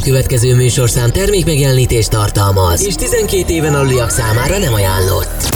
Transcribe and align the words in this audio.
A 0.00 0.02
következő 0.02 0.54
műsorszám 0.54 1.10
termékmegjelenítést 1.10 2.10
tartalmaz, 2.10 2.86
és 2.86 2.94
12 2.94 3.52
éven 3.52 3.74
aluliak 3.74 4.10
számára 4.10 4.58
nem 4.58 4.72
ajánlott. 4.72 5.48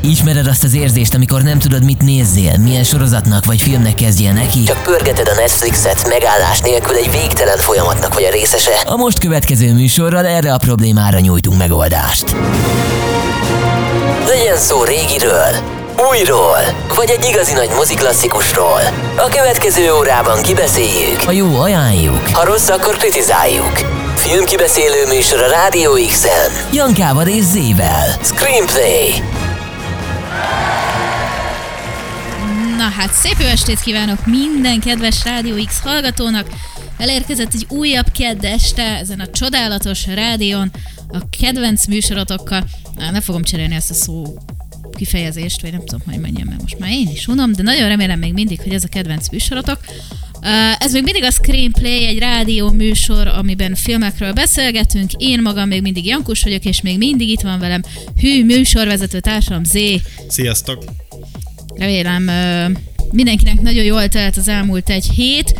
Ismered 0.00 0.46
azt 0.46 0.64
az 0.64 0.74
érzést, 0.74 1.14
amikor 1.14 1.42
nem 1.42 1.58
tudod, 1.58 1.84
mit 1.84 2.02
nézzél, 2.02 2.58
milyen 2.58 2.84
sorozatnak 2.84 3.44
vagy 3.44 3.62
filmnek 3.62 3.94
kezdjél 3.94 4.32
neki? 4.32 4.62
Csak 4.62 4.82
pörgeted 4.82 5.28
a 5.28 5.34
Netflixet 5.34 6.08
megállás 6.08 6.60
nélkül 6.60 6.94
egy 6.94 7.10
végtelen 7.10 7.58
folyamatnak 7.58 8.14
vagy 8.14 8.24
a 8.24 8.30
részese. 8.30 8.74
A 8.84 8.96
most 8.96 9.18
következő 9.18 9.72
műsorral 9.72 10.26
erre 10.26 10.52
a 10.52 10.58
problémára 10.58 11.18
nyújtunk 11.18 11.58
megoldást. 11.58 12.36
Legyen 14.26 14.56
szó 14.56 14.84
régiről, 14.84 15.81
újról, 16.08 16.58
vagy 16.96 17.10
egy 17.10 17.24
igazi 17.24 17.52
nagy 17.52 17.68
moziklasszikusról. 17.68 18.80
A 19.16 19.28
következő 19.28 19.92
órában 19.92 20.42
kibeszéljük. 20.42 21.20
Ha 21.20 21.30
jó, 21.30 21.60
ajánljuk. 21.60 22.28
Ha 22.28 22.44
rossz, 22.44 22.68
akkor 22.68 22.96
kritizáljuk. 22.96 23.72
Filmkibeszélő 24.16 25.06
műsor 25.06 25.42
a 25.42 25.48
Rádió 25.48 25.92
X-en. 26.06 26.50
Jankával 26.72 27.26
és 27.26 27.42
Zével. 27.42 28.16
Screenplay. 28.22 29.10
Na 32.76 32.88
hát 32.98 33.12
szép 33.12 33.36
jó 33.38 33.46
estét 33.46 33.80
kívánok 33.80 34.26
minden 34.26 34.80
kedves 34.80 35.24
Rádió 35.24 35.54
X 35.66 35.80
hallgatónak! 35.84 36.46
Elérkezett 36.98 37.54
egy 37.54 37.66
újabb 37.68 38.06
kedd 38.18 38.46
este 38.46 38.82
ezen 38.82 39.20
a 39.20 39.30
csodálatos 39.30 40.06
rádión 40.06 40.70
a 41.08 41.18
kedvenc 41.40 41.86
műsorotokkal. 41.86 42.64
Na, 42.96 43.10
ne 43.10 43.20
fogom 43.20 43.42
cserélni 43.42 43.74
ezt 43.74 43.90
a 43.90 43.94
szó 43.94 44.24
kifejezést, 44.94 45.60
vagy 45.60 45.70
nem 45.70 45.84
tudom, 45.84 46.00
hogy 46.10 46.20
menjem, 46.20 46.46
mert 46.46 46.60
most 46.60 46.78
már 46.78 46.90
én 46.90 47.08
is 47.12 47.26
unom, 47.26 47.52
de 47.52 47.62
nagyon 47.62 47.88
remélem 47.88 48.18
még 48.18 48.32
mindig, 48.32 48.60
hogy 48.60 48.72
ez 48.72 48.84
a 48.84 48.88
kedvenc 48.88 49.28
műsorotok. 49.28 49.78
Ez 50.78 50.92
még 50.92 51.02
mindig 51.02 51.22
a 51.22 51.30
Screenplay, 51.30 52.06
egy 52.06 52.18
rádió 52.18 52.70
műsor, 52.70 53.26
amiben 53.26 53.74
filmekről 53.74 54.32
beszélgetünk. 54.32 55.12
Én 55.16 55.42
magam 55.42 55.68
még 55.68 55.82
mindig 55.82 56.06
Jankus 56.06 56.42
vagyok, 56.42 56.64
és 56.64 56.80
még 56.80 56.98
mindig 56.98 57.28
itt 57.28 57.40
van 57.40 57.58
velem 57.58 57.82
hű 58.20 58.44
műsorvezető 58.44 59.20
társam 59.20 59.64
Z. 59.64 59.78
Sziasztok! 60.28 60.84
Remélem 61.74 62.30
mindenkinek 63.10 63.60
nagyon 63.60 63.84
jól 63.84 64.08
telt 64.08 64.36
az 64.36 64.48
elmúlt 64.48 64.90
egy 64.90 65.06
hét. 65.14 65.54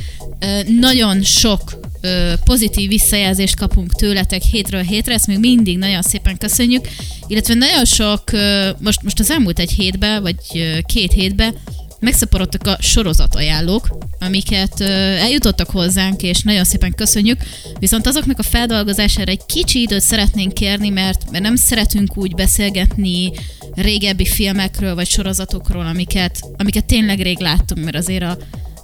Nagyon 0.80 1.22
sok 1.22 1.80
ö, 2.02 2.32
pozitív 2.44 2.88
visszajelzést 2.88 3.56
kapunk 3.56 3.94
tőletek 3.94 4.42
hétről 4.42 4.82
hétre, 4.82 5.14
ezt 5.14 5.26
még 5.26 5.38
mindig 5.38 5.78
nagyon 5.78 6.02
szépen 6.02 6.38
köszönjük. 6.38 6.88
Illetve 7.26 7.54
nagyon 7.54 7.84
sok, 7.84 8.32
ö, 8.32 8.70
most, 8.78 9.02
most 9.02 9.20
az 9.20 9.30
elmúlt 9.30 9.58
egy 9.58 9.70
hétben, 9.70 10.22
vagy 10.22 10.36
ö, 10.54 10.78
két 10.86 11.12
hétben 11.12 11.54
megszaporodtak 12.02 12.66
a 12.66 12.76
sorozatajánlók, 12.80 13.96
amiket 14.20 14.80
ö, 14.80 14.84
eljutottak 15.16 15.70
hozzánk, 15.70 16.22
és 16.22 16.42
nagyon 16.42 16.64
szépen 16.64 16.94
köszönjük. 16.94 17.40
Viszont 17.78 18.06
azoknak 18.06 18.38
a 18.38 18.42
feldolgozására 18.42 19.30
egy 19.30 19.46
kicsi 19.46 19.80
időt 19.80 20.00
szeretnénk 20.00 20.54
kérni, 20.54 20.88
mert, 20.88 21.30
mert 21.30 21.44
nem 21.44 21.56
szeretünk 21.56 22.16
úgy 22.16 22.34
beszélgetni 22.34 23.32
régebbi 23.74 24.26
filmekről 24.26 24.94
vagy 24.94 25.08
sorozatokról, 25.08 25.86
amiket, 25.86 26.40
amiket 26.56 26.84
tényleg 26.84 27.20
rég 27.20 27.38
láttunk, 27.38 27.84
mert 27.84 27.96
azért 27.96 28.22
a, 28.22 28.38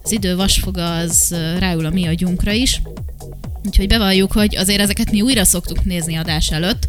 az 0.09 0.15
idő 0.15 0.37
vasfoga 0.37 0.97
az 0.97 1.35
ráül 1.59 1.87
a 1.87 1.91
mi 1.91 2.07
agyunkra 2.07 2.53
is. 2.53 2.83
Úgyhogy 3.65 3.89
bevalljuk, 3.89 4.33
hogy 4.33 4.57
azért 4.57 4.81
ezeket 4.81 5.11
mi 5.11 5.21
újra 5.21 5.45
szoktuk 5.45 5.85
nézni 5.85 6.17
adás 6.17 6.51
előtt, 6.51 6.89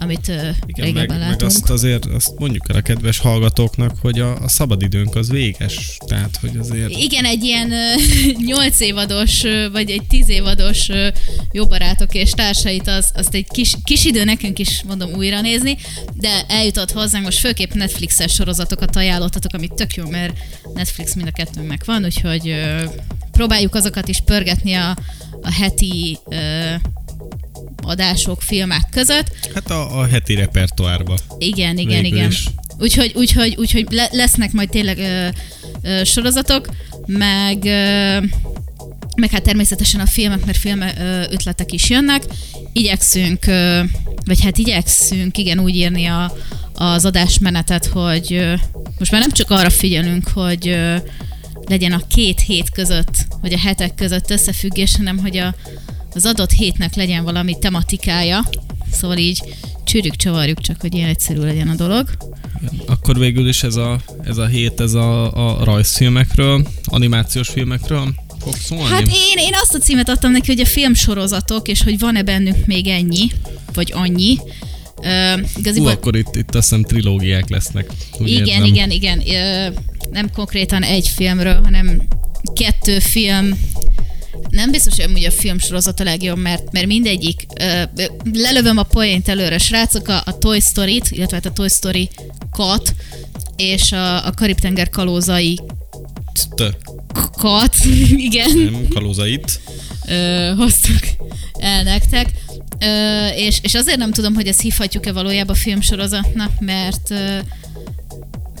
amit 0.00 0.28
Igen, 0.28 0.44
meg, 0.66 0.84
régebben 0.84 1.18
meg 1.18 1.28
látunk. 1.28 1.50
azt 1.50 1.70
azért 1.70 2.04
azt 2.04 2.38
mondjuk 2.38 2.68
el 2.68 2.76
a 2.76 2.80
kedves 2.80 3.18
hallgatóknak, 3.18 3.96
hogy 4.00 4.20
a, 4.20 4.42
a 4.42 4.48
szabadidőnk 4.48 5.14
az 5.14 5.30
véges. 5.30 5.96
Tehát, 6.06 6.38
hogy 6.40 6.56
azért... 6.56 6.90
Igen, 6.90 7.24
egy 7.24 7.44
ilyen 7.44 7.72
8 8.36 8.80
évados, 8.90 9.42
vagy 9.72 9.90
egy 9.90 10.02
10 10.08 10.28
évados 10.28 10.88
jó 11.52 11.66
barátok 11.66 12.14
és 12.14 12.30
társait, 12.30 12.88
az, 12.88 13.10
azt 13.14 13.34
egy 13.34 13.46
kis, 13.48 13.74
kis 13.84 14.04
idő 14.04 14.24
nekünk 14.24 14.58
is, 14.58 14.82
mondom, 14.86 15.12
újra 15.12 15.40
nézni, 15.40 15.76
de 16.14 16.44
eljutott 16.48 16.92
hozzánk, 16.92 17.24
most 17.24 17.38
főképp 17.38 17.72
Netflixes 17.72 18.32
sorozatokat 18.32 18.96
ajánlottatok, 18.96 19.52
amit 19.54 19.74
tök 19.74 19.94
jó, 19.94 20.08
mert 20.08 20.38
Netflix 20.74 21.14
mind 21.14 21.28
a 21.28 21.32
kettőnknek 21.32 21.84
van, 21.84 22.04
úgyhogy 22.04 22.54
próbáljuk 23.32 23.74
azokat 23.74 24.08
is 24.08 24.20
pörgetni 24.20 24.72
a, 24.72 24.96
a 25.42 25.52
heti 25.52 26.18
adások, 27.88 28.42
filmek 28.42 28.88
között. 28.90 29.48
Hát 29.54 29.70
a, 29.70 29.98
a 29.98 30.06
heti 30.06 30.34
repertoárba. 30.34 31.16
Igen, 31.38 31.78
igen, 31.78 32.02
Végül 32.02 32.18
igen. 32.18 32.30
is. 32.30 32.44
Úgyhogy, 32.78 33.12
úgyhogy, 33.14 33.54
úgyhogy 33.58 33.86
le, 33.90 34.08
lesznek 34.10 34.52
majd 34.52 34.68
tényleg 34.68 34.98
ö, 34.98 35.28
ö, 35.82 36.04
sorozatok, 36.04 36.68
meg, 37.06 37.64
ö, 37.64 38.18
meg 39.16 39.30
hát 39.30 39.42
természetesen 39.42 40.00
a 40.00 40.06
filmek, 40.06 40.44
mert 40.44 40.58
film 40.58 40.80
ö, 40.80 41.22
ötletek 41.30 41.72
is 41.72 41.90
jönnek. 41.90 42.22
Igyekszünk, 42.72 43.46
ö, 43.46 43.80
vagy 44.24 44.42
hát 44.42 44.58
igyekszünk, 44.58 45.38
igen, 45.38 45.58
úgy 45.58 45.74
írni 45.74 46.06
a, 46.06 46.32
az 46.74 47.04
adásmenetet, 47.04 47.86
hogy 47.86 48.32
ö, 48.32 48.54
most 48.98 49.10
már 49.10 49.20
nem 49.20 49.32
csak 49.32 49.50
arra 49.50 49.70
figyelünk, 49.70 50.28
hogy 50.28 50.68
ö, 50.68 50.96
legyen 51.66 51.92
a 51.92 52.06
két 52.08 52.40
hét 52.40 52.70
között, 52.70 53.26
vagy 53.40 53.52
a 53.52 53.58
hetek 53.58 53.94
között 53.94 54.30
összefüggés, 54.30 54.96
hanem 54.96 55.18
hogy 55.18 55.36
a, 55.36 55.54
az 56.14 56.26
adott 56.26 56.50
hétnek 56.50 56.94
legyen 56.94 57.24
valami 57.24 57.58
tematikája. 57.58 58.48
Szóval 58.92 59.16
így 59.16 59.42
csűrjük, 59.84 60.16
csavarjuk 60.16 60.60
csak, 60.60 60.80
hogy 60.80 60.94
ilyen 60.94 61.08
egyszerű 61.08 61.40
legyen 61.40 61.68
a 61.68 61.74
dolog. 61.74 62.08
Akkor 62.86 63.18
végül 63.18 63.48
is 63.48 63.62
ez 63.62 63.76
a, 63.76 64.00
ez 64.24 64.36
a 64.36 64.46
hét, 64.46 64.80
ez 64.80 64.94
a, 64.94 65.32
a 65.32 65.64
rajzfilmekről, 65.64 66.66
animációs 66.84 67.48
filmekről 67.48 68.14
fog 68.40 68.54
szólni. 68.54 68.84
Hát 68.84 69.06
én, 69.06 69.38
én 69.38 69.52
azt 69.62 69.74
a 69.74 69.78
címet 69.78 70.08
adtam 70.08 70.32
neki, 70.32 70.46
hogy 70.46 70.60
a 70.60 70.66
filmsorozatok, 70.66 71.68
és 71.68 71.82
hogy 71.82 71.98
van-e 71.98 72.22
bennünk 72.22 72.66
még 72.66 72.86
ennyi, 72.86 73.30
vagy 73.74 73.92
annyi. 73.94 74.38
Uh, 74.96 75.40
Hú, 75.40 75.46
igaziból, 75.56 75.90
akkor 75.90 76.16
itt, 76.16 76.36
itt 76.36 76.54
azt 76.54 76.68
hiszem 76.68 76.82
trilógiák 76.82 77.48
lesznek. 77.48 77.90
Úgy 78.18 78.28
igen, 78.28 78.46
érzem. 78.46 78.64
igen, 78.64 78.90
igen. 78.90 79.22
Ö, 79.26 79.68
nem 80.10 80.30
konkrétan 80.32 80.82
egy 80.82 81.08
filmről, 81.08 81.60
hanem 81.62 82.02
kettő 82.54 82.98
film. 82.98 83.58
Nem 84.50 84.70
biztos, 84.70 84.94
hogy 84.94 85.04
amúgy 85.04 85.24
a 85.24 85.30
filmsorozat 85.30 86.00
a 86.00 86.04
legjobb, 86.04 86.38
mert, 86.38 86.72
mert 86.72 86.86
mindegyik, 86.86 87.46
ö, 87.60 87.82
lelövöm 88.32 88.78
a 88.78 88.82
poént 88.82 89.28
előre, 89.28 89.58
srácok, 89.58 90.08
a, 90.08 90.22
a 90.24 90.38
Toy 90.38 90.60
Story-t, 90.60 91.10
illetve 91.10 91.36
hát 91.36 91.46
a 91.46 91.52
Toy 91.52 91.68
Story 91.68 92.08
kat, 92.50 92.94
és 93.56 93.92
a, 93.92 94.26
a 94.26 94.32
Karib-tenger 94.32 94.88
kalózai 94.88 95.60
kat, 97.36 97.76
igen 98.28 98.58
nem, 98.58 98.88
kalózait. 98.88 99.60
ö, 100.08 100.52
hoztuk 100.56 101.00
el 101.58 101.82
nektek. 101.82 102.30
Ö, 102.80 103.26
és, 103.28 103.58
és 103.62 103.74
azért 103.74 103.98
nem 103.98 104.12
tudom, 104.12 104.34
hogy 104.34 104.46
ezt 104.46 104.60
hívhatjuk-e 104.60 105.12
valójában 105.12 105.56
filmsorozatnak, 105.56 106.60
mert 106.60 107.10
ö, 107.10 107.38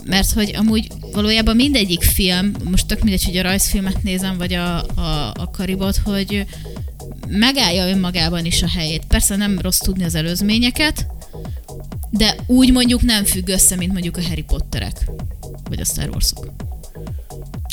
mert 0.08 0.32
hogy 0.32 0.54
amúgy 0.56 0.88
valójában 1.12 1.56
mindegyik 1.56 2.02
film, 2.02 2.52
most 2.64 2.86
tök 2.86 3.02
mindegy, 3.02 3.24
hogy 3.24 3.36
a 3.36 3.42
rajzfilmet 3.42 4.02
nézem, 4.02 4.36
vagy 4.36 4.52
a, 4.52 4.76
a, 4.84 5.32
a 5.34 5.50
karibot, 5.52 5.96
hogy 5.96 6.46
megállja 7.28 7.88
önmagában 7.88 8.44
is 8.44 8.62
a 8.62 8.68
helyét. 8.68 9.04
Persze 9.08 9.36
nem 9.36 9.58
rossz 9.58 9.78
tudni 9.78 10.04
az 10.04 10.14
előzményeket, 10.14 11.06
de 12.10 12.34
úgy 12.46 12.72
mondjuk 12.72 13.02
nem 13.02 13.24
függ 13.24 13.48
össze, 13.48 13.76
mint 13.76 13.92
mondjuk 13.92 14.16
a 14.16 14.22
Harry 14.22 14.42
Potterek, 14.42 15.10
vagy 15.68 15.80
a 15.80 15.84
Star 15.84 16.08
Warsok. 16.08 16.46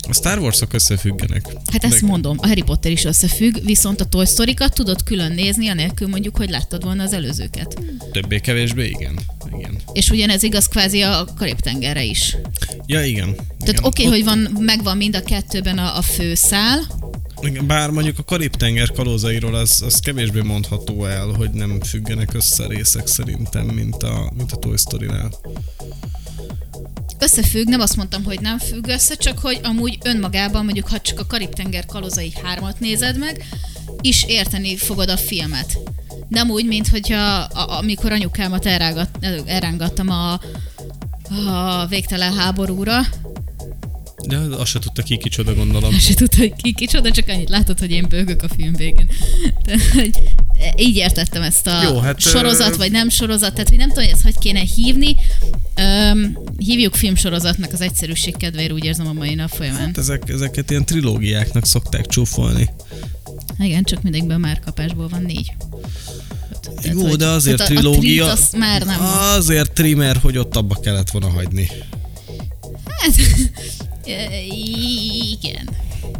A 0.07 0.13
Star 0.13 0.40
Wars-ok 0.40 0.74
összefüggenek. 0.74 1.45
Hát 1.72 1.84
ezt 1.84 2.01
De- 2.01 2.07
mondom, 2.07 2.38
a 2.41 2.47
Harry 2.47 2.62
Potter 2.62 2.91
is 2.91 3.03
összefügg, 3.03 3.63
viszont 3.63 4.01
a 4.01 4.06
Toy 4.06 4.25
Story-kat 4.25 4.74
tudod 4.74 5.03
külön 5.03 5.31
nézni, 5.31 5.69
anélkül 5.69 6.07
mondjuk, 6.07 6.38
hogy 6.38 6.50
láttad 6.50 6.84
volna 6.84 7.03
az 7.03 7.13
előzőket. 7.13 7.81
Többé-kevésbé 8.12 8.88
igen. 8.88 9.19
Igen. 9.57 9.78
És 9.94 10.09
ugyanez 10.09 10.44
igaz 10.44 10.67
kvázi 10.67 11.01
a 11.01 11.28
Karib-tengerre 11.38 12.03
is. 12.03 12.38
Ja, 12.85 13.06
igen. 13.06 13.35
Tehát 13.35 13.67
igen. 13.67 13.83
oké, 13.83 14.06
okay, 14.06 14.06
hogy 14.06 14.23
van, 14.23 14.57
megvan 14.59 14.97
mind 14.97 15.16
a 15.16 15.23
kettőben 15.23 15.78
a, 15.78 15.97
a 15.97 16.01
főszál, 16.01 16.80
Bár 17.68 17.89
mondjuk 17.89 18.19
a 18.19 18.24
Karib-tenger 18.24 18.92
kalózairól 18.92 19.56
az, 19.56 19.81
az 19.86 20.00
kevésbé 20.00 20.42
mondható 20.42 21.06
el, 21.06 21.27
hogy 21.27 21.50
nem 21.50 21.81
függenek 21.81 22.33
össze 22.33 22.68
részek 22.68 23.07
szerintem, 23.07 23.65
mint 23.65 24.03
a, 24.03 24.31
mint 24.36 24.51
a 24.51 24.56
Toy 24.56 24.77
Story-nál. 24.77 25.31
összefügg, 27.19 27.68
nem 27.68 27.80
azt 27.80 27.95
mondtam, 27.95 28.24
hogy 28.24 28.39
nem 28.41 28.57
függ 28.59 28.88
össze, 28.88 29.15
csak 29.15 29.39
hogy 29.39 29.59
amúgy 29.63 29.98
önmagában, 30.03 30.63
mondjuk 30.63 30.88
ha 30.88 31.00
csak 31.00 31.19
a 31.19 31.25
Karib-tenger 31.25 31.86
kalózai 31.86 32.33
hármat 32.44 32.80
nézed 32.80 33.18
meg, 33.18 33.45
is 34.01 34.24
érteni 34.27 34.77
fogod 34.77 35.09
a 35.09 35.18
filmet. 35.18 35.77
Nem 36.27 36.50
úgy, 36.50 36.66
mint 36.66 36.88
hogyha 36.88 37.24
a, 37.38 37.77
amikor 37.77 38.12
anyukámat 38.12 38.66
elrágat, 38.66 39.10
elrángattam 39.45 40.10
a, 40.10 40.39
a 41.48 41.86
végtelen 41.86 42.33
háborúra, 42.33 43.01
De 44.27 44.38
azt 44.38 44.72
se 44.72 44.80
tudta 44.80 45.04
ki 45.04 45.18
kicsoda, 45.18 45.54
gondolom. 45.54 45.94
Azt 45.94 46.06
se 46.06 46.13
tudta, 46.13 46.38
hogy 46.38 46.54
ki 46.62 46.74
kicsoda, 46.74 47.12
csak 47.12 47.27
annyit 47.27 47.50
látod, 47.50 47.80
hogy 47.80 47.92
én 47.92 48.06
bőgök 48.10 48.44
a 48.44 48.48
film 48.57 48.74
végén. 48.74 49.10
Tehát, 49.63 49.81
hogy 49.94 50.12
így 50.77 50.95
értettem 50.95 51.42
ezt 51.42 51.68
a 51.68 51.81
Jó, 51.83 52.00
hát, 52.00 52.19
sorozat, 52.19 52.69
ö- 52.69 52.75
vagy 52.77 52.92
nem 52.92 53.10
sorozat, 53.10 53.54
tehát 53.54 53.69
hogy 53.69 53.77
nem 53.77 53.88
tudom, 53.89 54.04
hogy 54.04 54.13
ezt 54.13 54.24
hogy 54.24 54.38
kéne 54.38 54.60
hívni. 54.75 55.16
Öm, 55.75 56.38
hívjuk 56.57 56.95
filmsorozatnak 56.95 57.74
az 57.74 57.81
egyszerűség 57.81 58.38
kedvéért, 58.38 58.72
úgy 58.72 58.83
érzem 58.86 59.07
a 59.07 59.13
mai 59.13 59.36
nap 59.36 59.50
folyamán. 59.50 59.80
Hát 59.86 59.98
ezek, 59.98 60.30
ezeket 60.30 60.69
ilyen 60.69 60.86
trilógiáknak 60.86 61.66
szokták 61.66 62.06
csúfolni. 62.06 62.69
Igen, 63.60 63.83
csak 63.83 64.01
mindegyikben 64.01 64.39
már 64.39 64.60
kapásból 64.60 65.07
van 65.07 65.22
négy. 65.22 65.54
Tehát, 66.62 66.98
Jó, 67.00 67.07
hogy- 67.07 67.18
de 67.18 67.27
azért 67.27 67.57
tehát 67.57 67.72
a- 67.72 67.75
trilógia... 67.75 68.24
A 68.25 68.27
trit 68.27 68.39
azt 68.44 68.57
már 68.57 68.83
nem. 68.86 69.01
Azért 69.38 69.72
trimmer, 69.72 70.18
hogy 70.18 70.38
ott 70.38 70.56
abba 70.56 70.75
kellett 70.80 71.10
volna 71.10 71.30
hagyni. 71.30 71.69
Hát, 72.98 73.13
igen. 74.06 75.69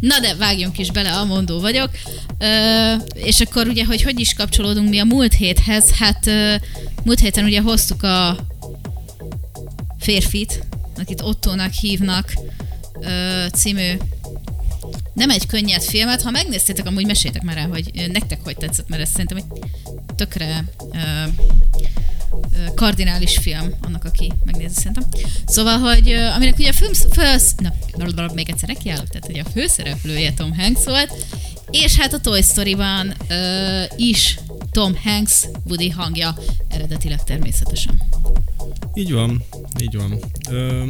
Na 0.00 0.20
de 0.20 0.34
vágjunk 0.34 0.78
is 0.78 0.90
bele, 0.90 1.12
amondó 1.12 1.60
vagyok. 1.60 1.90
Ö, 2.38 2.92
és 3.14 3.40
akkor 3.40 3.66
ugye, 3.66 3.84
hogy 3.84 4.02
hogy 4.02 4.20
is 4.20 4.34
kapcsolódunk 4.34 4.88
mi 4.88 4.98
a 4.98 5.04
múlt 5.04 5.34
héthez, 5.34 5.90
hát 5.90 6.26
ö, 6.26 6.54
múlt 7.04 7.20
héten 7.20 7.44
ugye 7.44 7.60
hoztuk 7.60 8.02
a 8.02 8.36
férfit, 9.98 10.64
akit 10.98 11.20
Ottónak 11.20 11.72
hívnak, 11.72 12.32
ö, 13.00 13.44
című 13.54 13.92
nem 15.12 15.30
egy 15.30 15.46
könnyed 15.46 15.82
filmet, 15.82 16.22
ha 16.22 16.30
megnéztétek, 16.30 16.86
amúgy 16.86 17.06
meséljétek 17.06 17.42
már 17.42 17.56
el, 17.56 17.68
hogy 17.68 18.10
nektek 18.12 18.40
hogy 18.42 18.56
tetszett, 18.56 18.88
mert 18.88 19.02
ez 19.02 19.10
szerintem 19.10 19.36
egy 19.36 19.44
tökre 20.16 20.64
ö, 20.92 20.98
kardinális 22.74 23.38
film, 23.38 23.74
annak, 23.82 24.04
aki 24.04 24.32
megnézi 24.44 24.74
szerintem. 24.74 25.04
Szóval, 25.46 25.78
hogy 25.78 26.12
aminek 26.12 26.58
ugye 26.58 26.68
a 26.68 26.72
film 26.72 26.92
fősz... 26.92 27.54
Na, 27.56 27.72
blablabla, 27.96 28.34
még 28.34 28.48
egyszer 28.48 28.68
nekiállok, 28.68 29.08
tehát 29.08 29.26
hogy 29.26 29.38
a 29.38 29.50
főszereplője 29.50 30.32
Tom 30.32 30.56
Hanks 30.58 30.84
volt, 30.84 31.12
és 31.70 31.96
hát 31.96 32.12
a 32.12 32.18
Toy 32.20 32.42
Story-ban 32.42 33.14
ö, 33.28 33.82
is 33.96 34.38
Tom 34.70 34.96
Hanks 35.04 35.44
Woody 35.64 35.88
hangja, 35.88 36.34
eredetileg 36.68 37.24
természetesen. 37.24 38.02
Így 38.94 39.12
van, 39.12 39.44
így 39.82 39.96
van. 39.96 40.18
Ö, 40.50 40.84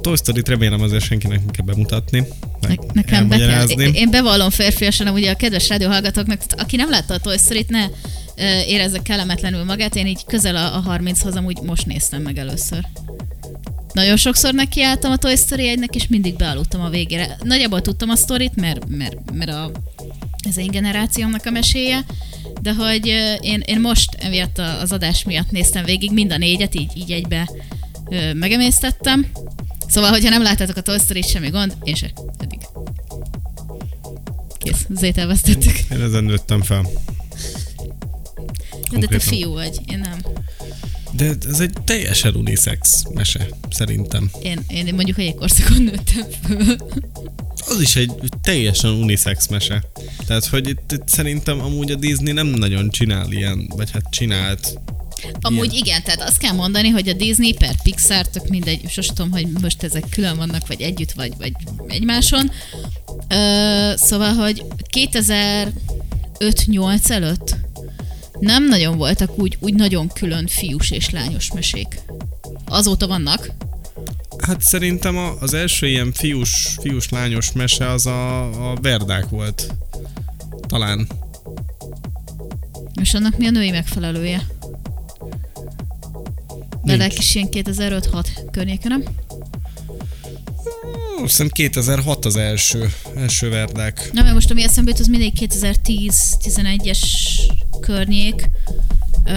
Toy 0.00 0.16
Story-t 0.16 0.48
remélem 0.48 0.80
azért 0.80 1.04
senkinek 1.04 1.38
nem 1.38 1.50
kell 1.50 1.64
bemutatni. 1.64 2.26
Meg 2.60 2.78
Ne- 2.78 2.92
Nekem 2.92 3.28
be 3.28 3.36
kell. 3.36 3.68
Én, 3.68 3.94
én 3.94 4.10
bevallom 4.10 4.50
férfiasan, 4.50 5.08
ugye 5.08 5.30
a 5.30 5.36
kedves 5.36 5.68
rádióhallgatóknak, 5.68 6.40
aki 6.56 6.76
nem 6.76 6.90
látta 6.90 7.14
a 7.14 7.18
Toy 7.18 7.38
Story-t, 7.38 7.68
ne 7.68 7.86
érezze 8.66 9.02
kellemetlenül 9.02 9.64
magát. 9.64 9.96
Én 9.96 10.06
így 10.06 10.24
közel 10.24 10.56
a, 10.56 10.76
a 10.76 10.98
30-hoz 10.98 11.36
amúgy 11.36 11.58
most 11.62 11.86
néztem 11.86 12.22
meg 12.22 12.38
először. 12.38 12.86
Nagyon 13.92 14.16
sokszor 14.16 14.54
nekiálltam 14.54 15.12
a 15.12 15.16
Toy 15.16 15.36
Story 15.36 15.68
1 15.68 15.88
és 15.92 16.06
mindig 16.06 16.36
bealudtam 16.36 16.80
a 16.80 16.88
végére. 16.88 17.36
Nagyjából 17.42 17.80
tudtam 17.80 18.08
a 18.08 18.16
sztorit, 18.16 18.56
mert, 18.56 18.88
mert, 18.88 19.32
mert 19.32 19.50
a, 19.50 19.70
ez 20.48 20.56
én 20.56 20.70
generációmnak 20.70 21.46
a 21.46 21.50
meséje, 21.50 22.04
de 22.62 22.74
hogy 22.74 23.06
én, 23.40 23.62
én 23.66 23.80
most 23.80 24.14
emiatt 24.14 24.58
az 24.58 24.92
adás 24.92 25.24
miatt 25.24 25.50
néztem 25.50 25.84
végig 25.84 26.12
mind 26.12 26.32
a 26.32 26.36
négyet, 26.36 26.74
így, 26.74 26.96
így 26.96 27.10
egybe 27.10 27.50
megemésztettem. 28.34 29.26
Szóval, 29.88 30.10
hogyha 30.10 30.30
nem 30.30 30.42
láttátok 30.42 30.76
a 30.76 30.80
Toy 30.80 30.98
Story-t, 30.98 31.28
semmi 31.28 31.48
gond, 31.48 31.76
én 31.82 31.94
se 31.94 32.12
eddig. 32.38 32.58
Kész, 34.58 34.86
zét 34.88 35.18
elvesztettük. 35.18 35.78
Én 35.90 36.00
ezen 36.00 36.24
nőttem 36.24 36.62
fel. 36.62 36.86
De 39.00 39.06
te 39.06 39.06
Konkrétan. 39.06 39.34
fiú 39.34 39.52
vagy, 39.52 39.80
én 39.86 39.98
nem. 39.98 40.18
De 41.12 41.32
ez 41.48 41.60
egy 41.60 41.72
teljesen 41.84 42.34
unisex 42.34 43.02
mese, 43.14 43.46
szerintem. 43.70 44.30
Én, 44.42 44.64
én 44.68 44.94
mondjuk 44.94 45.18
a 45.18 45.22
jégkorszakon 45.22 45.82
nőttem 45.82 46.26
föl. 46.46 46.76
Az 47.66 47.80
is 47.80 47.96
egy 47.96 48.12
teljesen 48.42 48.90
unisex 48.90 49.46
mese. 49.48 49.84
Tehát, 50.26 50.46
hogy 50.46 50.68
itt, 50.68 50.92
itt 50.92 51.08
szerintem 51.08 51.60
amúgy 51.60 51.90
a 51.90 51.94
Disney 51.94 52.32
nem 52.32 52.46
nagyon 52.46 52.90
csinál 52.90 53.32
ilyen, 53.32 53.66
vagy 53.76 53.90
hát 53.90 54.10
csinált. 54.10 54.78
Amúgy 55.40 55.72
Ilyen. 55.72 55.84
igen, 55.86 56.02
tehát 56.02 56.22
azt 56.22 56.38
kell 56.38 56.52
mondani, 56.52 56.88
hogy 56.88 57.08
a 57.08 57.12
Disney 57.12 57.52
per 57.52 57.74
Pixar, 57.82 58.28
tök 58.28 58.48
mindegy, 58.48 58.88
sose 58.88 59.12
tudom, 59.12 59.30
hogy 59.30 59.46
most 59.60 59.82
ezek 59.82 60.04
külön 60.10 60.36
vannak, 60.36 60.66
vagy 60.66 60.80
együtt, 60.80 61.12
vagy, 61.12 61.32
vagy 61.38 61.52
egymáson. 61.86 62.50
Ö, 63.28 63.92
szóval, 63.96 64.32
hogy 64.32 64.64
2005-8 66.38 67.10
előtt 67.10 67.56
nem 68.38 68.68
nagyon 68.68 68.96
voltak 68.96 69.38
úgy, 69.38 69.56
úgy 69.60 69.74
nagyon 69.74 70.08
külön 70.08 70.46
fiús 70.46 70.90
és 70.90 71.10
lányos 71.10 71.52
mesék. 71.52 72.00
Azóta 72.66 73.06
vannak, 73.06 73.52
Hát 74.38 74.62
szerintem 74.62 75.16
a, 75.16 75.40
az 75.40 75.54
első 75.54 75.86
ilyen 75.86 76.12
fiús, 76.12 76.76
fiús 76.80 77.08
lányos 77.08 77.52
mese 77.52 77.90
az 77.90 78.06
a, 78.06 78.70
a 78.70 78.74
Verdák 78.80 79.28
volt. 79.28 79.74
Talán. 80.66 81.08
és 83.00 83.14
annak 83.14 83.38
mi 83.38 83.46
a 83.46 83.50
női 83.50 83.70
megfelelője? 83.70 84.46
Belek 86.82 87.18
is 87.18 87.34
ilyen 87.34 87.48
2005-6 87.50 88.26
környéken, 88.50 88.90
nem? 88.90 89.04
Azt 91.22 91.30
hiszem 91.30 91.48
2006 91.48 92.24
az 92.24 92.36
első, 92.36 92.92
első 93.16 93.48
Verdák. 93.48 94.10
Na, 94.12 94.22
mert 94.22 94.34
most 94.34 94.50
ami 94.50 94.62
eszembe 94.62 94.90
jut, 94.90 95.00
az 95.00 95.06
mindig 95.06 95.32
2010-11-es 95.40 96.98
környék. 97.84 98.50
Ö, 99.24 99.32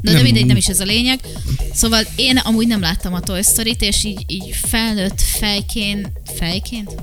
Na 0.00 0.10
de 0.10 0.12
Nem. 0.12 0.22
mindegy, 0.22 0.46
nem 0.46 0.56
is 0.56 0.66
ez 0.66 0.80
a 0.80 0.84
lényeg. 0.84 1.20
Szóval 1.74 2.02
én 2.16 2.36
amúgy 2.36 2.66
nem 2.66 2.80
láttam 2.80 3.14
a 3.14 3.20
Toy 3.20 3.42
Story-t, 3.42 3.82
és 3.82 4.04
így, 4.04 4.24
így 4.26 4.54
felnőtt 4.54 5.20
fejként, 5.20 6.10
fejként? 6.24 6.94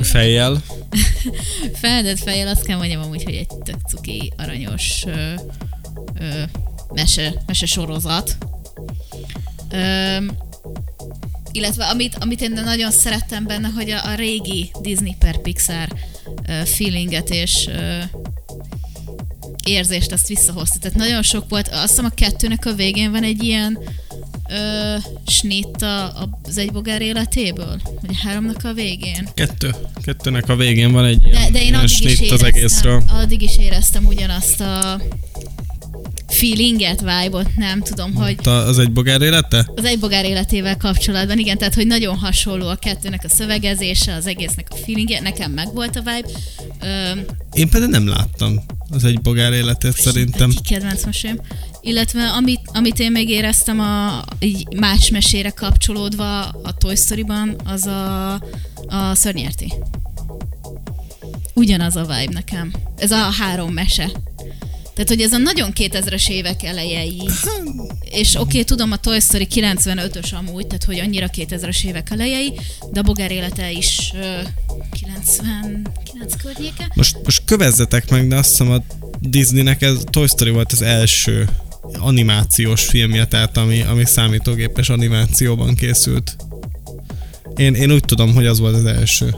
Fejjel. 0.00 0.62
Felnőtt 1.82 2.18
fejjel 2.18 2.48
azt 2.48 2.62
kell 2.62 2.76
mondjam 2.76 3.02
amúgy, 3.02 3.22
hogy 3.24 3.34
egy 3.34 3.48
tök 3.64 3.76
cuki, 3.88 4.32
aranyos 4.36 5.04
ö, 5.06 5.32
ö, 6.20 6.42
mese, 6.94 7.42
mese 7.46 7.66
sorozat. 7.66 8.36
Ö, 9.70 10.16
illetve 11.52 11.84
amit, 11.84 12.16
amit 12.20 12.40
én 12.40 12.50
nagyon 12.64 12.90
szerettem 12.90 13.44
benne, 13.46 13.68
hogy 13.68 13.90
a, 13.90 14.06
a 14.06 14.14
régi 14.14 14.70
Disney 14.80 15.14
per 15.18 15.40
Pixar 15.40 15.88
feelinget 16.64 17.30
és 17.30 17.68
érzést 19.66 20.12
azt 20.12 20.28
visszahozta. 20.28 20.78
Tehát 20.78 20.98
nagyon 20.98 21.22
sok 21.22 21.44
volt, 21.48 21.68
azt 21.68 21.88
hiszem 21.88 22.04
a 22.04 22.14
kettőnek 22.14 22.66
a 22.66 22.72
végén 22.74 23.10
van 23.10 23.22
egy 23.22 23.42
ilyen 23.42 23.78
ö, 24.50 24.94
snitt 25.26 25.82
a, 25.82 26.28
az 26.42 26.58
egy 26.58 26.72
bogár 26.72 27.02
életéből, 27.02 27.80
vagy 28.00 28.10
a 28.22 28.26
háromnak 28.26 28.64
a 28.64 28.72
végén. 28.72 29.28
Kettő. 29.34 29.74
Kettőnek 30.04 30.48
a 30.48 30.56
végén 30.56 30.92
van 30.92 31.04
egy 31.04 31.22
ilyen, 31.26 31.42
De, 31.42 31.50
de 31.50 31.58
én 31.60 31.66
ilyen 31.66 31.74
addig 31.80 31.90
is, 31.90 31.96
snitt 32.14 32.30
az 32.30 32.40
éreztem, 32.40 32.48
egészről. 32.54 33.02
addig 33.08 33.42
is 33.42 33.56
éreztem 33.58 34.04
ugyanazt 34.06 34.60
a 34.60 35.00
feelinget, 36.28 37.00
vibe-ot, 37.00 37.56
nem 37.56 37.80
tudom, 37.82 38.14
hogy 38.14 38.36
Ta- 38.36 38.66
Az 38.66 38.78
egy 38.78 38.92
bogár 38.92 39.20
élete? 39.22 39.66
az 39.76 39.84
egy 39.84 39.98
bogár 39.98 40.24
életével 40.24 40.76
kapcsolatban, 40.76 41.38
igen, 41.38 41.58
tehát 41.58 41.74
hogy 41.74 41.86
nagyon 41.86 42.16
hasonló 42.16 42.68
a 42.68 42.74
kettőnek 42.74 43.24
a 43.24 43.28
szövegezése, 43.28 44.14
az 44.14 44.26
egésznek 44.26 44.66
a 44.70 44.74
feelingje, 44.74 45.20
nekem 45.20 45.52
megvolt 45.52 45.96
a 45.96 46.00
vibe. 46.00 46.28
Ö, 46.82 47.20
Én 47.52 47.68
pedig 47.68 47.88
nem 47.88 48.06
láttam 48.08 48.60
az 48.90 49.04
egy 49.04 49.20
bogár 49.20 49.52
életet 49.52 49.96
szerintem. 49.96 50.52
Kedvenc 50.68 51.04
mesém. 51.04 51.40
Illetve 51.80 52.28
amit, 52.28 52.60
amit 52.72 52.98
én 52.98 53.12
még 53.12 53.28
éreztem 53.28 53.80
a, 53.80 54.24
így 54.38 54.76
más 54.76 55.10
mesére 55.10 55.50
kapcsolódva 55.50 56.40
a 56.42 56.72
Toy 56.78 56.96
Story-ban, 56.96 57.56
az 57.64 57.86
a, 57.86 58.32
a 58.86 59.14
szörnyerti. 59.14 59.72
Ugyanaz 61.54 61.96
a 61.96 62.00
vibe 62.00 62.32
nekem. 62.32 62.72
Ez 62.96 63.10
a 63.10 63.16
három 63.16 63.72
mese. 63.72 64.10
Tehát, 64.96 65.10
hogy 65.10 65.20
ez 65.20 65.32
a 65.32 65.38
nagyon 65.38 65.72
2000-es 65.74 66.28
évek 66.28 66.62
elejei. 66.62 67.22
És 68.10 68.34
oké, 68.34 68.42
okay, 68.42 68.64
tudom, 68.64 68.92
a 68.92 68.96
Toy 68.96 69.20
Story 69.20 69.46
95-ös 69.54 70.34
amúgy, 70.34 70.66
tehát 70.66 70.84
hogy 70.84 70.98
annyira 70.98 71.30
2000-es 71.36 71.84
évek 71.84 72.10
elejei, 72.10 72.52
de 72.92 73.00
a 73.00 73.02
bogár 73.02 73.30
élete 73.30 73.70
is 73.70 74.12
ö, 74.14 74.40
99 74.90 76.36
környéke. 76.42 76.90
Most, 76.94 77.16
most 77.24 77.42
kövezzetek 77.44 78.10
meg, 78.10 78.28
de 78.28 78.36
azt 78.36 78.48
hiszem 78.48 78.70
a 78.70 78.82
Disneynek 79.20 79.82
ez 79.82 79.98
Toy 80.10 80.26
Story 80.26 80.50
volt 80.50 80.72
az 80.72 80.82
első 80.82 81.48
animációs 81.92 82.84
filmje, 82.84 83.26
tehát 83.26 83.56
ami, 83.56 83.82
ami 83.82 84.04
számítógépes 84.04 84.88
animációban 84.88 85.74
készült. 85.74 86.36
Én, 87.56 87.74
én 87.74 87.92
úgy 87.92 88.04
tudom, 88.04 88.34
hogy 88.34 88.46
az 88.46 88.58
volt 88.58 88.74
az 88.74 88.84
első. 88.84 89.34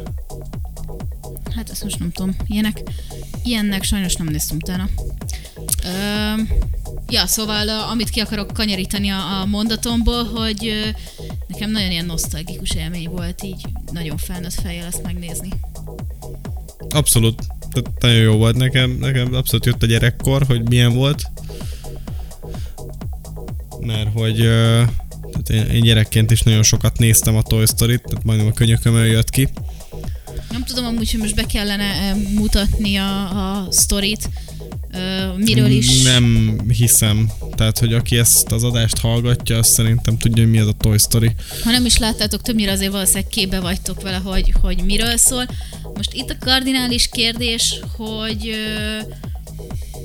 Hát 1.57 1.71
ezt 1.71 1.83
most 1.83 1.99
nem 1.99 2.11
tudom. 2.11 2.37
Ilyenek, 2.47 2.83
ilyennek 3.45 3.83
sajnos 3.83 4.17
nem 4.17 4.27
néztem 4.27 4.57
utána. 4.57 4.89
Ö, 5.85 6.43
ja, 7.09 7.27
szóval 7.27 7.69
amit 7.69 8.11
ki 8.11 8.21
akarok 8.21 8.53
kanyarítani 8.53 9.09
a, 9.09 9.41
a 9.41 9.47
mondatomból, 9.47 10.25
hogy 10.25 10.95
nekem 11.47 11.71
nagyon 11.71 11.91
ilyen 11.91 12.07
nosztalgikus 12.07 12.71
élmény 12.71 13.09
volt 13.09 13.43
így 13.43 13.67
nagyon 13.93 14.17
felnőtt 14.17 14.61
fejjel 14.63 14.87
ezt 14.87 15.03
megnézni. 15.03 15.49
Abszolút. 16.89 17.43
Tehát 17.71 18.01
nagyon 18.01 18.21
jó 18.21 18.37
volt 18.37 18.57
nekem, 18.57 18.91
nekem 18.91 19.35
abszolút 19.35 19.67
jött 19.67 19.83
a 19.83 19.87
gyerekkor, 19.87 20.43
hogy 20.47 20.69
milyen 20.69 20.95
volt. 20.95 21.23
Mert 23.81 24.13
hogy 24.13 24.37
tehát 25.31 25.69
én, 25.69 25.75
én 25.75 25.83
gyerekként 25.83 26.31
is 26.31 26.41
nagyon 26.41 26.63
sokat 26.63 26.99
néztem 26.99 27.37
a 27.37 27.43
Toy 27.43 27.67
Story-t, 27.67 28.03
tehát 28.03 28.25
majdnem 28.25 28.47
a 28.47 28.53
könyökömön 28.53 29.07
jött 29.07 29.31
ki. 29.31 29.49
Nem 30.51 30.65
tudom 30.65 30.85
amúgy, 30.85 31.11
hogy 31.11 31.21
most 31.21 31.35
be 31.35 31.47
kellene 31.47 32.15
mutatni 32.35 32.97
a, 32.97 33.57
a 33.57 33.67
sztorit, 33.71 34.29
miről 35.37 35.71
is... 35.71 36.03
Nem 36.03 36.57
hiszem. 36.69 37.31
Tehát, 37.55 37.79
hogy 37.79 37.93
aki 37.93 38.19
ezt 38.19 38.53
az 38.53 38.65
adást 38.65 38.99
hallgatja, 38.99 39.59
azt 39.59 39.73
szerintem 39.73 40.19
tudja, 40.19 40.43
hogy 40.43 40.53
mi 40.53 40.59
az 40.59 40.67
a 40.67 40.73
Toy 40.73 40.99
Story. 40.99 41.31
Ha 41.65 41.71
nem 41.71 41.85
is 41.85 41.99
láttátok, 41.99 42.43
többnyire 42.43 42.73
azért 42.73 42.93
valószínűleg 42.93 43.29
képbe 43.29 43.61
vagytok 43.61 44.03
vele, 44.03 44.17
hogy, 44.17 44.53
hogy 44.61 44.85
miről 44.85 45.17
szól. 45.17 45.47
Most 45.95 46.13
itt 46.13 46.31
a 46.31 46.37
kardinális 46.41 47.09
kérdés, 47.09 47.81
hogy 47.97 48.55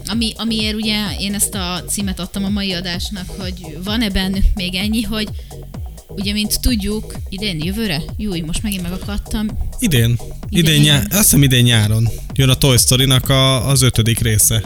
ami, 0.05 0.33
amiért 0.37 0.75
ugye 0.75 0.95
én 1.19 1.33
ezt 1.33 1.55
a 1.55 1.83
címet 1.87 2.19
adtam 2.19 2.43
a 2.43 2.49
mai 2.49 2.73
adásnak, 2.73 3.29
hogy 3.29 3.77
van-e 3.83 4.09
bennük 4.09 4.45
még 4.55 4.75
ennyi, 4.75 5.01
hogy 5.01 5.27
ugye, 6.07 6.33
mint 6.33 6.59
tudjuk, 6.61 7.15
idén, 7.29 7.63
jövőre? 7.63 8.01
Júj, 8.17 8.39
most 8.39 8.63
megint 8.63 8.81
megakadtam. 8.81 9.47
Idén. 9.79 10.19
Idén, 10.49 10.73
Idén, 10.73 10.81
nyá- 10.81 11.13
azt 11.13 11.21
hiszem 11.21 11.43
idén 11.43 11.63
nyáron 11.63 12.09
jön 12.33 12.49
a 12.49 12.55
Toy 12.55 12.77
Story-nak 12.77 13.29
a, 13.29 13.67
az 13.67 13.81
ötödik 13.81 14.19
része. 14.19 14.63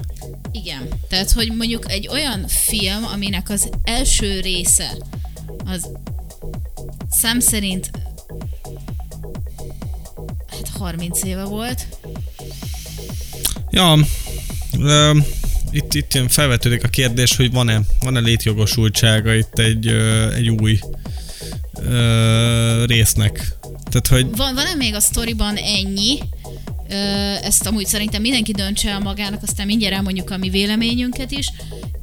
Igen. 0.51 0.87
Tehát, 1.09 1.31
hogy 1.31 1.53
mondjuk 1.57 1.91
egy 1.91 2.07
olyan 2.07 2.47
film, 2.47 3.05
aminek 3.13 3.49
az 3.49 3.69
első 3.83 4.39
része 4.39 4.97
az 5.65 5.89
szám 7.09 7.39
szerint 7.39 7.91
hát 10.47 10.69
30 10.77 11.23
éve 11.23 11.43
volt. 11.43 11.87
Ja, 13.71 13.97
ö, 14.79 15.17
itt, 15.71 15.93
itt 15.93 16.13
ilyen 16.13 16.27
felvetődik 16.27 16.83
a 16.83 16.87
kérdés, 16.87 17.35
hogy 17.35 17.51
van-e, 17.51 17.81
van-e 17.99 18.19
létjogosultsága 18.19 19.33
itt 19.33 19.59
egy, 19.59 19.87
egy 20.35 20.49
új 20.49 20.79
ö, 21.81 22.83
résznek. 22.85 23.55
Tehát, 23.61 24.07
hogy 24.07 24.37
Van, 24.37 24.53
van-e 24.53 24.75
még 24.75 24.95
a 24.95 24.99
sztoriban 24.99 25.55
ennyi? 25.55 26.19
Ö, 26.89 26.95
ezt 27.43 27.65
amúgy 27.65 27.85
szerintem 27.85 28.21
mindenki 28.21 28.51
döntse 28.51 28.89
el 28.89 28.99
magának, 28.99 29.43
aztán 29.43 29.65
mindjárt 29.65 29.95
elmondjuk 29.95 30.29
a 30.29 30.37
mi 30.37 30.49
véleményünket 30.49 31.31
is. 31.31 31.51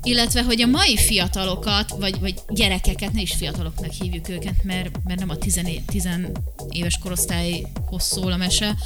Illetve, 0.02 0.43
hogy 0.43 0.62
a 0.62 0.66
mai 0.66 0.97
fiatalokat, 0.97 1.90
vagy, 1.99 2.21
vagy 2.21 2.35
gyerekeket, 2.49 3.12
ne 3.12 3.21
is 3.21 3.35
fiataloknak 3.35 3.93
hívjuk 3.93 4.28
őket, 4.28 4.64
mert, 4.64 4.90
mert 5.04 5.19
nem 5.19 5.31
a 5.31 5.37
10, 5.37 5.61
10 5.87 6.09
éves 6.71 6.99
korosztályhoz 6.99 8.02
szól 8.02 8.33
a 8.33 8.37
mese, 8.37 8.76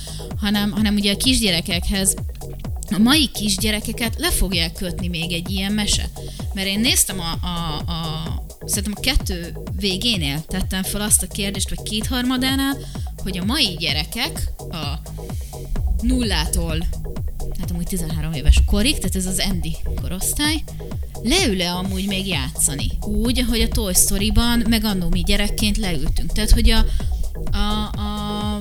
hanem, 0.40 0.71
hanem 0.71 0.95
ugye 0.95 1.12
a 1.12 1.16
kisgyerekekhez 1.16 2.14
a 2.90 2.99
mai 2.99 3.28
kisgyerekeket 3.28 4.14
le 4.18 4.30
fogják 4.30 4.73
kötni 4.73 5.09
még 5.09 5.33
egy 5.33 5.50
ilyen 5.50 5.73
mese. 5.73 6.11
Mert 6.54 6.66
én 6.66 6.80
néztem 6.80 7.21
a, 7.21 7.47
a, 7.47 7.76
a 7.92 8.47
szerintem 8.68 8.94
a 8.96 9.00
kettő 9.00 9.56
végénél 9.76 10.44
tettem 10.46 10.82
fel 10.82 11.00
azt 11.00 11.22
a 11.22 11.26
kérdést, 11.26 11.68
vagy 11.68 11.82
kétharmadánál, 11.82 12.76
hogy 13.22 13.38
a 13.38 13.44
mai 13.44 13.76
gyerekek 13.78 14.48
a 14.58 14.98
nullától, 16.00 16.87
hát 17.58 17.70
amúgy 17.70 17.87
13 17.87 18.32
éves 18.32 18.62
korig, 18.66 18.96
tehát 18.96 19.16
ez 19.16 19.26
az 19.26 19.44
Andy 19.50 19.76
korosztály, 20.00 20.62
leül-e 21.22 21.72
amúgy 21.72 22.06
még 22.06 22.26
játszani? 22.26 22.90
Úgy, 23.06 23.40
ahogy 23.40 23.60
a 23.60 23.68
Toy 23.68 23.94
Story-ban, 23.94 24.64
meg 24.68 24.84
annó 24.84 25.08
mi 25.08 25.20
gyerekként 25.20 25.76
leültünk. 25.76 26.32
Tehát, 26.32 26.50
hogy 26.50 26.70
a, 26.70 26.84
a, 27.56 28.00
a 28.00 28.60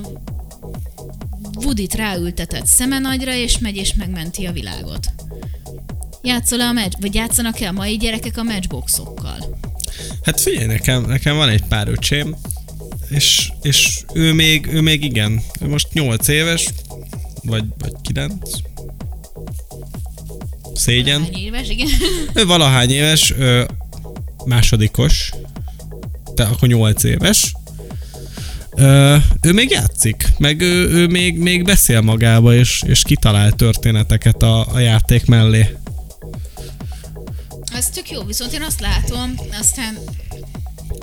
Woody-t 1.54 1.94
ráültetett 1.94 2.66
szemenagyra, 2.66 3.34
és 3.34 3.58
megy 3.58 3.76
és 3.76 3.94
megmenti 3.94 4.46
a 4.46 4.52
világot. 4.52 5.12
Játszol 6.22 6.60
a 6.60 6.72
match, 6.72 7.00
vagy 7.00 7.14
játszanak-e 7.14 7.68
a 7.68 7.72
mai 7.72 7.96
gyerekek 7.96 8.36
a 8.36 8.42
matchboxokkal? 8.42 9.58
Hát 10.22 10.40
figyelj, 10.40 10.66
nekem, 10.66 11.04
nekem 11.04 11.36
van 11.36 11.48
egy 11.48 11.62
pár 11.68 11.88
öcsém, 11.88 12.36
és, 13.08 13.50
és 13.62 14.02
ő, 14.12 14.32
még, 14.32 14.66
ő 14.66 14.80
még 14.80 15.04
igen, 15.04 15.42
ő 15.60 15.68
most 15.68 15.88
8 15.92 16.28
éves, 16.28 16.68
vagy, 17.42 17.64
vagy 17.78 17.92
9. 18.02 18.32
Szégyen. 20.74 21.22
Hány 21.22 21.36
éves, 21.36 21.68
igen. 21.68 21.88
Ő 22.34 22.46
valahány 22.46 22.90
éves, 22.90 23.30
ö, 23.38 23.64
másodikos, 24.44 25.30
de 26.34 26.44
akkor 26.44 26.68
8 26.68 27.04
éves. 27.04 27.52
Ö, 28.76 29.16
ő 29.42 29.52
még 29.52 29.70
játszik, 29.70 30.28
meg 30.38 30.60
ő, 30.60 30.88
ő 30.88 31.06
még, 31.06 31.38
még 31.38 31.64
beszél 31.64 32.00
magába, 32.00 32.54
és, 32.54 32.82
és 32.86 33.02
kitalál 33.02 33.52
történeteket 33.52 34.42
a, 34.42 34.74
a 34.74 34.78
játék 34.78 35.26
mellé. 35.26 35.76
Ez 37.78 37.90
tök 37.90 38.10
jó, 38.10 38.22
viszont 38.22 38.52
én 38.52 38.62
azt 38.62 38.80
látom, 38.80 39.34
aztán 39.60 39.98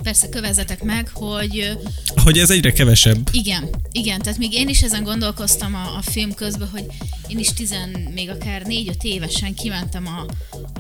persze 0.04 0.30
kövezzetek 0.30 0.84
meg, 0.84 1.10
hogy 1.14 1.78
Hogy 2.24 2.38
ez 2.38 2.50
egyre 2.50 2.72
kevesebb. 2.72 3.30
igen, 3.32 3.70
igen, 3.92 4.22
tehát 4.22 4.38
még 4.38 4.54
én 4.54 4.70
is 4.70 4.82
ezen 4.82 5.04
gondolkoztam 5.04 5.76
a, 5.76 5.96
a 5.98 6.02
film 6.02 6.34
közben, 6.34 6.68
hogy 6.68 6.86
én 7.28 7.40
is 7.40 7.48
tizen, 7.48 7.90
még 8.14 8.30
akár 8.30 8.62
négy-öt 8.62 9.04
évesen 9.04 9.54
kimentem 9.54 10.08
a, 10.08 10.26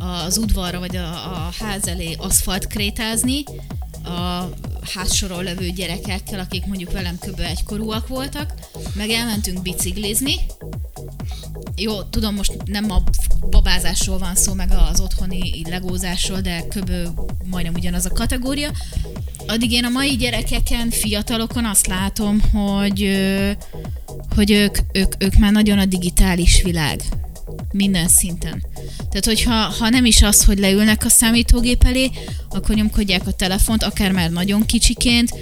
az 0.03 0.37
udvarra, 0.37 0.79
vagy 0.79 0.95
a, 0.95 1.07
a 1.07 1.51
ház 1.59 1.87
elé 1.87 2.15
aszfaltkrétázni, 2.17 3.43
a 4.03 4.49
házsoron 4.93 5.43
levő 5.43 5.69
gyerekekkel, 5.69 6.39
akik 6.39 6.65
mondjuk 6.65 6.91
velem 6.91 7.17
kb. 7.19 7.39
egykorúak 7.39 8.07
voltak, 8.07 8.53
meg 8.93 9.09
elmentünk 9.09 9.61
biciklizni, 9.61 10.39
jó, 11.75 12.03
tudom, 12.03 12.35
most 12.35 12.53
nem 12.65 12.91
a 12.91 13.03
babázásról 13.39 14.17
van 14.17 14.35
szó, 14.35 14.53
meg 14.53 14.71
az 14.91 14.99
otthoni 14.99 15.61
legózásról, 15.69 16.41
de 16.41 16.61
kb. 16.61 16.91
majdnem 17.49 17.73
ugyanaz 17.73 18.05
a 18.05 18.09
kategória. 18.09 18.71
Addig 19.47 19.71
én 19.71 19.85
a 19.85 19.89
mai 19.89 20.15
gyerekeken, 20.15 20.89
fiatalokon 20.89 21.65
azt 21.65 21.87
látom, 21.87 22.41
hogy, 22.41 23.17
hogy 24.35 24.51
ők, 24.51 24.77
ők, 24.91 25.13
ők 25.23 25.35
már 25.35 25.51
nagyon 25.51 25.79
a 25.79 25.85
digitális 25.85 26.61
világ. 26.63 27.01
Minden 27.71 28.07
szinten. 28.07 28.63
Tehát, 28.97 29.25
hogyha 29.25 29.53
ha 29.53 29.89
nem 29.89 30.05
is 30.05 30.21
az, 30.21 30.43
hogy 30.43 30.59
leülnek 30.59 31.05
a 31.05 31.09
számítógép 31.09 31.83
elé, 31.83 32.11
akkor 32.49 32.75
nyomkodják 32.75 33.27
a 33.27 33.31
telefont, 33.31 33.83
akár 33.83 34.11
már 34.11 34.31
nagyon 34.31 34.65
kicsiként, 34.65 35.33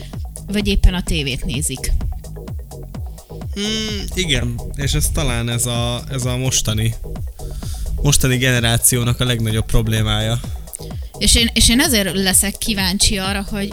vagy 0.47 0.67
éppen 0.67 0.93
a 0.93 1.03
tévét 1.03 1.45
nézik. 1.45 1.91
Mm, 3.59 4.03
igen, 4.13 4.61
és 4.75 4.93
ez 4.93 5.09
talán 5.13 5.49
ez 5.49 5.65
a, 5.65 6.03
ez 6.09 6.25
a 6.25 6.37
mostani 6.37 6.93
mostani 8.03 8.37
generációnak 8.37 9.19
a 9.19 9.25
legnagyobb 9.25 9.65
problémája. 9.65 10.39
És 11.17 11.35
én, 11.35 11.49
és 11.53 11.69
én 11.69 11.79
ezért 11.79 12.13
leszek 12.13 12.57
kíváncsi 12.57 13.17
arra, 13.17 13.45
hogy 13.49 13.71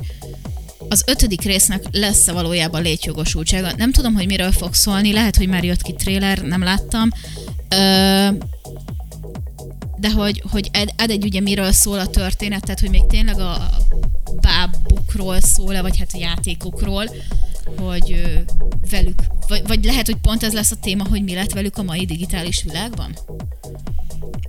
az 0.88 1.02
ötödik 1.06 1.42
résznek 1.42 1.82
lesz-e 1.90 2.32
valójában 2.32 2.82
létjogosultsága. 2.82 3.72
Nem 3.76 3.92
tudom, 3.92 4.14
hogy 4.14 4.26
miről 4.26 4.52
fog 4.52 4.74
szólni, 4.74 5.12
lehet, 5.12 5.36
hogy 5.36 5.48
már 5.48 5.64
jött 5.64 5.82
ki 5.82 5.92
trailer, 5.92 6.38
nem 6.38 6.62
láttam. 6.62 7.08
Ö, 7.68 8.28
de 9.96 10.10
hogy, 10.10 10.42
hogy 10.50 10.68
Ed, 10.72 10.90
Ed 10.96 11.10
egy 11.10 11.24
ugye 11.24 11.40
miről 11.40 11.72
szól 11.72 11.98
a 11.98 12.06
történet, 12.06 12.62
tehát 12.62 12.80
hogy 12.80 12.90
még 12.90 13.06
tényleg 13.06 13.40
a 13.40 13.70
bábukról 14.40 15.40
szól-e, 15.40 15.82
vagy 15.82 15.98
hát 15.98 16.10
a 16.12 16.18
játékokról, 16.18 17.10
hogy 17.76 18.12
ö, 18.12 18.38
velük, 18.90 19.22
vagy, 19.48 19.62
vagy 19.66 19.84
lehet, 19.84 20.06
hogy 20.06 20.18
pont 20.22 20.42
ez 20.42 20.52
lesz 20.52 20.70
a 20.70 20.76
téma, 20.80 21.08
hogy 21.08 21.22
mi 21.22 21.34
lett 21.34 21.52
velük 21.52 21.78
a 21.78 21.82
mai 21.82 22.04
digitális 22.04 22.62
világban? 22.62 23.18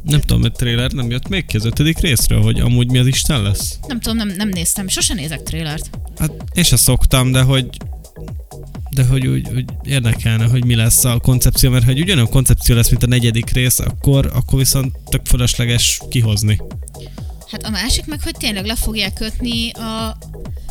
Nem 0.03 0.19
tudom, 0.19 0.41
hogy 0.41 0.51
trailer 0.51 0.91
nem 0.91 1.09
jött 1.09 1.27
még 1.27 1.45
ki 1.45 1.57
az 1.57 1.65
ötödik 1.65 1.99
részről, 1.99 2.41
hogy 2.41 2.59
amúgy 2.59 2.91
mi 2.91 2.97
az 2.97 3.07
Isten 3.07 3.41
lesz? 3.41 3.79
Nem 3.87 3.99
tudom, 3.99 4.17
nem, 4.17 4.33
nem 4.37 4.49
néztem, 4.49 4.87
sose 4.87 5.13
nézek 5.13 5.43
trailert. 5.43 5.89
Hát 6.17 6.31
én 6.53 6.63
se 6.63 6.75
szoktam, 6.75 7.31
de 7.31 7.41
hogy 7.41 7.67
de 8.95 9.05
hogy 9.05 9.27
úgy, 9.27 9.47
úgy 9.55 9.65
érdekelne, 9.83 10.45
hogy 10.45 10.65
mi 10.65 10.75
lesz 10.75 11.03
a 11.03 11.19
koncepció, 11.19 11.69
mert 11.69 11.83
ha 11.83 11.89
egy 11.89 11.99
ugyanolyan 11.99 12.29
koncepció 12.29 12.75
lesz, 12.75 12.89
mint 12.89 13.03
a 13.03 13.07
negyedik 13.07 13.49
rész, 13.49 13.79
akkor, 13.79 14.31
akkor 14.33 14.59
viszont 14.59 14.95
tök 15.09 15.25
fölösleges 15.25 16.01
kihozni. 16.09 16.61
Hát 17.51 17.63
a 17.63 17.69
másik 17.69 18.05
meg, 18.05 18.21
hogy 18.21 18.35
tényleg 18.37 18.65
le 18.65 18.75
fogják 18.75 19.13
kötni 19.13 19.71
a... 19.71 20.17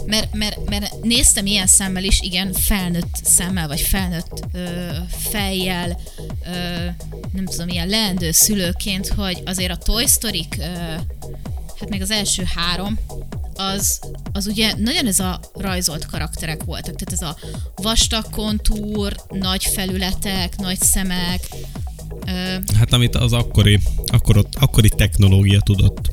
Mert, 0.06 0.34
mert, 0.34 0.68
mert 0.70 1.02
néztem 1.02 1.46
ilyen 1.46 1.66
szemmel 1.66 2.04
is, 2.04 2.20
igen, 2.20 2.52
felnőtt 2.52 3.14
szemmel, 3.22 3.68
vagy 3.68 3.80
felnőtt 3.80 4.44
ö, 4.52 4.90
fejjel, 5.30 6.00
ö, 6.44 6.84
nem 7.32 7.44
tudom, 7.44 7.68
ilyen 7.68 7.88
leendő 7.88 8.30
szülőként, 8.30 9.08
hogy 9.08 9.42
azért 9.44 9.70
a 9.70 9.76
Toy 9.76 10.06
story 10.06 10.46
ö, 10.58 10.64
hát 11.80 11.88
még 11.88 12.02
az 12.02 12.10
első 12.10 12.42
három, 12.54 12.98
az, 13.54 14.00
az 14.32 14.46
ugye 14.46 14.74
nagyon 14.76 15.06
ez 15.06 15.18
a 15.18 15.40
rajzolt 15.54 16.06
karakterek 16.06 16.62
voltak, 16.62 16.96
tehát 16.96 17.12
ez 17.22 17.28
a 17.28 17.36
vastag 17.82 18.30
kontúr, 18.30 19.16
nagy 19.28 19.64
felületek, 19.64 20.56
nagy 20.56 20.80
szemek, 20.80 21.48
Hát 22.78 22.92
amit 22.92 23.14
az 23.14 23.32
akkori, 23.32 23.80
akkor 24.06 24.46
akkori 24.52 24.88
technológia 24.88 25.60
tudott. 25.60 26.12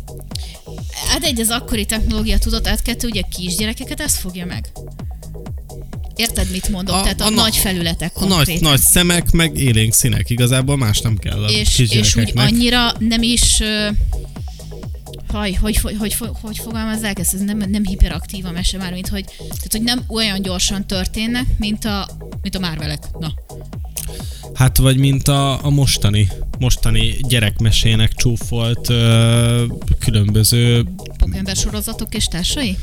Hát 1.07 1.23
egy 1.23 1.39
az 1.39 1.49
akkori 1.49 1.85
technológia 1.85 2.37
tudott, 2.37 2.67
át 2.67 2.81
kettő, 2.81 3.07
ugye 3.07 3.21
kisgyerekeket 3.37 3.99
ezt 3.99 4.17
fogja 4.17 4.45
meg. 4.45 4.71
Érted, 6.15 6.51
mit 6.51 6.69
mondok? 6.69 6.95
A, 6.95 7.01
Tehát 7.01 7.21
a, 7.21 7.25
a 7.25 7.29
na- 7.29 7.41
nagy 7.41 7.55
felületek 7.55 8.11
A 8.15 8.19
nagy, 8.19 8.29
konkrétan. 8.29 8.69
nagy 8.69 8.79
szemek, 8.79 9.31
meg 9.31 9.57
élénk 9.57 9.93
színek. 9.93 10.29
Igazából 10.29 10.77
más 10.77 10.99
nem 10.99 11.17
kell 11.17 11.43
a 11.43 11.47
és, 11.49 11.79
és 11.79 12.15
úgy 12.15 12.31
annyira 12.35 12.91
nem 12.99 13.21
is... 13.21 13.61
Haj, 15.31 15.51
hogy, 15.53 15.77
hogy, 15.77 15.95
hogy, 15.99 16.13
hogy, 16.13 16.29
hogy 16.41 16.57
fogalmazzák 16.57 17.19
ezt? 17.19 17.33
Ez 17.33 17.39
nem, 17.39 17.57
nem 17.57 17.85
hiperaktív 17.85 18.45
a 18.45 18.51
mese 18.51 18.77
már, 18.77 18.93
mint 18.93 19.07
hogy, 19.07 19.25
tehát, 19.37 19.71
hogy 19.71 19.81
nem 19.81 20.03
olyan 20.07 20.41
gyorsan 20.41 20.87
történnek, 20.87 21.45
mint 21.57 21.85
a, 21.85 22.07
mint 22.41 22.55
a 22.55 22.59
Marvelek. 22.59 23.03
Na. 23.19 23.33
Hát 24.53 24.77
vagy 24.77 24.97
mint 24.97 25.27
a, 25.27 25.65
a 25.65 25.69
mostani 25.69 26.27
mostani 26.59 27.15
gyerekmesének 27.27 28.13
csúfolt 28.13 28.89
ö, 28.89 29.63
különböző... 29.99 30.85
Pókember 31.17 31.55
sorozatok 31.55 32.15
és 32.15 32.25
társai? 32.25 32.77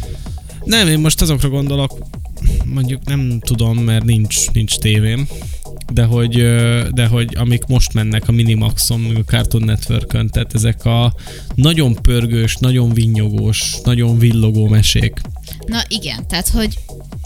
Nem, 0.65 0.89
én 0.89 0.99
most 0.99 1.21
azokra 1.21 1.49
gondolok, 1.49 1.99
mondjuk 2.65 3.05
nem 3.05 3.41
tudom, 3.41 3.79
mert 3.79 4.05
nincs, 4.05 4.51
nincs 4.51 4.79
tévém, 4.79 5.29
de 5.93 6.05
hogy, 6.05 6.33
de 6.91 7.07
hogy 7.07 7.37
amik 7.37 7.67
most 7.67 7.93
mennek 7.93 8.29
a 8.29 8.33
Minimaxon, 8.33 9.17
a 9.17 9.25
Cartoon 9.25 9.63
Networkön, 9.63 10.29
tehát 10.29 10.55
ezek 10.55 10.85
a 10.85 11.15
nagyon 11.55 11.95
pörgős, 11.95 12.57
nagyon 12.57 12.93
vinnyogós, 12.93 13.77
nagyon 13.85 14.19
villogó 14.19 14.69
mesék. 14.69 15.21
Na 15.67 15.83
igen, 15.89 16.29
tehát 16.29 16.49
hogy 16.49 16.79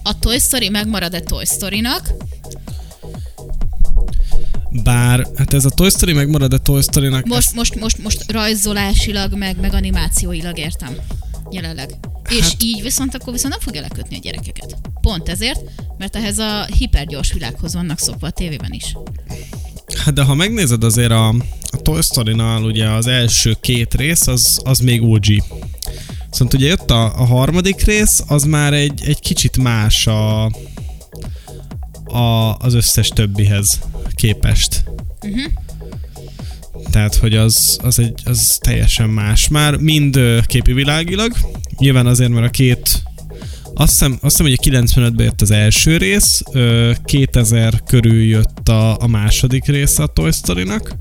a 0.02 0.18
Toy 0.18 0.38
Story 0.38 0.68
megmarad-e 0.68 1.20
Toy 1.20 1.44
Story-nak, 1.44 2.14
Bár, 4.70 5.26
hát 5.36 5.54
ez 5.54 5.64
a 5.64 5.68
Toy 5.70 5.90
Story 5.90 6.12
megmarad 6.12 6.52
a 6.52 6.58
Toy 6.58 6.82
Story-nak. 6.82 7.26
most, 7.26 7.38
ezt- 7.46 7.54
most, 7.54 7.80
most, 7.80 8.02
most 8.02 8.32
rajzolásilag, 8.32 9.34
meg, 9.36 9.60
meg 9.60 9.74
animációilag 9.74 10.58
értem. 10.58 10.96
Jelenleg. 11.50 11.90
És 12.28 12.40
Hát- 12.40 12.62
így 12.62 12.82
viszont 12.82 13.14
akkor 13.14 13.32
viszont 13.32 13.52
nem 13.52 13.62
fogja 13.62 13.80
lekötni 13.80 14.16
a 14.16 14.20
gyerekeket. 14.22 14.76
Pont 15.00 15.28
ezért, 15.28 15.60
mert 15.98 16.16
ehhez 16.16 16.38
a 16.38 16.64
hipergyors 16.78 17.32
világhoz 17.32 17.74
vannak 17.74 17.98
szokva 17.98 18.26
a 18.26 18.30
tévében 18.30 18.72
is. 18.72 18.96
Hát 20.04 20.14
de 20.14 20.22
ha 20.22 20.34
megnézed 20.34 20.84
azért 20.84 21.10
a, 21.10 21.28
a 21.70 21.76
Toy 21.82 22.02
Story-nál 22.02 22.62
ugye 22.62 22.88
az 22.88 23.06
első 23.06 23.56
két 23.60 23.94
rész, 23.94 24.26
az, 24.26 24.60
az 24.64 24.78
még 24.78 25.02
OG. 25.02 25.24
Szóval 26.30 26.54
ugye 26.54 26.66
jött 26.66 26.90
a, 26.90 27.04
a 27.20 27.24
harmadik 27.24 27.84
rész, 27.84 28.22
az 28.26 28.42
már 28.44 28.72
egy, 28.72 29.02
egy 29.06 29.20
kicsit 29.20 29.56
más 29.56 30.06
a, 30.06 30.50
a, 32.12 32.56
az 32.56 32.74
összes 32.74 33.08
többihez 33.08 33.80
képest. 34.14 34.84
Uh-huh. 35.22 35.52
Tehát, 36.90 37.14
hogy 37.14 37.34
az, 37.34 37.78
az, 37.82 37.98
egy, 37.98 38.14
az 38.24 38.58
teljesen 38.60 39.08
más. 39.08 39.48
Már 39.48 39.76
mind 39.76 40.20
képi 40.46 40.72
világilag. 40.72 41.32
Nyilván 41.78 42.06
azért, 42.06 42.30
mert 42.30 42.46
a 42.46 42.50
két 42.50 43.02
azt 43.74 43.90
hiszem, 43.90 44.12
azt 44.12 44.36
hiszem, 44.36 44.46
hogy 44.46 44.80
a 44.80 44.86
95-ben 44.86 45.24
jött 45.24 45.40
az 45.40 45.50
első 45.50 45.96
rész, 45.96 46.42
ö, 46.52 46.92
2000 47.04 47.82
körül 47.86 48.22
jött 48.22 48.68
a, 48.68 49.00
a 49.00 49.06
második 49.06 49.64
része 49.64 50.02
a 50.02 50.06
Toy 50.06 50.32
Story-nak, 50.32 50.96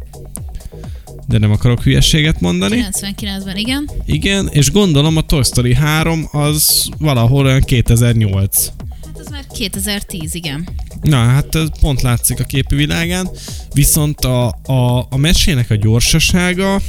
de 1.27 1.37
nem 1.37 1.51
akarok 1.51 1.83
hülyeséget 1.83 2.39
mondani. 2.39 2.85
99-ben, 2.91 3.57
igen. 3.57 3.89
Igen, 4.05 4.47
és 4.47 4.71
gondolom 4.71 5.17
a 5.17 5.21
Toy 5.21 5.43
Story 5.43 5.73
3 5.73 6.27
az 6.31 6.89
valahol 6.97 7.45
olyan 7.45 7.61
2008. 7.61 8.65
Hát 9.05 9.19
ez 9.19 9.27
már 9.27 9.45
2010, 9.53 10.35
igen. 10.35 10.67
Na, 11.01 11.17
hát 11.17 11.55
ez 11.55 11.67
pont 11.79 12.01
látszik 12.01 12.39
a 12.39 12.43
képi 12.43 12.75
világán, 12.75 13.29
viszont 13.73 14.19
a, 14.19 14.47
a, 14.63 15.07
a 15.09 15.17
mesének 15.17 15.69
a 15.69 15.75
gyorsasága 15.75 16.81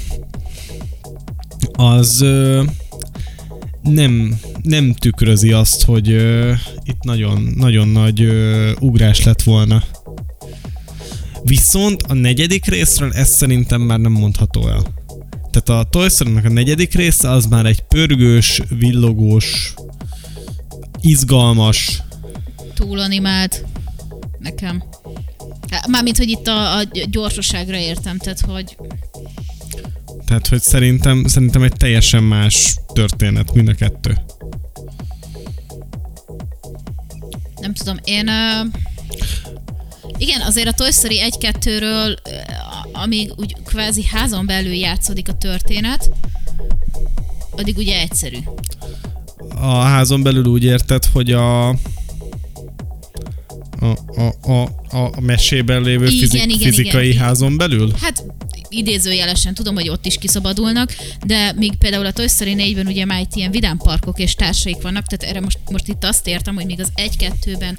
az 1.73 2.21
ö, 2.21 2.63
nem, 3.83 4.41
nem 4.63 4.95
tükrözi 4.95 5.53
azt, 5.53 5.85
hogy 5.85 6.11
ö, 6.11 6.53
itt 6.85 7.03
nagyon, 7.03 7.53
nagyon 7.57 7.89
nagy 7.89 8.21
ö, 8.23 8.73
ugrás 8.81 9.25
lett 9.25 9.43
volna. 9.43 9.83
Viszont 11.43 12.03
a 12.03 12.15
negyedik 12.15 12.65
részről 12.65 13.13
ezt 13.13 13.35
szerintem 13.35 13.81
már 13.81 13.99
nem 13.99 14.13
mondható 14.13 14.69
el. 14.69 14.83
Tehát 15.51 15.83
a 15.83 15.89
Toy 15.91 16.09
Story-nak 16.09 16.45
a 16.45 16.49
negyedik 16.49 16.95
része 16.95 17.31
az 17.31 17.47
már 17.47 17.67
egy 17.67 17.81
pörgős, 17.81 18.63
villogós, 18.79 19.75
izgalmas, 21.01 22.03
Túl 22.79 22.99
animált. 22.99 23.65
Nekem. 24.39 24.83
Hát, 25.71 25.87
Mármint, 25.87 26.17
hogy 26.17 26.29
itt 26.29 26.47
a, 26.47 26.77
a 26.77 26.83
gyorsaságra 27.11 27.77
értem, 27.77 28.19
tehát 28.19 28.41
hogy 28.41 28.77
Tehát, 30.27 30.47
hogy 30.47 30.61
szerintem, 30.61 31.25
szerintem 31.27 31.63
egy 31.63 31.73
teljesen 31.73 32.23
más 32.23 32.77
történet 32.93 33.55
mind 33.55 33.69
a 33.69 33.75
kettő. 33.75 34.19
nem 37.61 37.73
tudom, 37.73 37.97
én... 38.05 38.29
Uh, 38.29 38.67
igen, 40.19 40.41
azért 40.41 40.69
a 40.69 40.73
Toy 40.73 40.91
Story 40.91 41.21
1-2-ről, 41.41 42.17
amíg 42.93 43.33
úgy 43.37 43.57
kvázi 43.65 44.05
házon 44.05 44.47
belül 44.47 44.73
játszódik 44.73 45.29
a 45.29 45.33
történet, 45.33 46.11
addig 47.51 47.77
ugye 47.77 47.99
egyszerű. 47.99 48.39
A 49.61 49.79
házon 49.79 50.23
belül 50.23 50.45
úgy 50.45 50.65
érted, 50.65 51.05
hogy 51.05 51.33
a 51.33 51.75
a, 53.81 54.21
a, 54.21 54.53
a, 54.53 54.97
a, 54.97 55.21
mesében 55.21 55.83
lévő 55.83 56.07
Igen, 56.07 56.19
fizik, 56.19 56.45
igen, 56.45 56.59
fizikai 56.59 57.09
igen. 57.09 57.23
házon 57.23 57.57
belül? 57.57 57.93
Hát 58.01 58.25
idézőjelesen 58.69 59.55
tudom, 59.55 59.75
hogy 59.75 59.89
ott 59.89 60.07
is 60.07 60.19
kiszabadulnak, 60.19 60.97
de 61.27 61.53
míg 61.57 61.75
például 61.75 62.07
a 62.07 62.13
Toy 62.13 62.29
Story 62.29 62.55
4-ben 62.59 62.87
ugye 62.87 63.05
már 63.05 63.21
itt 63.21 63.35
ilyen 63.35 63.51
vidám 63.51 63.77
parkok 63.77 64.19
és 64.19 64.35
társaik 64.35 64.83
vannak, 64.83 65.07
tehát 65.07 65.35
erre 65.35 65.45
most, 65.45 65.59
most 65.71 65.89
itt 65.89 66.05
azt 66.05 66.27
értem, 66.27 66.55
hogy 66.55 66.67
még 66.67 66.81
az 66.81 66.93
1-2-ben 66.95 67.79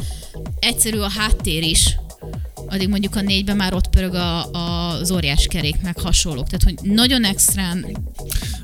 egyszerű 0.60 0.98
a 0.98 1.10
háttér 1.10 1.64
is, 1.64 1.96
addig 2.68 2.90
mondjuk 2.90 3.16
a 3.16 3.22
négyben 3.22 3.56
már 3.56 3.74
ott 3.74 3.90
pörög 3.90 4.14
a, 4.14 4.52
a, 4.52 4.90
az 4.90 5.12
óriás 5.12 5.48
kerék, 5.50 5.82
meg 5.82 6.00
hasonlók. 6.00 6.48
Tehát, 6.50 6.64
hogy 6.64 6.92
nagyon 6.96 7.24
extrán 7.24 7.86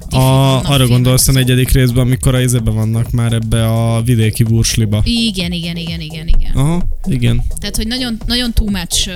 A, 0.09 0.63
arra 0.63 0.87
gondolsz 0.87 1.27
a 1.27 1.31
negyedik 1.31 1.69
részben, 1.69 2.05
amikor 2.05 2.35
a 2.35 2.41
izebe 2.41 2.71
vannak 2.71 3.11
már 3.11 3.33
ebbe 3.33 3.67
a 3.67 4.01
vidéki 4.01 4.43
bursliba. 4.43 5.01
Igen, 5.03 5.51
igen, 5.51 5.75
igen, 5.75 6.01
igen, 6.01 6.27
igen. 6.27 6.51
Aha, 6.53 6.83
igen. 7.05 7.43
Tehát, 7.59 7.75
hogy 7.75 7.87
nagyon, 7.87 8.17
nagyon 8.25 8.53
too 8.53 8.69
much 8.69 9.09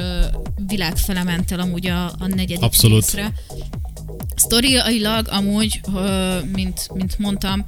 világ 0.68 0.98
fele 0.98 1.24
ment 1.24 1.52
el 1.52 1.60
amúgy 1.60 1.88
a, 1.88 2.06
a 2.06 2.28
negyedik 2.28 2.62
Abszolút. 2.64 3.02
részre. 3.02 3.34
Sztoriailag 4.36 5.28
amúgy, 5.32 5.82
mint, 6.54 6.90
mint 6.94 7.20
mondtam, 7.20 7.66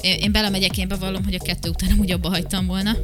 én 0.00 0.32
belemegyek, 0.32 0.78
én 0.78 0.88
bevallom, 0.88 1.24
hogy 1.24 1.34
a 1.34 1.42
kettő 1.44 1.68
után 1.68 1.90
amúgy 1.92 2.10
abba 2.10 2.28
hagytam 2.28 2.66
volna. 2.66 2.96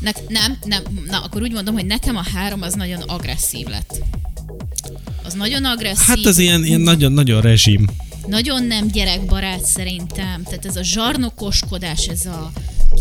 Ne, 0.00 0.10
nem, 0.28 0.58
nem, 0.64 0.82
na 1.10 1.18
akkor 1.18 1.42
úgy 1.42 1.52
mondom, 1.52 1.74
hogy 1.74 1.86
nekem 1.86 2.16
a 2.16 2.24
három 2.34 2.62
az 2.62 2.74
nagyon 2.74 3.00
agresszív 3.00 3.66
lett. 3.66 4.02
Az 5.24 5.34
nagyon 5.34 5.64
agresszív. 5.64 6.06
Hát 6.06 6.24
az 6.24 6.38
ilyen, 6.38 6.64
ilyen 6.64 6.80
nagyon-nagyon 6.80 7.40
rezsim. 7.40 7.86
nagyon 8.26 8.64
nem 8.64 8.86
gyerekbarát 8.86 9.64
szerintem. 9.64 10.42
Tehát 10.42 10.66
ez 10.66 10.76
a 10.76 10.82
zsarnokoskodás, 10.82 12.06
ez 12.06 12.26
a 12.26 12.52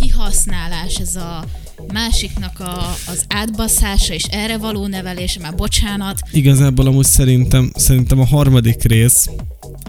kihasználás, 0.02 0.96
ez 0.96 1.16
a 1.16 1.46
másiknak 1.94 2.60
a, 2.60 2.96
az 3.08 3.26
átbaszása 3.28 4.14
és 4.14 4.24
erre 4.24 4.58
való 4.58 4.88
nevelése, 4.88 5.40
már 5.40 5.56
bocsánat. 5.56 6.20
Igazából 6.32 6.88
amúgy 6.88 7.06
szerintem, 7.06 7.72
szerintem 7.76 8.20
a 8.20 8.26
harmadik 8.26 8.84
rész 8.84 9.30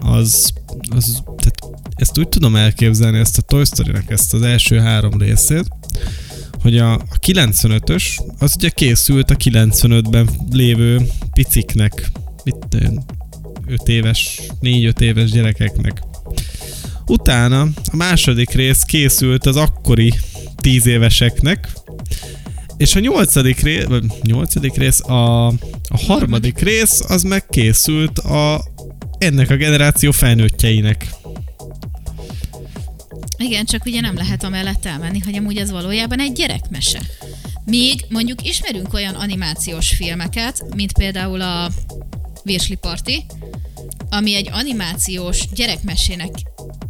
az, 0.03 0.53
az 0.89 1.23
tehát 1.25 1.59
ezt 1.95 2.17
úgy 2.17 2.27
tudom 2.29 2.55
elképzelni, 2.55 3.19
ezt 3.19 3.37
a 3.37 3.41
Toy 3.41 3.65
Story-nek 3.65 4.09
ezt 4.09 4.33
az 4.33 4.41
első 4.41 4.79
három 4.79 5.17
részét, 5.17 5.65
hogy 6.61 6.77
a, 6.77 6.93
a 6.93 7.19
95-ös, 7.25 8.03
az 8.39 8.53
ugye 8.57 8.69
készült 8.69 9.29
a 9.29 9.35
95-ben 9.35 10.29
lévő 10.51 11.01
piciknek, 11.33 12.11
mit 12.43 12.77
5 13.67 13.87
éves, 13.87 14.41
4-5 14.61 14.99
éves 14.99 15.31
gyerekeknek. 15.31 16.01
Utána 17.05 17.61
a 17.61 17.95
második 17.95 18.49
rész 18.49 18.81
készült 18.81 19.45
az 19.45 19.55
akkori 19.55 20.13
10 20.55 20.87
éveseknek, 20.87 21.73
és 22.77 22.95
a 22.95 22.99
nyolcadik 22.99 23.59
rész, 23.59 23.83
vagy 23.83 24.03
nyolcadik 24.21 24.75
rész, 24.75 25.01
a, 25.01 25.47
a 25.87 25.97
harmadik 26.07 26.59
rész, 26.59 27.01
az 27.07 27.23
megkészült 27.23 28.19
a, 28.19 28.63
ennek 29.17 29.49
a 29.49 29.55
generáció 29.55 30.11
felnőttjeinek. 30.11 31.13
Igen, 33.39 33.65
csak 33.65 33.85
ugye 33.85 34.01
nem 34.01 34.15
lehet 34.15 34.43
amellett 34.43 34.85
elmenni, 34.85 35.19
hogy 35.19 35.35
amúgy 35.35 35.57
ez 35.57 35.71
valójában 35.71 36.19
egy 36.19 36.33
gyerekmese. 36.33 37.01
Míg 37.65 38.05
mondjuk 38.09 38.47
ismerünk 38.47 38.93
olyan 38.93 39.15
animációs 39.15 39.89
filmeket, 39.89 40.75
mint 40.75 40.93
például 40.93 41.41
a 41.41 41.71
Virsli 42.43 42.75
Party, 42.75 43.25
ami 44.09 44.35
egy 44.35 44.49
animációs 44.51 45.47
gyerekmesének 45.53 46.31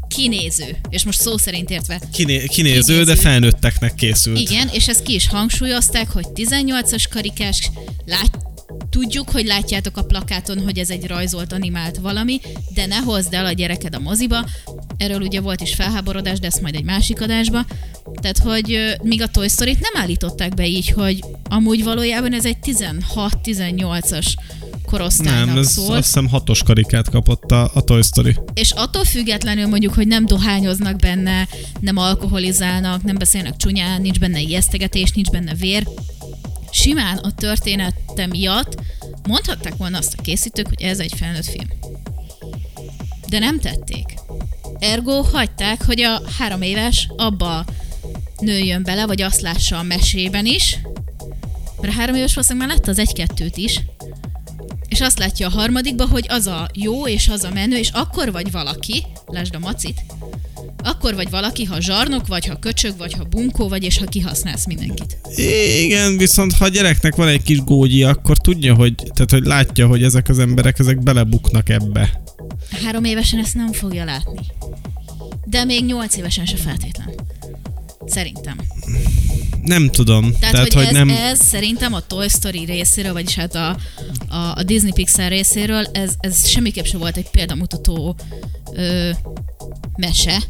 kinéző, 0.07 0.77
és 0.89 1.03
most 1.03 1.19
szó 1.21 1.37
szerint 1.37 1.69
értve 1.69 2.01
Kiné, 2.11 2.45
kinéző, 2.45 2.93
de 2.93 3.01
Kinéző. 3.03 3.21
felnőtteknek 3.21 3.95
készült. 3.95 4.39
Igen, 4.39 4.69
és 4.73 4.87
ezt 4.87 5.03
ki 5.03 5.13
is 5.13 5.27
hangsúlyozták, 5.27 6.09
hogy 6.11 6.25
18-as 6.35 7.03
karikás, 7.09 7.71
lát, 8.05 8.37
tudjuk, 8.89 9.29
hogy 9.29 9.45
látjátok 9.45 9.97
a 9.97 10.03
plakáton, 10.03 10.63
hogy 10.63 10.77
ez 10.77 10.89
egy 10.89 11.07
rajzolt, 11.07 11.53
animált 11.53 11.97
valami, 11.97 12.39
de 12.73 12.85
ne 12.85 12.97
hozd 12.97 13.33
el 13.33 13.45
a 13.45 13.51
gyereked 13.51 13.95
a 13.95 13.99
moziba. 13.99 14.45
Erről 14.97 15.21
ugye 15.21 15.41
volt 15.41 15.61
is 15.61 15.75
felháborodás, 15.75 16.39
de 16.39 16.47
ezt 16.47 16.61
majd 16.61 16.75
egy 16.75 16.83
másik 16.83 17.21
adásba. 17.21 17.65
Tehát, 18.21 18.37
hogy 18.37 18.95
míg 19.03 19.21
a 19.21 19.27
Toy 19.27 19.47
Story-t 19.47 19.79
nem 19.79 20.01
állították 20.01 20.53
be 20.53 20.67
így, 20.67 20.89
hogy 20.89 21.23
amúgy 21.49 21.83
valójában 21.83 22.33
ez 22.33 22.45
egy 22.45 22.57
16-18-as 22.63 24.33
korosztálynak 24.85 25.45
Nem, 25.45 25.57
ez 25.57 25.71
szól. 25.71 25.95
azt 25.95 26.05
hiszem 26.05 26.27
hatos 26.27 26.63
karikát 26.63 27.09
kapott 27.09 27.51
a, 27.51 27.71
a 27.73 27.81
Toy 27.81 28.01
Story. 28.01 28.35
És 28.53 28.71
attól 28.71 29.03
függetlenül 29.03 29.67
mondjuk, 29.67 29.93
hogy 29.93 30.07
nem 30.07 30.25
dohányoznak 30.25 30.95
benne, 30.95 31.47
nem 31.79 31.97
alkoholizálnak, 31.97 33.03
nem 33.03 33.17
beszélnek 33.17 33.57
csúnyán, 33.57 34.01
nincs 34.01 34.19
benne 34.19 34.39
ijesztegetés, 34.39 35.11
nincs 35.11 35.29
benne 35.29 35.53
vér, 35.53 35.87
simán 36.71 37.17
a 37.17 37.31
története 37.31 38.27
miatt 38.27 38.77
Mondhatták 39.29 39.75
volna 39.77 39.97
azt 39.97 40.15
a 40.17 40.21
készítők, 40.21 40.67
hogy 40.67 40.81
ez 40.81 40.99
egy 40.99 41.13
felnőtt 41.17 41.45
film. 41.45 41.67
De 43.27 43.39
nem 43.39 43.59
tették. 43.59 44.13
Ergo 44.79 45.21
hagyták, 45.21 45.83
hogy 45.85 46.01
a 46.01 46.21
három 46.37 46.61
éves 46.61 47.09
abba 47.17 47.65
nőjön 48.39 48.83
bele, 48.83 49.05
vagy 49.05 49.21
azt 49.21 49.41
lássa 49.41 49.77
a 49.77 49.83
mesében 49.83 50.45
is, 50.45 50.79
mert 51.81 51.93
a 51.93 51.97
három 51.97 52.15
éves 52.15 52.33
valószínűleg 52.33 52.67
már 52.67 52.77
lett 52.77 52.87
az 52.87 52.99
egy-kettőt 52.99 53.57
is, 53.57 53.81
és 54.87 55.01
azt 55.01 55.19
látja 55.19 55.47
a 55.47 55.51
harmadikba, 55.51 56.07
hogy 56.07 56.25
az 56.29 56.47
a 56.47 56.69
jó 56.73 57.07
és 57.07 57.27
az 57.27 57.43
a 57.43 57.51
menő, 57.51 57.77
és 57.77 57.89
akkor 57.89 58.31
vagy 58.31 58.51
valaki, 58.51 59.05
lásd 59.25 59.55
a 59.55 59.59
macit, 59.59 60.01
akkor 60.83 61.15
vagy 61.15 61.29
valaki, 61.29 61.63
ha 61.63 61.81
zsarnok 61.81 62.27
vagy, 62.27 62.45
ha 62.45 62.59
köcsög 62.59 62.97
vagy, 62.97 63.13
ha 63.13 63.23
bunkó 63.23 63.67
vagy, 63.67 63.83
és 63.83 63.97
ha 63.97 64.05
kihasználsz 64.05 64.65
mindenkit. 64.65 65.17
Igen, 65.83 66.17
viszont 66.17 66.53
ha 66.53 66.65
a 66.65 66.67
gyereknek 66.67 67.15
van 67.15 67.27
egy 67.27 67.43
kis 67.43 67.63
gógyi, 67.63 68.03
akkor 68.03 68.37
tudja, 68.37 68.73
hogy, 68.73 68.95
tehát, 68.95 69.31
hogy 69.31 69.45
látja, 69.45 69.87
hogy 69.87 70.03
ezek 70.03 70.29
az 70.29 70.39
emberek, 70.39 70.79
ezek 70.79 71.03
belebuknak 71.03 71.69
ebbe. 71.69 72.21
Három 72.83 73.03
évesen 73.03 73.39
ezt 73.39 73.55
nem 73.55 73.71
fogja 73.71 74.03
látni. 74.03 74.39
De 75.45 75.63
még 75.63 75.85
nyolc 75.85 76.17
évesen 76.17 76.45
se 76.45 76.55
feltétlen. 76.55 77.13
Szerintem. 78.05 78.57
Nem 79.63 79.89
tudom. 79.89 80.33
Tehát, 80.39 80.55
tehát 80.55 80.73
hogy, 80.73 80.73
hogy 80.73 80.83
ez, 80.85 80.91
nem... 80.91 81.09
ez 81.09 81.39
szerintem 81.45 81.93
a 81.93 81.99
Toy 81.99 82.27
Story 82.27 82.65
részéről, 82.65 83.13
vagyis 83.13 83.35
hát 83.35 83.55
a, 83.55 83.77
a, 84.27 84.53
a 84.55 84.63
Disney 84.63 84.91
Pixar 84.91 85.29
részéről, 85.29 85.85
ez, 85.91 86.13
ez 86.19 86.47
semmiképp 86.47 86.85
sem 86.85 86.99
volt 86.99 87.17
egy 87.17 87.29
példamutató 87.29 88.15
ö, 88.73 89.09
mese. 89.97 90.43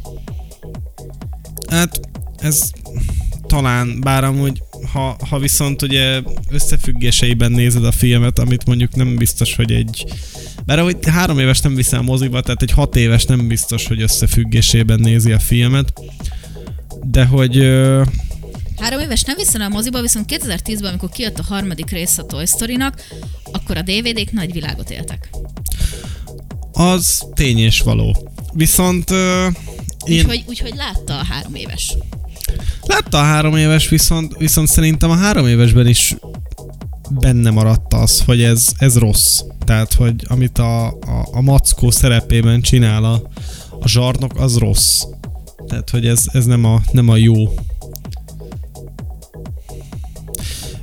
Hát 1.70 2.00
ez 2.38 2.70
talán, 3.46 4.00
bár 4.00 4.24
amúgy, 4.24 4.62
ha, 4.92 5.16
ha 5.28 5.38
viszont 5.38 5.82
ugye 5.82 6.22
összefüggéseiben 6.50 7.52
nézed 7.52 7.84
a 7.84 7.92
filmet, 7.92 8.38
amit 8.38 8.66
mondjuk 8.66 8.94
nem 8.94 9.16
biztos, 9.16 9.54
hogy 9.54 9.72
egy 9.72 10.04
bár 10.66 10.78
ahogy 10.78 10.96
három 11.06 11.38
éves 11.38 11.60
nem 11.60 11.74
viszel 11.74 12.02
moziba, 12.02 12.40
tehát 12.40 12.62
egy 12.62 12.70
hat 12.70 12.96
éves 12.96 13.24
nem 13.24 13.48
biztos, 13.48 13.86
hogy 13.86 14.02
összefüggésében 14.02 15.00
nézi 15.00 15.32
a 15.32 15.38
filmet, 15.38 15.92
de 17.04 17.24
hogy 17.24 17.56
ö, 17.58 18.02
Három 18.78 19.00
éves 19.00 19.22
nem 19.22 19.36
viszel 19.36 19.60
a 19.60 19.68
moziba, 19.68 20.00
viszont 20.00 20.32
2010-ben, 20.32 20.88
amikor 20.90 21.08
kijött 21.08 21.38
a 21.38 21.42
harmadik 21.48 21.90
rész 21.90 22.18
a 22.18 22.26
Toy 22.26 22.46
Story-nak, 22.46 23.02
akkor 23.52 23.76
a 23.76 23.82
DVD-k 23.82 24.32
nagy 24.32 24.52
világot 24.52 24.90
éltek. 24.90 25.30
az 26.72 27.26
tény 27.34 27.58
és 27.58 27.80
való. 27.80 28.30
Viszont 28.52 29.10
ö, 29.10 29.46
én 30.04 30.18
Úgyhogy, 30.18 30.44
úgyhogy 30.48 30.74
látta 30.76 31.18
a 31.18 31.24
három 31.24 31.54
éves. 31.54 31.96
látta 32.82 33.18
a 33.18 33.22
három 33.22 33.56
éves, 33.56 33.88
viszont, 33.88 34.36
viszont 34.38 34.68
szerintem 34.68 35.10
a 35.10 35.16
három 35.16 35.46
évesben 35.46 35.86
is 35.86 36.14
benne 37.10 37.50
maradt 37.50 37.94
az, 37.94 38.20
hogy 38.20 38.42
ez, 38.42 38.66
ez 38.78 38.98
rossz. 38.98 39.40
Tehát, 39.64 39.92
hogy 39.94 40.14
amit 40.28 40.58
a, 40.58 40.86
a, 40.86 41.28
a 41.32 41.40
mackó 41.40 41.90
szerepében 41.90 42.60
csinál 42.60 43.04
a, 43.04 43.22
a 43.80 43.88
zsarnok, 43.88 44.32
az 44.40 44.56
rossz. 44.56 45.02
Tehát, 45.70 45.90
hogy 45.90 46.06
ez, 46.06 46.24
ez 46.32 46.44
nem, 46.44 46.64
a, 46.64 46.82
nem 46.92 47.08
a 47.08 47.16
jó. 47.16 47.54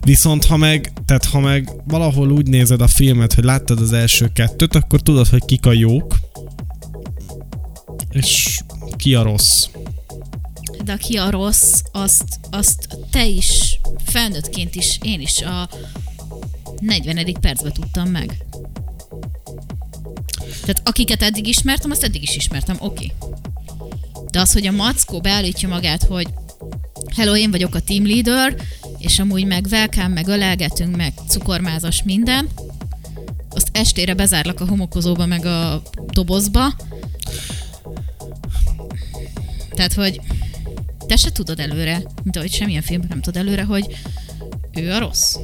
Viszont 0.01 0.45
ha 0.45 0.57
meg, 0.57 0.91
tehát 1.05 1.25
ha 1.25 1.39
meg 1.39 1.71
valahol 1.87 2.31
úgy 2.31 2.47
nézed 2.47 2.81
a 2.81 2.87
filmet, 2.87 3.33
hogy 3.33 3.43
láttad 3.43 3.81
az 3.81 3.93
első 3.93 4.31
kettőt, 4.33 4.75
akkor 4.75 5.01
tudod, 5.01 5.27
hogy 5.27 5.45
kik 5.45 5.65
a 5.65 5.71
jók, 5.71 6.15
és 8.11 8.59
ki 8.95 9.15
a 9.15 9.21
rossz. 9.21 9.67
De 10.83 10.91
aki 10.91 11.17
a 11.17 11.29
rossz, 11.29 11.81
azt, 11.91 12.39
azt 12.49 12.97
te 13.11 13.25
is, 13.25 13.79
felnőttként 14.05 14.75
is, 14.75 14.99
én 15.01 15.21
is 15.21 15.41
a 15.41 15.69
40. 16.79 17.33
percben 17.41 17.73
tudtam 17.73 18.09
meg. 18.09 18.45
Tehát 20.61 20.81
akiket 20.83 21.21
eddig 21.21 21.47
ismertem, 21.47 21.91
azt 21.91 22.03
eddig 22.03 22.21
is 22.21 22.35
ismertem, 22.35 22.75
oké. 22.79 23.11
Okay. 23.13 23.29
De 24.37 24.43
az, 24.43 24.53
hogy 24.53 24.67
a 24.67 24.71
mackó 24.71 25.19
beállítja 25.19 25.69
magát, 25.69 26.03
hogy 26.03 26.27
hello, 27.15 27.35
én 27.35 27.51
vagyok 27.51 27.75
a 27.75 27.79
team 27.79 28.05
leader, 28.05 28.55
és 28.97 29.19
amúgy 29.19 29.45
meg 29.45 29.65
welcome, 29.71 30.07
meg 30.07 30.27
ölelgetünk, 30.27 30.95
meg 30.95 31.13
cukormázas 31.27 32.03
minden, 32.03 32.49
azt 33.49 33.69
estére 33.71 34.13
bezárlak 34.13 34.59
a 34.59 34.67
homokozóba, 34.67 35.25
meg 35.25 35.45
a 35.45 35.81
dobozba. 36.09 36.73
Tehát, 39.69 39.93
hogy 39.93 40.21
te 41.07 41.15
se 41.15 41.31
tudod 41.31 41.59
előre, 41.59 42.01
mint 42.23 42.35
ahogy 42.35 42.51
semmilyen 42.51 42.81
filmben 42.81 43.09
nem 43.09 43.21
tudod 43.21 43.41
előre, 43.41 43.63
hogy 43.63 43.85
ő 44.73 44.91
a 44.91 44.99
rossz. 44.99 45.35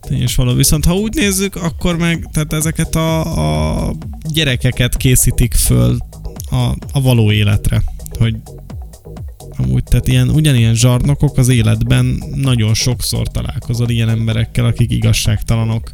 Tény 0.00 0.22
és 0.22 0.34
való. 0.34 0.54
Viszont 0.54 0.84
ha 0.84 0.94
úgy 0.94 1.14
nézzük, 1.14 1.56
akkor 1.56 1.96
meg 1.96 2.28
tehát 2.32 2.52
ezeket 2.52 2.94
a, 2.94 3.86
a 3.86 3.94
gyerekeket 4.22 4.96
készítik 4.96 5.54
föl 5.54 5.98
a, 6.54 6.76
a 6.92 7.00
való 7.00 7.32
életre. 7.32 7.82
Hogy 8.18 8.36
amúgy, 9.56 9.84
tehát 9.84 10.08
ilyen, 10.08 10.28
ugyanilyen 10.28 10.74
zsarnokok 10.74 11.36
az 11.38 11.48
életben 11.48 12.22
nagyon 12.34 12.74
sokszor 12.74 13.28
találkozol 13.28 13.88
ilyen 13.88 14.08
emberekkel, 14.08 14.64
akik 14.64 14.90
igazságtalanok. 14.90 15.92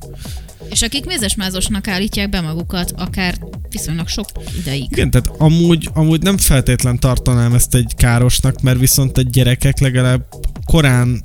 És 0.70 0.82
akik 0.82 1.06
mézesmázosnak 1.06 1.88
állítják 1.88 2.28
be 2.28 2.40
magukat, 2.40 2.92
akár 2.96 3.34
viszonylag 3.70 4.08
sok 4.08 4.26
ideig. 4.60 4.86
Igen, 4.90 5.10
tehát 5.10 5.30
amúgy, 5.38 5.88
amúgy 5.92 6.22
nem 6.22 6.36
feltétlen 6.36 6.98
tartanám 6.98 7.54
ezt 7.54 7.74
egy 7.74 7.92
károsnak, 7.96 8.60
mert 8.60 8.78
viszont 8.78 9.18
egy 9.18 9.30
gyerekek 9.30 9.78
legalább 9.78 10.26
korán 10.64 11.22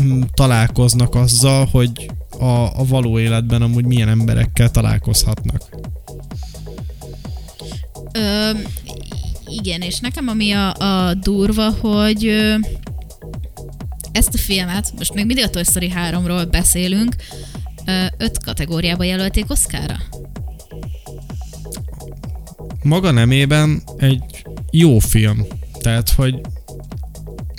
mm, 0.00 0.20
találkoznak 0.34 1.14
azzal, 1.14 1.68
hogy 1.70 2.10
a, 2.38 2.80
a 2.80 2.84
való 2.88 3.18
életben 3.18 3.62
amúgy 3.62 3.84
milyen 3.84 4.08
emberekkel 4.08 4.70
találkozhatnak. 4.70 5.68
Ö, 8.16 8.50
igen, 9.46 9.80
és 9.80 9.98
nekem 9.98 10.28
ami 10.28 10.52
a, 10.52 10.74
a 10.74 11.14
durva, 11.14 11.70
hogy 11.70 12.26
ö, 12.26 12.54
ezt 14.12 14.34
a 14.34 14.38
filmet, 14.38 14.92
most 14.98 15.14
még 15.14 15.26
mindig 15.26 15.44
a 15.44 15.50
Toy 15.50 15.64
Story 15.64 15.92
3-ról 15.94 16.46
beszélünk, 16.50 17.14
ö, 17.86 18.04
öt 18.18 18.44
kategóriába 18.44 19.04
jelölték 19.04 19.50
Oscarra. 19.50 19.96
Maga 22.82 23.10
nemében 23.10 23.82
egy 23.96 24.44
jó 24.70 24.98
film. 24.98 25.46
Tehát, 25.80 26.10
hogy 26.10 26.40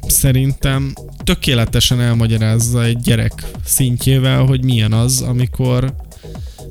szerintem 0.08 0.94
tökéletesen 1.24 2.02
elmagyarázza 2.02 2.84
egy 2.84 3.00
gyerek 3.00 3.34
szintjével, 3.64 4.46
hogy 4.46 4.64
milyen 4.64 4.94
az, 4.94 5.22
amikor 5.22 5.96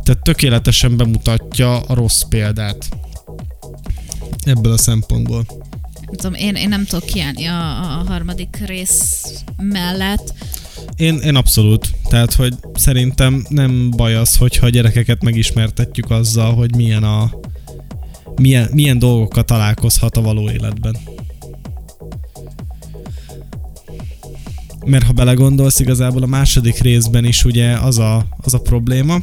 tehát 0.02 0.22
tökéletesen 0.22 0.96
bemutatja 0.96 1.80
a 1.80 1.94
rossz 1.94 2.22
példát. 2.22 2.95
Ebből 4.46 4.72
a 4.72 4.78
szempontból. 4.78 5.44
Nem 6.06 6.14
tudom, 6.14 6.34
én, 6.34 6.54
én 6.54 6.68
nem 6.68 6.84
tudok 6.84 7.04
kiállni 7.04 7.44
a, 7.44 7.80
a 7.98 8.04
harmadik 8.06 8.62
rész 8.66 9.26
mellett. 9.56 10.34
Én, 10.96 11.18
én 11.18 11.34
abszolút. 11.34 11.90
Tehát, 12.08 12.34
hogy 12.34 12.54
szerintem 12.74 13.46
nem 13.48 13.90
baj 13.90 14.14
az, 14.14 14.36
hogyha 14.36 14.66
a 14.66 14.68
gyerekeket 14.68 15.22
megismertetjük 15.22 16.10
azzal, 16.10 16.54
hogy 16.54 16.74
milyen 16.74 17.02
a 17.02 17.30
milyen, 18.36 18.68
milyen 18.72 18.98
dolgokkal 18.98 19.44
találkozhat 19.44 20.16
a 20.16 20.22
való 20.22 20.50
életben. 20.50 20.96
Mert 24.84 25.04
ha 25.04 25.12
belegondolsz, 25.12 25.80
igazából 25.80 26.22
a 26.22 26.26
második 26.26 26.78
részben 26.78 27.24
is 27.24 27.44
ugye 27.44 27.72
az 27.72 27.98
a, 27.98 28.26
az 28.36 28.54
a 28.54 28.58
probléma, 28.58 29.18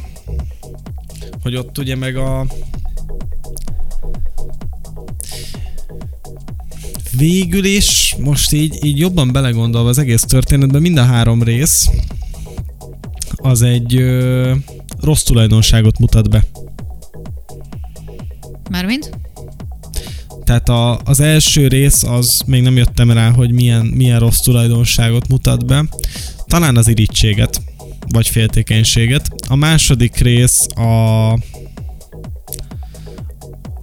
hogy 1.42 1.56
ott 1.56 1.78
ugye 1.78 1.96
meg 1.96 2.16
a 2.16 2.46
végül 7.16 7.64
is, 7.64 8.16
most 8.18 8.52
így, 8.52 8.84
így 8.84 8.98
jobban 8.98 9.32
belegondolva 9.32 9.88
az 9.88 9.98
egész 9.98 10.22
történetben, 10.22 10.82
mind 10.82 10.98
a 10.98 11.04
három 11.04 11.42
rész 11.42 11.90
az 13.36 13.62
egy 13.62 13.96
ö, 13.96 14.54
rossz 15.00 15.22
tulajdonságot 15.22 15.98
mutat 15.98 16.30
be. 16.30 16.44
Mármint? 18.70 19.10
Tehát 20.44 20.68
a, 20.68 20.98
az 21.04 21.20
első 21.20 21.68
rész 21.68 22.02
az 22.02 22.42
még 22.46 22.62
nem 22.62 22.76
jöttem 22.76 23.10
rá, 23.10 23.30
hogy 23.30 23.52
milyen, 23.52 23.86
milyen 23.86 24.18
rossz 24.18 24.40
tulajdonságot 24.40 25.28
mutat 25.28 25.66
be. 25.66 25.84
Talán 26.46 26.76
az 26.76 26.88
irítséget, 26.88 27.60
vagy 28.08 28.28
féltékenységet. 28.28 29.28
A 29.48 29.54
második 29.54 30.16
rész 30.16 30.66
a, 30.74 31.32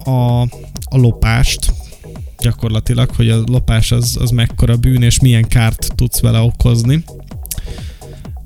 a, 0.04 0.42
a 0.90 0.98
lopást, 0.98 1.74
gyakorlatilag, 2.42 3.10
hogy 3.16 3.30
a 3.30 3.44
lopás 3.46 3.92
az, 3.92 4.18
az 4.22 4.30
mekkora 4.30 4.78
bűn, 4.78 5.02
és 5.02 5.20
milyen 5.20 5.48
kárt 5.48 5.96
tudsz 5.96 6.20
vele 6.20 6.40
okozni. 6.40 7.04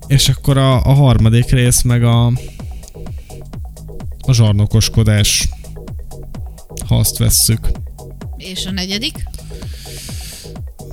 És 0.08 0.30
akkor 0.30 0.58
a, 0.58 0.86
a 0.86 0.94
harmadik 0.94 1.50
rész 1.50 1.82
meg 1.82 2.04
a, 2.04 2.26
a 4.20 4.34
zsarnokoskodás, 4.34 5.50
ha 6.88 6.98
azt 6.98 7.18
vesszük. 7.18 7.70
És 8.38 8.66
a 8.66 8.72
negyedik? 8.72 9.24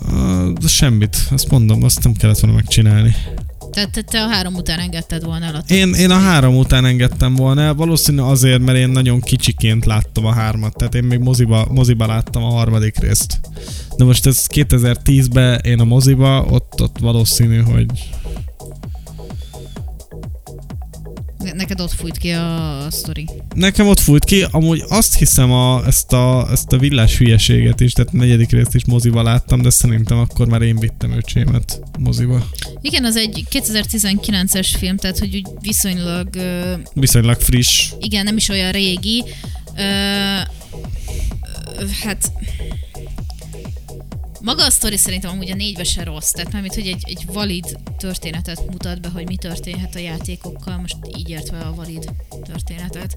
Uh, 0.01 0.67
semmit, 0.67 1.17
azt 1.31 1.51
mondom, 1.51 1.83
azt 1.83 2.03
nem 2.03 2.13
kellett 2.13 2.39
volna 2.39 2.57
megcsinálni. 2.57 3.15
Tehát 3.73 3.91
te, 3.91 4.03
te 4.03 4.23
a 4.23 4.29
három 4.29 4.55
után 4.55 4.79
engedted 4.79 5.25
volna 5.25 5.45
el 5.45 5.55
a 5.55 5.63
Én, 5.67 5.95
én 5.95 6.11
a 6.11 6.19
három 6.19 6.57
után 6.57 6.85
engedtem 6.85 7.35
volna 7.35 7.61
el, 7.61 7.75
valószínű 7.75 8.21
azért, 8.21 8.61
mert 8.61 8.79
én 8.79 8.89
nagyon 8.89 9.21
kicsiként 9.21 9.85
láttam 9.85 10.27
a 10.27 10.33
hármat, 10.33 10.77
tehát 10.77 10.95
én 10.95 11.05
még 11.05 11.19
moziba, 11.19 11.67
moziba 11.71 12.07
láttam 12.07 12.45
a 12.45 12.51
harmadik 12.51 12.99
részt. 12.99 13.41
De 13.97 14.05
most 14.05 14.27
ez 14.27 14.47
2010-ben 14.55 15.61
én 15.61 15.81
a 15.81 15.85
moziba, 15.85 16.45
ott, 16.51 16.81
ott 16.81 16.99
valószínű, 16.99 17.61
hogy 17.61 17.87
Neked 21.73 21.87
ott 21.91 21.99
fújt 22.01 22.17
ki 22.17 22.31
a 22.31 22.87
sztori. 22.91 23.29
nekem 23.55 23.87
ott 23.89 23.99
fújt 24.01 24.25
ki, 24.25 24.45
amúgy 24.51 24.85
azt 24.89 25.19
hiszem 25.19 25.53
a, 25.53 25.87
ezt, 25.87 26.13
a, 26.13 26.49
ezt 26.51 26.73
a 26.73 26.79
villás 26.79 27.17
hülyeséget 27.19 27.81
is, 27.81 27.93
tehát 27.93 28.15
a 28.15 28.17
negyedik 28.17 28.51
részt 28.51 28.75
is 28.75 28.85
moziba 28.85 29.23
láttam, 29.23 29.63
de 29.63 29.71
szerintem 29.71 30.19
akkor 30.19 30.47
már 30.49 30.63
én 30.63 30.79
vittem 30.79 31.13
öcsémet 31.13 31.81
moziba. 31.99 32.47
Igen, 32.81 33.05
az 33.05 33.17
egy 33.17 33.45
2019-es 33.51 34.69
film, 34.79 34.97
tehát 34.97 35.19
hogy 35.19 35.35
úgy 35.35 35.47
viszonylag, 35.61 36.29
Viszonylag 36.95 37.41
friss. 37.41 37.91
igen, 38.01 38.25
nem 38.25 38.37
is 38.37 38.49
olyan 38.49 38.73
régi. 38.73 39.25
Ö, 39.77 39.83
hát 42.03 42.33
maga 44.43 44.65
a 44.65 44.71
sztori 44.71 44.97
szerintem 44.97 45.31
amúgy 45.31 45.51
a 45.51 45.55
négybe 45.55 45.85
se 45.85 46.05
rossz, 46.05 46.31
tehát 46.31 46.53
mármint, 46.53 46.75
hogy 46.75 46.87
egy, 46.87 47.03
egy 47.07 47.27
valid 47.27 47.79
történetet 47.99 48.71
mutat 48.71 49.01
be, 49.01 49.09
hogy 49.09 49.27
mi 49.27 49.37
történhet 49.37 49.95
a 49.95 49.99
játékokkal, 49.99 50.77
most 50.77 50.97
így 51.17 51.29
értve 51.29 51.59
a 51.59 51.75
valid 51.75 52.11
történetet. 52.45 53.17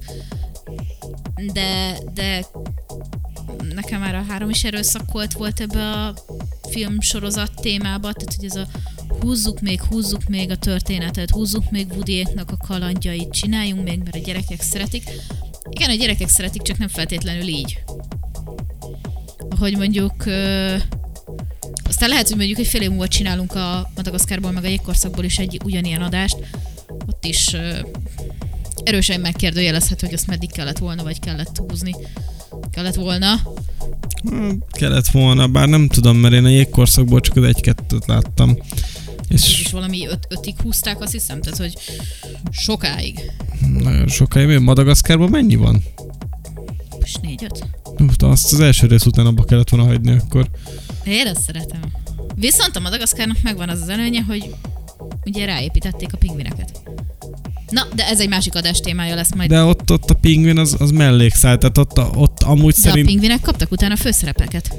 De, 1.54 1.98
de 2.14 2.46
nekem 3.74 4.00
már 4.00 4.16
a 4.16 4.26
három 4.28 4.50
is 4.50 4.64
erőszakolt 4.64 5.34
volt 5.34 5.60
ebbe 5.60 5.92
a 5.92 6.14
film 6.70 7.02
sorozat 7.02 7.52
témába, 7.62 8.14
tehát 8.14 8.36
hogy 8.36 8.46
ez 8.46 8.56
a 8.56 8.68
húzzuk 9.20 9.60
még, 9.60 9.82
húzzuk 9.82 10.24
még 10.28 10.52
a 10.52 10.58
történetet, 10.58 11.30
húzzuk 11.30 11.72
még 11.72 11.88
Woodyéknak 11.92 12.52
a 12.52 12.66
kalandjait, 12.68 13.32
csináljunk 13.32 13.84
még, 13.84 13.98
mert 13.98 14.16
a 14.16 14.20
gyerekek 14.20 14.62
szeretik. 14.62 15.10
Igen, 15.70 15.90
a 15.90 15.96
gyerekek 15.96 16.30
szeretik, 16.30 16.62
csak 16.62 16.78
nem 16.78 16.88
feltétlenül 16.88 17.48
így. 17.48 17.84
Hogy 19.60 19.78
mondjuk... 19.78 20.24
Aztán 21.88 22.10
lehet, 22.10 22.28
hogy 22.28 22.38
mondjuk 22.38 22.60
egy 22.60 22.68
fél 22.68 22.82
év 22.82 22.90
múlva 22.90 23.08
csinálunk 23.08 23.56
a 23.56 23.92
Madagaszkárból, 23.96 24.52
meg 24.52 24.64
a 24.64 24.68
jégkorszakból 24.68 25.24
is 25.24 25.38
egy 25.38 25.60
ugyanilyen 25.64 26.02
adást. 26.02 26.38
Ott 26.88 27.26
is 27.26 27.54
ö, 27.54 27.80
erősen 28.84 29.20
megkérdőjelezhető, 29.20 30.06
hogy 30.06 30.16
azt 30.16 30.28
meddig 30.28 30.52
kellett 30.52 30.78
volna, 30.78 31.04
vagy 31.04 31.20
kellett 31.20 31.58
húzni. 31.68 31.96
Kellett 32.72 32.96
volna. 32.96 33.42
Kellett 34.72 35.08
volna, 35.08 35.48
bár 35.48 35.68
nem 35.68 35.88
tudom, 35.88 36.18
mert 36.18 36.34
én 36.34 36.46
a 36.46 36.50
jégkorszakból 36.50 37.20
csak 37.20 37.36
az 37.36 37.44
egy-kettőt 37.44 38.06
láttam. 38.06 38.58
És 39.28 39.44
És 39.44 39.60
is 39.60 39.72
valami 39.72 40.08
öt, 40.08 40.28
ötig 40.30 40.56
húzták, 40.62 41.02
azt 41.02 41.12
hiszem, 41.12 41.42
tehát 41.42 41.58
hogy 41.60 41.74
sokáig. 42.52 43.32
nagyon 43.80 44.08
sokáig. 44.08 44.60
Madagaszkárban 44.60 45.30
mennyi 45.30 45.56
van? 45.56 45.84
És 47.04 47.16
négy-öt. 47.22 47.66
Azt 48.18 48.54
az 48.54 48.60
első 48.60 48.88
rész 48.88 49.06
után 49.06 49.26
abba 49.26 49.44
kellett 49.44 49.70
volna 49.70 49.88
hagyni 49.88 50.12
akkor. 50.12 50.50
Én 51.06 51.28
ezt 51.28 51.42
szeretem. 51.42 51.80
Viszont 52.36 52.76
a 52.76 52.80
Madagaszkárnak 52.80 53.38
megvan 53.44 53.70
az 53.70 53.82
az 53.82 53.90
előnye, 53.90 54.22
hogy 54.22 54.50
ugye 55.26 55.46
ráépítették 55.46 56.14
a 56.14 56.18
pingvineket. 56.18 56.82
Na, 57.70 57.88
de 57.96 58.08
ez 58.08 58.20
egy 58.20 58.30
másik 58.30 58.56
adás 58.56 58.80
témája 58.80 59.16
lesz 59.16 59.36
majd. 59.36 59.50
De 59.50 59.64
ott, 59.64 59.92
ott 59.92 60.10
a 60.10 60.14
pingvin 60.14 60.58
az, 60.58 60.76
az 60.80 60.92
mellékszál, 60.92 61.58
tehát 61.58 61.78
ott, 61.78 61.98
a- 61.98 62.10
ott 62.16 62.44
amúgy 62.44 62.74
De 62.74 62.88
a 62.88 62.90
szerint... 62.90 63.08
pingvinek 63.08 63.42
kaptak 63.42 63.72
utána 63.72 63.96
főszerepeket. 63.96 64.74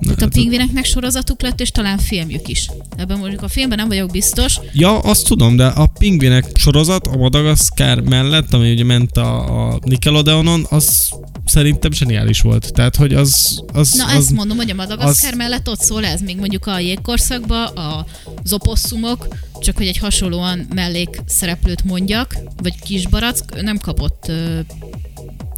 Tehát 0.00 0.18
a 0.18 0.24
hát- 0.24 0.32
pingvineknek 0.32 0.84
sorozatuk 0.84 1.42
lett, 1.42 1.60
és 1.60 1.70
talán 1.70 1.98
filmjük 1.98 2.48
is. 2.48 2.70
Ebben 2.96 3.18
mondjuk 3.18 3.42
a 3.42 3.48
filmben 3.48 3.78
nem 3.78 3.88
vagyok 3.88 4.10
biztos. 4.10 4.60
Ja, 4.72 4.98
azt 4.98 5.26
tudom, 5.26 5.56
de 5.56 5.66
a 5.66 5.86
pingvinek 5.98 6.50
sorozat 6.54 7.06
a 7.06 7.16
Madagaszkár 7.16 8.00
mellett, 8.00 8.54
ami 8.54 8.72
ugye 8.72 8.84
ment 8.84 9.16
a, 9.16 9.68
a 9.68 9.78
Nickelodeonon, 9.84 10.66
az 10.70 11.08
szerintem 11.44 11.92
zseniális 11.92 12.40
volt. 12.40 12.72
Tehát, 12.72 12.96
hogy 12.96 13.14
az... 13.14 13.62
az, 13.72 13.92
Na 13.92 14.06
az 14.06 14.14
ezt 14.14 14.30
mondom, 14.30 14.56
hogy 14.56 14.70
a 14.70 14.74
Madagaszkár 14.74 15.32
az- 15.32 15.38
mellett 15.38 15.68
ott 15.68 15.80
szól 15.80 16.04
ez, 16.04 16.20
még 16.20 16.36
mondjuk 16.36 16.66
a 16.66 16.78
jégkorszakban 16.78 17.66
a 17.66 18.06
zoposszumok, 18.42 19.28
csak 19.60 19.76
hogy 19.76 19.86
egy 19.86 19.98
hasonlóan 19.98 20.66
mellékszereplőt 20.74 21.84
mondjak, 21.84 22.36
vagy 22.62 22.80
kisbarack, 22.80 23.62
nem 23.62 23.78
kapott 23.78 24.24
ö, 24.28 24.58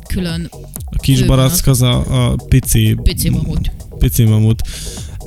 külön 0.06 0.48
a 0.90 0.96
kis 0.98 1.18
fő 1.18 1.26
barack 1.26 1.66
az 1.66 1.82
a, 1.82 2.28
a 2.30 2.34
pici... 2.48 2.96
pici 3.02 3.28
mamut. 3.28 3.70
Pici 3.98 4.24
mamut. 4.24 4.62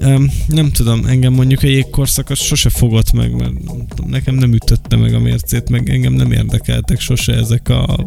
Um, 0.02 0.32
nem 0.48 0.72
tudom, 0.72 1.06
engem 1.06 1.34
mondjuk 1.34 1.64
a 1.64 1.68
jégkorszak 1.68 2.30
az 2.30 2.40
sose 2.40 2.70
fogott 2.70 3.12
meg, 3.12 3.32
mert 3.32 3.64
nem 3.64 3.86
tudom, 3.88 4.10
nekem 4.10 4.36
nem 4.36 4.54
ütötte 4.54 4.96
meg 4.96 5.14
a 5.14 5.20
mércét, 5.20 5.70
meg 5.70 5.90
engem 5.90 6.14
nem 6.14 6.32
érdekeltek 6.32 7.00
sose 7.00 7.34
ezek 7.34 7.70
a 7.70 8.06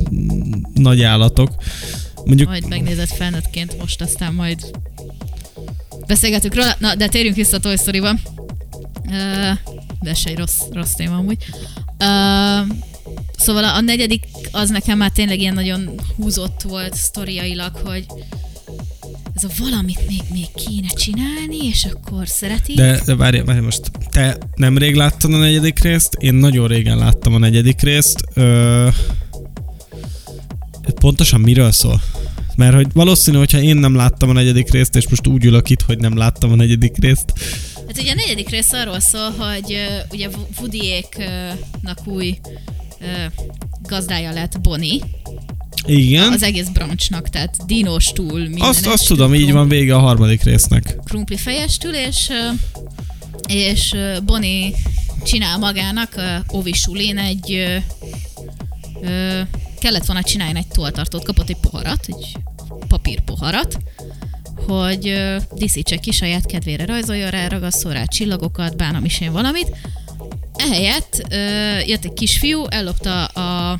nagy 0.74 1.02
állatok. 1.02 1.50
Mondjuk 2.24 2.48
Majd 2.48 2.68
megnézed 2.68 3.08
felnőttként 3.08 3.78
most, 3.78 4.00
aztán 4.00 4.35
majd 4.35 4.70
beszélgetünk 6.06 6.54
róla. 6.54 6.74
Na, 6.78 6.94
de 6.94 7.08
térjünk 7.08 7.37
vissza 7.37 7.56
a 7.56 7.61
Toy 7.61 7.76
Story-ba. 7.76 8.11
Uh, 8.11 9.58
de 10.00 10.14
se 10.14 10.30
egy 10.30 10.38
rossz, 10.38 10.61
rossz 10.72 10.92
téma 10.92 11.16
amúgy. 11.16 11.44
Uh, 11.98 12.76
szóval 13.37 13.64
a 13.64 13.80
negyedik 13.80 14.24
az 14.50 14.70
nekem 14.70 14.98
már 14.98 15.11
tényleg 15.11 15.40
ilyen 15.40 15.54
nagyon 15.54 15.90
húzott 16.16 16.62
volt 16.62 16.94
sztoriailag, 16.94 17.76
hogy 17.76 18.06
ez 19.35 19.44
a 19.44 19.48
valamit 19.58 20.08
még, 20.08 20.22
még 20.32 20.46
kéne 20.54 20.88
csinálni, 20.88 21.66
és 21.66 21.85
akkor 21.85 22.28
szereti. 22.28 22.74
De, 22.74 23.00
de 23.04 23.16
várj, 23.16 23.38
várj 23.38 23.61
most, 23.61 23.90
te 24.11 24.38
nemrég 24.54 24.94
láttad 24.94 25.35
a 25.35 25.37
negyedik 25.37 25.78
részt, 25.78 26.14
én 26.14 26.35
nagyon 26.35 26.68
régen 26.68 26.98
láttam 26.98 27.35
a 27.35 27.38
negyedik 27.38 27.80
részt. 27.80 28.24
Ö, 28.35 28.88
pontosan 31.00 31.40
miről 31.40 31.72
szól? 31.72 32.00
Mert 32.56 32.74
hogy 32.74 32.86
valószínű, 32.92 33.36
hogyha 33.36 33.60
én 33.60 33.76
nem 33.76 33.94
láttam 33.94 34.28
a 34.28 34.32
negyedik 34.32 34.70
részt, 34.70 34.96
és 34.96 35.08
most 35.08 35.26
úgy 35.26 35.44
ülök 35.44 35.70
itt, 35.70 35.82
hogy 35.82 35.98
nem 35.98 36.16
láttam 36.16 36.52
a 36.52 36.54
negyedik 36.54 36.96
részt. 37.00 37.32
Hát 37.86 37.98
ugye 37.98 38.12
a 38.12 38.14
negyedik 38.14 38.48
rész 38.48 38.72
arról 38.72 39.00
szól, 39.00 39.30
hogy 39.30 39.72
uh, 39.72 40.12
ugye 40.12 40.28
Woodyéknak 40.58 41.98
új 42.04 42.38
uh, 43.00 43.06
gazdája 43.88 44.32
lett 44.32 44.60
Bonnie, 44.60 45.00
Igen, 45.86 46.32
az 46.32 46.42
egész 46.42 46.68
branchnak, 46.68 47.28
tehát 47.28 47.56
dinos 47.66 48.12
túl, 48.12 48.40
minden 48.40 48.68
azt, 48.68 48.86
azt 48.86 49.06
tudom, 49.06 49.34
így 49.34 49.52
van 49.52 49.68
vége 49.68 49.94
a 49.94 49.98
harmadik 49.98 50.42
résznek. 50.42 50.98
Krumpli 51.04 51.36
fejestül, 51.36 51.94
és, 51.94 52.30
és 53.48 53.94
Bonnie 54.24 54.70
csinál 55.24 55.58
magának 55.58 56.14
Ovi 56.48 56.72
Sulin 56.72 57.18
egy 57.18 57.82
ö, 59.02 59.40
kellett 59.80 60.04
volna 60.04 60.22
csinálni 60.22 60.58
egy 60.58 60.68
tolltartót, 60.68 61.24
kapott 61.24 61.48
egy 61.48 61.56
poharat, 61.56 62.06
egy 62.06 62.36
papírpoharat, 62.88 63.78
hogy 64.66 65.08
ö, 65.08 65.36
díszítse 65.54 65.96
ki 65.96 66.10
saját 66.10 66.46
kedvére, 66.46 66.84
rajzolja 66.84 67.28
rá, 67.28 67.48
ragasszol 67.48 67.92
rá 67.92 68.04
csillagokat, 68.04 68.76
bánom 68.76 69.04
is 69.04 69.20
én 69.20 69.32
valamit. 69.32 69.76
Ehelyett 70.56 71.22
ö, 71.30 71.36
jött 71.86 72.04
egy 72.04 72.12
kisfiú, 72.12 72.64
ellopta 72.68 73.24
a 73.24 73.78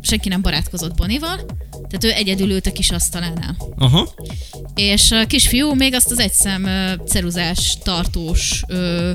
senki 0.00 0.28
nem 0.28 0.42
barátkozott 0.42 0.94
Bonival, 0.94 1.36
tehát 1.70 2.04
ő 2.04 2.12
egyedül 2.12 2.50
ült 2.50 2.66
a 2.66 2.72
kis 2.72 2.90
asztalánál. 2.90 3.56
Aha. 3.78 4.08
És 4.74 5.10
a 5.10 5.26
kisfiú 5.26 5.74
még 5.74 5.94
azt 5.94 6.10
az 6.10 6.18
egyszem 6.18 6.68
ceruzás, 7.06 7.78
tartós 7.82 8.62
ö, 8.66 9.12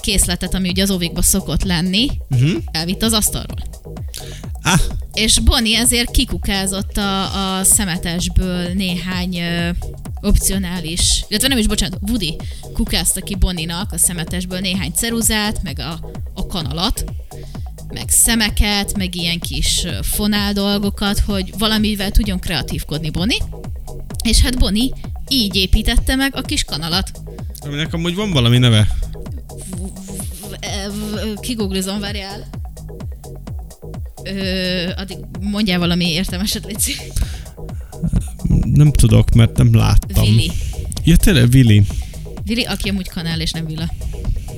készletet, 0.00 0.54
ami 0.54 0.68
ugye 0.68 0.82
az 0.82 0.90
ovikba 0.90 1.22
szokott 1.22 1.62
lenni, 1.62 2.06
Uh-huh. 2.30 2.50
elvitt 2.70 3.02
az 3.02 3.12
asztalról. 3.12 3.58
Ah, 4.72 4.80
És 5.12 5.38
Bonnie 5.38 5.78
ezért 5.78 6.10
kikukázott 6.10 6.96
a, 6.96 7.56
a 7.56 7.64
szemetesből 7.64 8.72
néhány 8.72 9.38
ö, 9.38 9.70
opcionális, 10.20 11.24
illetve 11.28 11.48
nem 11.48 11.58
is, 11.58 11.66
bocsánat, 11.66 11.98
Woody 12.08 12.36
kukázta 12.72 13.20
ki 13.20 13.34
Bonnie-nak 13.34 13.92
a 13.92 13.98
szemetesből 13.98 14.58
néhány 14.58 14.92
ceruzát, 14.92 15.62
meg 15.62 15.78
a, 15.78 16.10
a 16.34 16.46
kanalat, 16.46 17.04
meg 17.88 18.08
szemeket, 18.08 18.96
meg 18.96 19.14
ilyen 19.14 19.38
kis 19.38 19.86
fonál 20.02 20.52
dolgokat, 20.52 21.18
hogy 21.18 21.52
valamivel 21.58 22.10
tudjon 22.10 22.38
kreatívkodni 22.38 23.10
Bonnie. 23.10 23.42
És 24.24 24.40
hát 24.40 24.58
Bonnie 24.58 24.90
így 25.28 25.56
építette 25.56 26.14
meg 26.14 26.36
a 26.36 26.40
kis 26.40 26.64
kanalat. 26.64 27.10
aminek 27.60 27.92
amúgy 27.92 28.14
van 28.14 28.30
valami 28.30 28.58
neve. 28.58 28.88
Kigooglizom, 31.40 32.00
várjál. 32.00 32.48
Ö, 34.28 34.90
addig 34.96 35.16
mondjál 35.40 35.78
valami 35.78 36.10
értelmeset, 36.10 36.64
Léci. 36.64 36.94
Nem 38.64 38.92
tudok, 38.92 39.34
mert 39.34 39.56
nem 39.56 39.74
láttam. 39.74 40.24
Willy. 40.24 40.50
Ja, 41.04 41.16
tényleg, 41.16 41.48
Willy. 41.52 41.82
Willy, 42.48 42.62
aki 42.62 42.88
amúgy 42.88 43.08
kanál 43.08 43.40
és 43.40 43.50
nem 43.50 43.66
villa. 43.66 43.92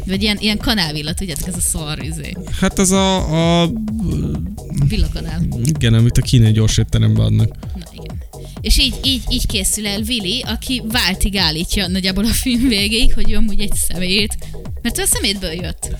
Vagy 0.06 0.22
ilyen, 0.22 0.36
ilyen 0.40 0.58
kanálvilla, 0.58 1.14
tudjátok, 1.14 1.48
ez 1.48 1.56
a 1.56 1.60
szar, 1.60 2.04
izé. 2.04 2.32
Hát 2.60 2.78
az 2.78 2.90
a, 2.90 3.62
a 3.62 3.70
Villa 4.88 5.08
kanál. 5.12 5.42
igen, 5.64 5.94
amit 5.94 6.18
a 6.18 6.22
kínai 6.22 6.52
gyors 6.52 6.78
étterembe 6.78 7.22
adnak. 7.22 7.48
Na 7.74 7.84
igen. 7.92 8.22
És 8.60 8.78
így, 8.78 8.94
így, 9.04 9.22
így 9.28 9.46
készül 9.46 9.86
el 9.86 10.00
Willy, 10.00 10.42
aki 10.46 10.82
váltig 10.88 11.36
állítja 11.36 11.88
nagyjából 11.88 12.24
a 12.24 12.32
film 12.32 12.68
végéig, 12.68 13.14
hogy 13.14 13.30
ő 13.30 13.36
amúgy 13.36 13.60
egy 13.60 13.74
szemét. 13.74 14.36
Mert 14.82 14.98
ő 14.98 15.02
a 15.02 15.06
szemétből 15.06 15.52
jött. 15.52 15.96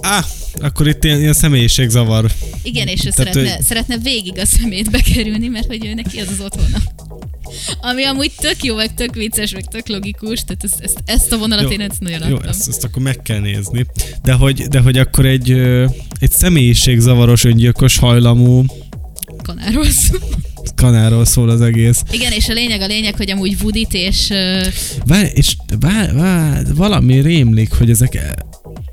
Á, 0.00 0.24
akkor 0.60 0.88
itt 0.88 1.04
ilyen, 1.04 1.20
ilyen 1.20 1.32
személyiségzavar. 1.32 2.30
Igen, 2.62 2.86
és 2.86 3.04
ő 3.04 3.10
Tehát, 3.10 3.32
szeretne, 3.32 3.54
hogy- 3.54 3.64
szeretne 3.64 3.98
végig 3.98 4.38
a 4.38 4.46
szemétbe 4.46 5.00
kerülni, 5.00 5.48
mert 5.48 5.66
hogy 5.66 5.86
ő 5.86 5.94
neki 5.94 6.18
az 6.20 6.28
az 6.28 6.40
otthona. 6.44 6.78
Ami 7.80 8.04
amúgy 8.04 8.32
tök 8.40 8.64
jó, 8.64 8.76
meg 8.76 8.94
tök 8.94 9.14
vicces, 9.14 9.52
meg 9.52 9.64
tök 9.64 9.88
logikus, 9.88 10.40
tehát 10.44 10.64
ezt, 10.64 10.80
ezt, 10.80 10.98
ezt 11.04 11.32
a 11.32 11.38
vonalat 11.38 11.64
Jó, 11.64 11.70
én 11.70 11.80
ezt 11.80 12.00
nagyon 12.00 12.28
Jó, 12.28 12.34
adtam. 12.34 12.48
ezt, 12.50 12.68
ezt 12.68 12.84
akkor 12.84 13.02
meg 13.02 13.22
kell 13.22 13.38
nézni. 13.40 13.86
De 14.22 14.32
hogy, 14.32 14.62
de 14.62 14.80
hogy 14.80 14.98
akkor 14.98 15.26
egy, 15.26 15.50
egy 16.18 16.30
személyiségzavaros, 16.30 17.44
öngyilkos 17.44 17.98
hajlamú 17.98 18.64
Kanáról 19.42 19.90
szó. 19.90 20.16
kanáról 20.74 21.24
szól 21.24 21.48
az 21.50 21.60
egész. 21.60 22.02
Igen, 22.10 22.32
és 22.32 22.48
a 22.48 22.52
lényeg 22.52 22.80
a 22.80 22.86
lényeg, 22.86 23.16
hogy 23.16 23.30
amúgy 23.30 23.56
Woodit 23.62 23.92
és 23.94 24.30
ö, 24.30 24.66
Várj, 25.06 25.28
és 25.34 25.56
várj, 25.80 26.12
várj, 26.12 26.64
valami 26.74 27.20
rémlik, 27.20 27.72
hogy 27.72 27.90
ezek 27.90 28.14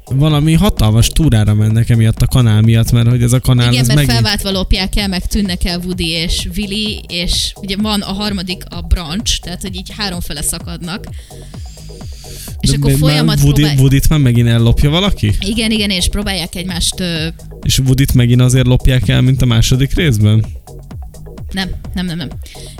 valami 0.09 0.53
hatalmas 0.53 1.07
túrára 1.07 1.53
mennek 1.53 1.89
emiatt 1.89 2.21
a 2.21 2.27
kanál 2.27 2.61
miatt, 2.61 2.91
mert 2.91 3.09
hogy 3.09 3.23
ez 3.23 3.33
a 3.33 3.39
kanál 3.39 3.71
igen, 3.71 3.81
ez 3.81 3.87
mert 3.87 3.99
meg... 3.99 4.09
felváltva 4.09 4.51
lopják 4.51 4.95
el, 4.95 5.07
meg 5.07 5.25
tűnnek 5.25 5.65
el 5.65 5.79
Woody 5.79 6.07
és 6.07 6.47
Willy, 6.55 7.01
és 7.07 7.53
ugye 7.55 7.75
van 7.81 8.01
a 8.01 8.13
harmadik 8.13 8.63
a 8.69 8.81
branch, 8.81 9.39
tehát 9.41 9.61
hogy 9.61 9.75
így 9.75 9.91
háromfele 9.97 10.41
szakadnak. 10.41 11.05
És 12.59 12.69
akkor 12.69 12.91
folyamat 12.91 13.39
Woody, 13.39 13.61
próbál... 13.61 13.77
Woodit 13.77 14.09
már 14.09 14.19
megint 14.19 14.47
ellopja 14.47 14.89
valaki? 14.89 15.31
Igen, 15.39 15.71
igen, 15.71 15.89
és 15.89 16.07
próbálják 16.07 16.55
egymást... 16.55 16.99
Ö... 16.99 17.27
És 17.61 17.79
Woodit 17.79 18.13
megint 18.13 18.41
azért 18.41 18.67
lopják 18.67 19.07
el, 19.07 19.21
mint 19.21 19.41
a 19.41 19.45
második 19.45 19.93
részben? 19.93 20.45
Nem, 21.51 21.69
nem, 21.93 22.05
nem, 22.05 22.17
nem. 22.17 22.29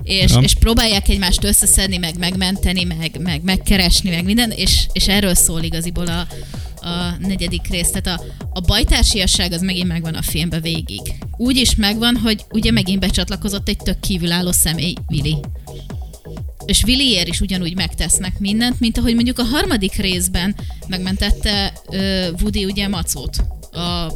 És, 0.03 0.31
Ja. 0.31 0.39
és 0.39 0.53
próbálják 0.53 1.09
egymást 1.09 1.43
összeszedni, 1.43 1.97
meg 1.97 2.17
megmenteni, 2.17 2.83
meg, 2.83 3.19
meg 3.21 3.43
megkeresni, 3.43 4.09
meg 4.09 4.23
minden, 4.23 4.51
és, 4.51 4.87
és 4.91 5.07
erről 5.07 5.35
szól 5.35 5.61
igaziból 5.63 6.07
a, 6.07 6.27
a 6.87 7.17
negyedik 7.19 7.67
rész. 7.69 7.89
Tehát 7.91 8.19
a, 8.19 8.23
a 8.53 8.59
bajtársiasság 8.59 9.51
az 9.51 9.61
megint 9.61 9.87
megvan 9.87 10.13
a 10.13 10.21
filmben 10.21 10.61
végig. 10.61 11.01
Úgy 11.37 11.57
is 11.57 11.75
megvan, 11.75 12.15
hogy 12.15 12.45
ugye 12.51 12.71
megint 12.71 12.99
becsatlakozott 12.99 13.67
egy 13.67 13.77
tök 13.77 13.99
kívülálló 13.99 14.51
személy, 14.51 14.93
Willy. 15.09 15.35
És 16.65 16.83
Williért 16.83 17.27
is 17.27 17.41
ugyanúgy 17.41 17.75
megtesznek 17.75 18.39
mindent, 18.39 18.79
mint 18.79 18.97
ahogy 18.97 19.13
mondjuk 19.15 19.39
a 19.39 19.43
harmadik 19.43 19.93
részben 19.95 20.55
megmentette 20.87 21.73
uh, 21.87 21.97
Woody 22.41 22.65
ugye 22.65 22.87
Macót 22.87 23.37
a 23.71 24.13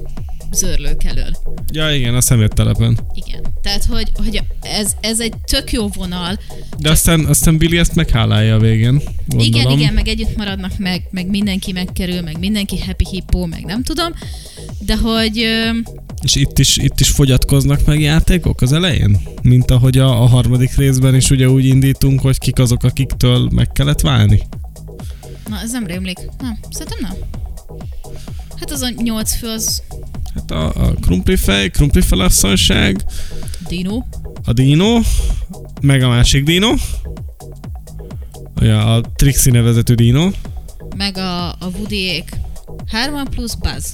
zörlők 0.54 1.04
elől. 1.04 1.38
Ja, 1.74 1.96
igen, 1.96 2.16
a 2.16 2.22
szeméttelepen. 2.22 3.00
Igen. 3.14 3.42
Tehát, 3.62 3.86
hogy, 3.86 4.12
hogy 4.16 4.44
ez, 4.62 4.96
ez 5.02 5.20
egy 5.20 5.34
tök 5.46 5.72
jó 5.72 5.88
vonal. 5.88 6.40
De 6.78 6.90
aztán, 6.90 7.26
aztán 7.26 7.58
Billy 7.58 7.78
ezt 7.78 7.96
meghálálja 7.96 8.56
a 8.56 8.60
végén, 8.60 9.02
gondolom. 9.28 9.54
Igen, 9.54 9.72
igen, 9.72 9.94
meg 9.94 10.08
együtt 10.08 10.38
maradnak, 10.38 10.78
meg, 10.78 11.08
meg 11.12 11.28
mindenki 11.30 11.72
megkerül, 11.72 12.22
meg 12.22 12.40
mindenki 12.40 12.80
happy 12.80 13.06
hippo, 13.12 13.46
meg 13.46 13.64
nem 13.66 13.84
tudom. 13.84 14.14
De 14.86 14.98
hogy 14.98 15.38
És 16.22 16.36
itt 16.36 16.60
is, 16.60 16.78
itt 16.78 17.00
is 17.00 17.10
fogyatkoznak 17.10 17.86
meg 17.86 18.00
játékok 18.00 18.62
az 18.62 18.74
elején? 18.74 19.22
Mint 19.42 19.72
ahogy 19.72 19.98
a, 19.98 20.22
a 20.22 20.26
harmadik 20.26 20.76
részben 20.76 21.16
is 21.16 21.30
ugye 21.30 21.50
úgy 21.50 21.66
indítunk, 21.66 22.22
hogy 22.22 22.38
kik 22.38 22.60
azok, 22.60 22.84
akiktől 22.84 23.50
meg 23.52 23.72
kellett 23.72 24.02
válni. 24.02 24.42
na, 25.50 25.60
ez 25.62 25.72
nem 25.72 25.86
rémlik. 25.86 26.18
Nem, 26.40 26.60
szerintem 26.70 26.98
nem. 27.02 27.14
Hát 28.62 28.72
az 28.72 28.82
a 28.82 28.90
nyolc 29.04 29.36
fő 29.36 29.48
az 29.48 29.84
Hát 30.34 30.52
a, 30.52 30.66
a 30.86 30.94
krumplifej, 31.02 31.70
krumplifelasszonyság, 31.70 33.06
Dino. 33.68 34.04
a 34.46 34.54
Dino, 34.54 35.00
meg 35.82 36.04
a 36.04 36.08
másik 36.08 36.44
Dino, 36.44 36.74
ja, 38.60 38.96
a 38.96 39.02
Trixie 39.16 39.52
nevezetű 39.52 39.94
Dino, 39.94 40.30
meg 40.98 41.18
a, 41.18 41.50
a 41.50 41.72
Woody-ék. 41.78 42.30
Hárman 42.88 43.28
plusz 43.30 43.54
Buzz. 43.54 43.94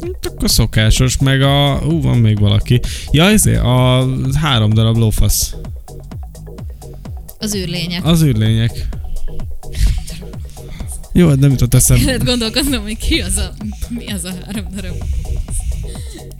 Hát 0.00 0.26
akkor 0.26 0.50
szokásos, 0.50 1.18
meg 1.18 1.42
a... 1.42 1.80
Ú, 1.86 2.02
van 2.02 2.18
még 2.18 2.38
valaki. 2.38 2.80
Ja, 3.10 3.24
ezért 3.24 3.62
a 3.62 4.08
három 4.34 4.72
darab 4.72 4.96
lófasz. 4.96 5.54
Az 7.38 7.54
űrlények. 7.54 8.04
Az 8.04 8.22
űrlények. 8.22 8.88
Jó, 11.12 11.28
hát 11.28 11.38
nem 11.38 11.50
jutott 11.50 11.74
eszembe. 11.74 12.04
Kellett 12.04 12.24
gondolkoznom, 12.24 12.82
hogy 12.82 12.96
ki 12.96 13.20
az 13.20 13.36
a... 13.36 13.54
Mi 13.88 14.06
az 14.06 14.24
a 14.24 14.32
három 14.44 14.66
darab. 14.74 14.94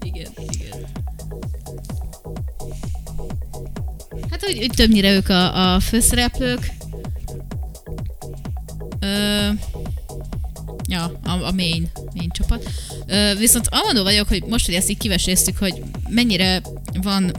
Igen, 0.02 0.30
igen. 0.50 0.86
Hát 4.30 4.46
úgy, 4.48 4.58
úgy 4.58 4.70
többnyire 4.76 5.12
ők 5.14 5.28
a, 5.28 5.74
a 5.74 5.80
főszereplők. 5.80 6.70
Ö, 9.00 9.48
ja, 10.88 11.20
a, 11.24 11.30
a 11.30 11.52
main, 11.52 11.90
main 12.14 12.30
csapat. 12.30 12.70
Ö, 13.06 13.32
viszont 13.38 13.68
amondó 13.70 14.02
vagyok, 14.02 14.28
hogy 14.28 14.44
most, 14.44 14.66
hogy 14.66 14.74
ezt 14.74 14.90
így 14.90 14.98
kiveséztük, 14.98 15.58
hogy 15.58 15.82
mennyire 16.08 16.62
van 17.02 17.32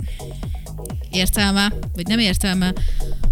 értelme, 1.12 1.74
vagy 1.94 2.08
nem 2.08 2.20
értelme 2.20 2.74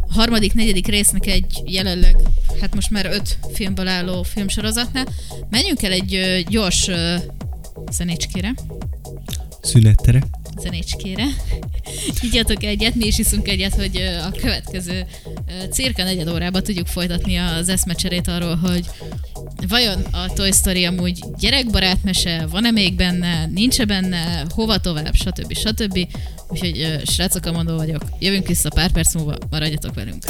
a 0.07 0.13
harmadik, 0.13 0.53
negyedik 0.53 0.87
résznek 0.87 1.25
egy 1.25 1.61
jelenleg, 1.65 2.15
hát 2.59 2.75
most 2.75 2.89
már 2.89 3.05
öt 3.05 3.37
filmből 3.53 3.87
álló 3.87 4.23
filmsorozatnál. 4.23 5.07
Menjünk 5.49 5.83
el 5.83 5.91
egy 5.91 6.15
ö, 6.15 6.39
gyors 6.49 6.87
ö, 6.87 7.15
zenécskére. 7.91 8.53
Szünettere. 9.61 10.23
zenécskére. 10.57 11.23
Igyatok 12.21 12.63
egyet, 12.63 12.95
mi 12.95 13.05
is 13.05 13.17
iszunk 13.17 13.47
egyet, 13.47 13.75
hogy 13.75 13.97
ö, 13.97 14.17
a 14.17 14.31
következő 14.31 15.05
cirka 15.71 16.03
negyed 16.03 16.29
órában 16.29 16.63
tudjuk 16.63 16.87
folytatni 16.87 17.35
az 17.35 17.69
eszmecserét 17.69 18.27
arról, 18.27 18.55
hogy 18.55 18.85
vajon 19.67 20.05
a 20.11 20.33
Toy 20.33 20.51
Story 20.51 20.85
amúgy 20.85 21.19
gyerekbarát 21.37 22.03
mese, 22.03 22.47
van-e 22.51 22.71
még 22.71 22.95
benne, 22.95 23.45
nincs-e 23.45 23.85
benne, 23.85 24.45
hova 24.49 24.77
tovább, 24.77 25.13
stb. 25.13 25.53
stb. 25.53 26.07
Úgyhogy 26.47 27.01
srácok, 27.05 27.45
amondó 27.45 27.75
vagyok. 27.75 28.01
Jövünk 28.19 28.47
vissza 28.47 28.69
pár 28.69 28.91
perc 28.91 29.13
múlva, 29.13 29.35
maradjatok 29.49 29.93
velünk. 29.95 30.23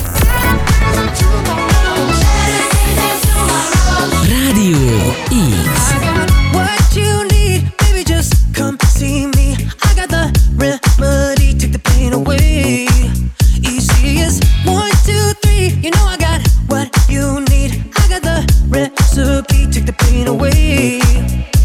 Rádió 4.28 5.14
X. 5.28 5.34
I 5.34 6.00
got 6.00 6.30
what 6.54 6.96
you 6.96 7.24
need, 7.30 7.74
baby. 7.78 8.04
Just 8.06 8.34
come 8.54 8.78
see 8.98 9.26
me. 9.26 9.56
I 9.82 9.94
got 9.96 10.08
the 10.10 10.32
remedy, 10.58 11.56
take 11.56 11.72
the 11.72 11.80
pain 11.80 12.14
away. 12.14 12.79
Take 20.20 20.28
the 20.28 20.28
pain 20.28 20.28
away. 20.28 21.59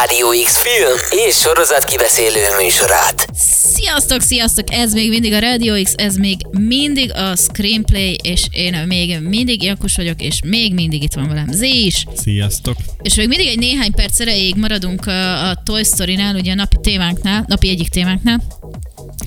Rádió 0.00 0.28
X 0.44 0.62
film 0.62 0.96
és 1.26 1.36
sorozat 1.36 1.84
kibeszélő 1.84 2.40
műsorát. 2.62 3.28
Sziasztok, 3.74 4.20
sziasztok! 4.20 4.72
Ez 4.72 4.92
még 4.92 5.08
mindig 5.08 5.32
a 5.32 5.38
Radio 5.38 5.82
X, 5.82 5.92
ez 5.96 6.16
még 6.16 6.36
mindig 6.50 7.12
a 7.12 7.36
Screenplay, 7.36 8.16
és 8.22 8.46
én 8.50 8.84
még 8.86 9.20
mindig 9.20 9.62
Jankus 9.62 9.96
vagyok, 9.96 10.22
és 10.22 10.40
még 10.44 10.74
mindig 10.74 11.02
itt 11.02 11.12
van 11.12 11.28
velem 11.28 11.52
Z 11.52 11.60
is. 11.60 12.06
Sziasztok! 12.16 12.76
És 13.02 13.14
még 13.14 13.28
mindig 13.28 13.46
egy 13.46 13.58
néhány 13.58 13.92
perc 13.92 14.20
erejéig 14.20 14.54
maradunk 14.54 15.06
a, 15.06 15.48
a 15.48 15.62
Toy 15.64 15.84
Story-nál, 15.84 16.34
ugye 16.34 16.52
a 16.52 16.54
napi 16.54 16.76
témánknál, 16.82 17.44
napi 17.46 17.68
egyik 17.68 17.88
témánknál, 17.88 18.42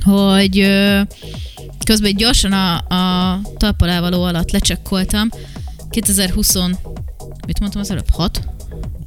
hogy 0.03 0.59
ö, 0.59 1.01
közben 1.86 2.15
gyorsan 2.15 2.51
a, 2.51 2.76
a 2.76 3.41
talpalávaló 3.57 4.24
alatt 4.24 4.51
lecsekkoltam. 4.51 5.30
2020, 5.89 6.55
mit 7.47 7.59
mondtam 7.59 7.82
az 7.82 7.91
előbb? 7.91 8.09
6? 8.11 8.39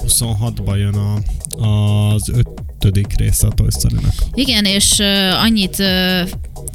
26-ban 0.06 0.76
jön 0.76 0.94
a, 0.94 1.18
az 1.64 2.28
ötödik 2.28 3.16
része 3.16 3.46
a 3.46 3.50
Toy 3.50 3.70
Story-nak. 3.70 4.14
Igen, 4.34 4.64
és 4.64 4.98
uh, 4.98 5.42
annyit, 5.42 5.78
uh, 5.78 6.28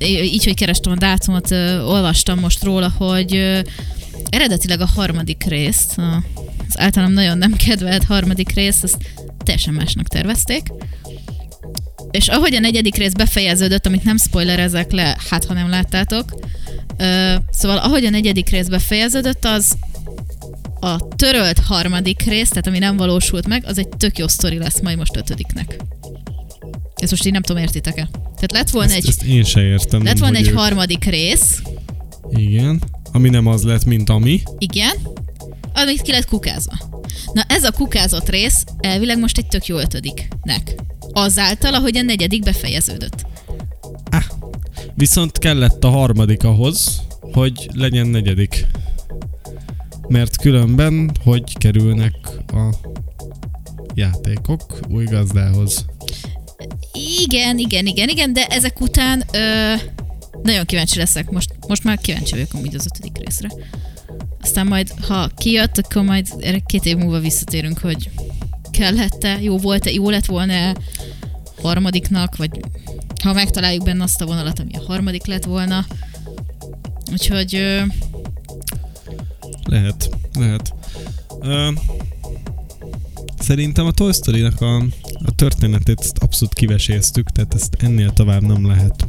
így, 0.08 0.44
hogy 0.44 0.56
kerestem 0.56 0.92
a 0.92 0.96
dátumot, 0.96 1.52
uh, 1.52 1.90
olvastam 1.90 2.40
most 2.40 2.64
róla, 2.64 2.94
hogy 2.98 3.36
uh, 3.36 3.60
eredetileg 4.30 4.82
a 4.82 4.88
harmadik 4.96 5.44
részt, 5.44 5.98
a, 5.98 6.24
az 6.68 6.80
általam 6.80 7.12
nagyon 7.12 7.38
nem 7.38 7.54
kedvelt 7.54 8.04
harmadik 8.04 8.54
részt, 8.54 8.84
azt 8.84 8.98
teljesen 9.44 9.74
másnak 9.74 10.08
tervezték. 10.08 10.68
És 12.12 12.28
ahogy 12.28 12.56
a 12.56 12.60
negyedik 12.60 12.96
rész 12.96 13.14
befejeződött, 13.14 13.86
amit 13.86 14.04
nem 14.04 14.18
spoilerezek 14.18 14.92
le, 14.92 15.18
hát 15.30 15.46
ha 15.46 15.54
nem 15.54 15.70
láttátok, 15.70 16.34
uh, 16.98 17.36
szóval 17.52 17.78
ahogy 17.78 18.06
a 18.06 18.10
negyedik 18.10 18.50
rész 18.50 18.68
befejeződött, 18.68 19.46
az 19.46 19.76
a 20.82 21.08
törölt 21.16 21.60
harmadik 21.60 22.22
rész, 22.24 22.50
tehát 22.50 22.68
ami 22.68 22.80
nem 22.80 22.98
valósult 22.98 23.48
meg, 23.48 23.64
az 23.68 23.78
egy 23.78 23.88
tök 23.88 24.18
jó 24.18 24.28
sztori 24.28 24.58
lesz 24.58 24.82
majd 24.82 24.98
most 24.98 25.16
ötödiknek. 25.18 25.80
Ezt 26.96 27.12
most 27.12 27.26
így 27.26 27.32
nem 27.32 27.42
tudom, 27.42 27.62
értitek-e? 27.62 28.10
Tehát 28.12 28.52
lett 28.52 28.70
volna 28.70 28.90
Ezt, 28.94 28.98
egy, 28.98 29.08
ezt 29.08 29.24
én 29.24 29.44
se 29.44 29.62
értem. 29.62 30.04
lett 30.04 30.18
volna 30.18 30.38
egy 30.38 30.48
ők- 30.48 30.58
harmadik 30.58 31.04
rész, 31.06 31.62
Igen. 32.30 32.82
Ami 33.12 33.30
nem 33.30 33.48
az 33.48 33.64
lett, 33.64 33.86
mint 33.86 34.10
ami. 34.10 34.42
igen, 34.58 34.96
amit 35.74 36.02
ki 36.02 36.12
lett 36.12 36.26
kukázva. 36.26 36.74
Na 37.34 37.44
ez 37.48 37.64
a 37.64 37.72
kukázott 37.72 38.30
rész 38.30 38.64
elvileg 38.80 39.20
most 39.20 39.38
egy 39.38 39.48
tök 39.48 39.66
jó 39.66 39.78
ötödiknek. 39.78 40.76
Azáltal, 41.12 41.74
ahogy 41.74 41.98
a 41.98 42.02
negyedik 42.02 42.44
befejeződött. 42.44 43.26
Ah. 44.12 44.24
Viszont 44.96 45.38
kellett 45.38 45.84
a 45.84 45.90
harmadik 45.90 46.44
ahhoz, 46.44 47.02
hogy 47.22 47.70
legyen 47.74 48.08
negyedik. 48.08 48.66
Mert 50.12 50.38
különben, 50.38 51.12
hogy 51.24 51.58
kerülnek 51.58 52.16
a 52.48 52.70
játékok 53.94 54.80
új 54.90 55.06
gazdához. 55.06 55.86
Igen, 57.24 57.58
igen, 57.58 57.86
igen, 57.86 58.10
igen, 58.10 58.34
de 58.34 58.46
ezek 58.46 58.82
után 58.82 59.24
ö, 59.34 59.74
nagyon 60.42 60.66
kíváncsi 60.66 60.98
leszek. 60.98 61.30
Most, 61.30 61.52
most 61.68 61.84
már 61.84 61.98
kíváncsi 61.98 62.32
vagyok 62.32 62.54
amúgy 62.54 62.76
az 62.76 62.86
ötödik 62.86 63.18
részre. 63.18 63.50
Aztán 64.42 64.68
majd, 64.68 64.94
ha 65.08 65.30
kijött, 65.38 65.78
akkor 65.78 66.04
majd 66.04 66.28
erre 66.40 66.60
két 66.66 66.86
év 66.86 66.98
múlva 66.98 67.20
visszatérünk, 67.20 67.78
hogy 67.80 68.10
kellett-e, 68.72 69.42
jó 69.42 69.58
volt-e, 69.58 69.92
jó 69.92 70.10
lett 70.10 70.26
volna 70.26 70.74
harmadiknak, 71.62 72.36
vagy 72.36 72.60
ha 73.24 73.34
megtaláljuk 73.34 73.84
benne 73.84 74.04
azt 74.04 74.22
a 74.22 74.26
vonalat, 74.26 74.60
ami 74.60 74.72
a 74.74 74.86
harmadik 74.88 75.26
lett 75.26 75.46
volna. 75.46 75.86
Úgyhogy 77.12 77.56
ö, 77.56 77.82
Lehet, 79.66 80.10
lehet. 80.34 80.74
Ö, 81.40 81.70
szerintem 83.40 83.86
a 83.86 83.92
Toy 83.92 84.14
Story-nak 84.14 84.62
a, 84.62 84.76
a 85.26 85.36
történetét 85.36 86.14
abszolút 86.20 86.54
kiveséztük, 86.54 87.30
tehát 87.30 87.54
ezt 87.54 87.78
ennél 87.80 88.14
tovább 88.14 88.42
nem 88.42 88.68
lehet 88.68 89.08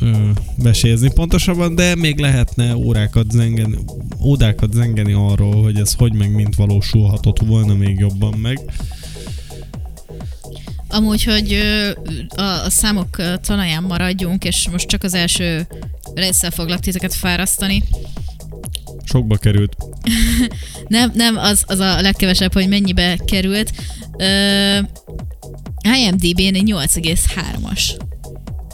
ö, 0.00 1.10
pontosabban, 1.14 1.74
de 1.74 1.94
még 1.94 2.18
lehetne 2.18 2.76
órákat 2.76 3.30
zengeni, 3.30 3.78
ódákat 4.20 4.72
zengeni 4.72 5.12
arról, 5.12 5.62
hogy 5.62 5.78
ez 5.78 5.94
hogy 5.94 6.12
meg 6.12 6.34
mint 6.34 6.54
valósulhatott 6.54 7.38
volna 7.38 7.74
még 7.74 7.98
jobban 7.98 8.38
meg. 8.38 8.60
amúgy, 10.92 11.24
hogy 11.24 11.58
a, 12.36 12.70
számok 12.70 13.16
talaján 13.40 13.82
maradjunk, 13.82 14.44
és 14.44 14.68
most 14.68 14.88
csak 14.88 15.02
az 15.02 15.14
első 15.14 15.66
résszel 16.14 16.50
foglak 16.50 16.80
titeket 16.80 17.14
fárasztani. 17.14 17.82
Sokba 19.04 19.36
került. 19.36 19.76
Nem, 20.88 21.12
nem, 21.14 21.36
az, 21.36 21.64
az 21.66 21.78
a 21.78 22.00
legkevesebb, 22.00 22.52
hogy 22.52 22.68
mennyibe 22.68 23.16
került. 23.24 23.72
Ö, 24.18 24.78
IMDb-n 25.96 26.54
egy 26.54 26.72
8,3-as. 26.74 27.82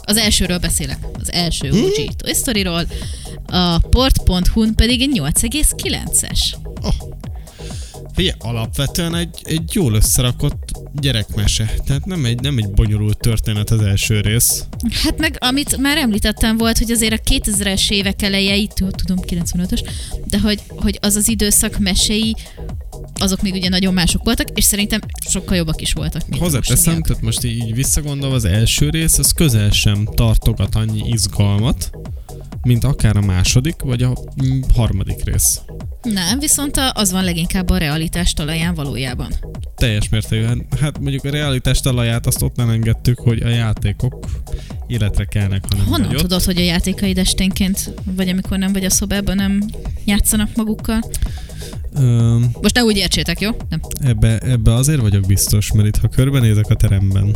Az 0.03 0.17
elsőről 0.17 0.57
beszélek, 0.57 0.97
az 1.19 1.31
első 1.31 1.69
OG 1.71 2.15
Toy 2.15 2.33
Story-ról. 2.33 2.85
A 3.45 3.79
port.hu-n 3.79 4.75
pedig 4.75 5.01
egy 5.01 5.21
8,9-es. 5.23 6.39
Figyelj, 8.19 8.37
alapvetően 8.39 9.15
egy, 9.15 9.41
egy 9.43 9.73
jól 9.73 9.93
összerakott 9.93 10.71
gyerekmese. 10.93 11.73
Tehát 11.85 12.05
nem 12.05 12.25
egy, 12.25 12.39
nem 12.39 12.57
egy 12.57 12.69
bonyolult 12.69 13.17
történet 13.17 13.69
az 13.69 13.81
első 13.81 14.21
rész. 14.21 14.65
Hát 15.03 15.17
meg, 15.17 15.35
amit 15.39 15.77
már 15.77 15.97
említettem 15.97 16.57
volt, 16.57 16.77
hogy 16.77 16.91
azért 16.91 17.13
a 17.13 17.31
2000-es 17.31 17.91
évek 17.91 18.21
eleje, 18.21 18.55
itt 18.55 18.71
tudom, 18.71 19.17
95-ös, 19.27 19.89
de 20.25 20.39
hogy, 20.39 20.59
hogy 20.67 20.97
az 21.01 21.15
az 21.15 21.29
időszak 21.29 21.77
meséi, 21.77 22.35
azok 23.15 23.41
még 23.41 23.53
ugye 23.53 23.69
nagyon 23.69 23.93
mások 23.93 24.23
voltak, 24.23 24.47
és 24.53 24.63
szerintem 24.63 24.99
sokkal 25.29 25.57
jobbak 25.57 25.81
is 25.81 25.93
voltak. 25.93 26.27
mint 26.27 26.41
Hozzáteszem, 26.41 27.01
tehát 27.01 27.21
most 27.21 27.43
így, 27.43 27.73
visszagondolva 27.73 28.35
az 28.35 28.45
első 28.45 28.89
rész, 28.89 29.17
az 29.17 29.31
közel 29.31 29.71
sem 29.71 30.05
tartogat 30.15 30.75
annyi 30.75 31.09
izgalmat, 31.09 31.89
mint 32.61 32.83
akár 32.83 33.17
a 33.17 33.21
második, 33.21 33.81
vagy 33.81 34.03
a 34.03 34.17
harmadik 34.73 35.23
rész. 35.23 35.61
Nem, 36.03 36.39
viszont 36.39 36.77
az 36.93 37.11
van 37.11 37.23
leginkább 37.23 37.69
a 37.69 37.77
realitás 37.77 38.33
talaján 38.33 38.73
valójában. 38.73 39.33
Teljes 39.75 40.09
mértékben. 40.09 40.65
Hát 40.81 40.99
mondjuk 40.99 41.23
a 41.23 41.29
realitás 41.29 41.79
talaját 41.79 42.25
azt 42.25 42.41
ott 42.41 42.55
nem 42.55 42.69
engedtük, 42.69 43.19
hogy 43.19 43.41
a 43.41 43.47
játékok 43.47 44.25
életre 44.87 45.25
kelnek, 45.25 45.63
hanem 45.69 45.85
Honnan 45.85 46.07
vagy 46.07 46.17
tudod, 46.17 46.43
hogy 46.43 46.57
a 46.57 46.63
játékaid 46.63 47.17
esténként, 47.17 47.93
vagy 48.15 48.29
amikor 48.29 48.57
nem 48.57 48.73
vagy 48.73 48.85
a 48.85 48.89
szobában, 48.89 49.35
nem 49.35 49.63
játszanak 50.05 50.49
magukkal? 50.55 50.99
Öm, 51.95 52.49
Most 52.61 52.75
ne 52.75 52.83
úgy 52.83 52.97
értsétek, 52.97 53.39
jó? 53.39 53.49
Nem. 53.69 53.79
Ebbe, 54.01 54.37
ebbe 54.37 54.73
azért 54.73 55.01
vagyok 55.01 55.25
biztos, 55.25 55.71
mert 55.71 55.87
itt 55.87 55.97
ha 55.97 56.07
körbenézek 56.07 56.69
a 56.69 56.75
teremben, 56.75 57.35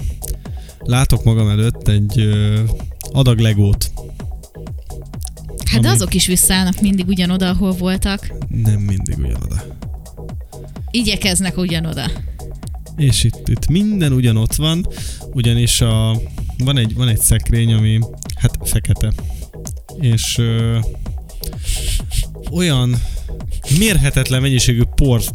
látok 0.80 1.24
magam 1.24 1.50
előtt 1.50 1.88
egy 1.88 2.20
ö, 2.20 2.60
adag 3.12 3.40
legót. 3.40 3.92
Hát 5.74 5.82
de 5.82 5.90
azok 5.90 6.14
is 6.14 6.26
visszaállnak 6.26 6.82
mindig 6.82 7.08
ugyanoda, 7.08 7.50
ahol 7.50 7.72
voltak. 7.72 8.34
Nem 8.64 8.80
mindig 8.80 9.18
ugyanoda. 9.18 9.64
Igyekeznek 10.92 11.58
ugyanoda. 11.58 12.12
És 12.96 13.24
itt, 13.24 13.48
itt 13.48 13.68
minden 13.68 14.12
ugyanott 14.12 14.56
van, 14.56 14.88
ugyanis 15.32 15.82
a, 15.82 16.20
van, 16.58 16.78
egy, 16.78 16.96
van 16.96 17.08
egy 17.08 17.20
szekrény, 17.20 17.74
ami 17.74 18.00
hát 18.36 18.58
fekete. 18.64 19.14
És 20.00 20.38
ö, 20.38 20.80
olyan 22.52 23.02
mérhetetlen 23.78 24.42
mennyiségű 24.42 24.84
port 24.96 25.32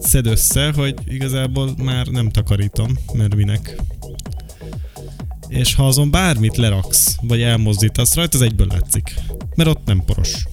szed 0.00 0.26
össze, 0.26 0.72
hogy 0.72 0.94
igazából 1.08 1.74
már 1.82 2.06
nem 2.06 2.30
takarítom, 2.30 2.98
mert 3.12 3.34
minek. 3.34 3.76
És 5.48 5.74
ha 5.74 5.86
azon 5.86 6.10
bármit 6.10 6.56
leraksz, 6.56 7.16
vagy 7.20 7.42
elmozdítasz 7.42 8.14
rajta, 8.14 8.36
az 8.36 8.42
egyből 8.42 8.66
látszik. 8.66 9.14
Mert 9.54 9.68
ott 9.68 9.84
nem 9.84 10.02
poros. 10.04 10.46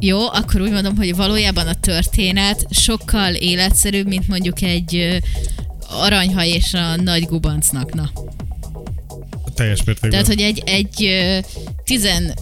Jó, 0.00 0.28
akkor 0.32 0.60
úgy 0.60 0.70
mondom, 0.70 0.96
hogy 0.96 1.16
valójában 1.16 1.66
a 1.66 1.74
történet 1.74 2.66
sokkal 2.70 3.34
életszerűbb, 3.34 4.06
mint 4.06 4.28
mondjuk 4.28 4.62
egy 4.62 5.22
aranyhaj 5.90 6.48
és 6.48 6.74
a 6.74 6.96
nagy 6.96 7.26
gubancnak. 7.26 7.94
Na. 7.94 8.10
Teljes 9.54 9.84
mértékben. 9.84 10.10
Tehát, 10.10 10.26
hogy 10.26 10.40
egy, 10.40 10.62
egy 10.66 11.08
tizen, 11.84 12.34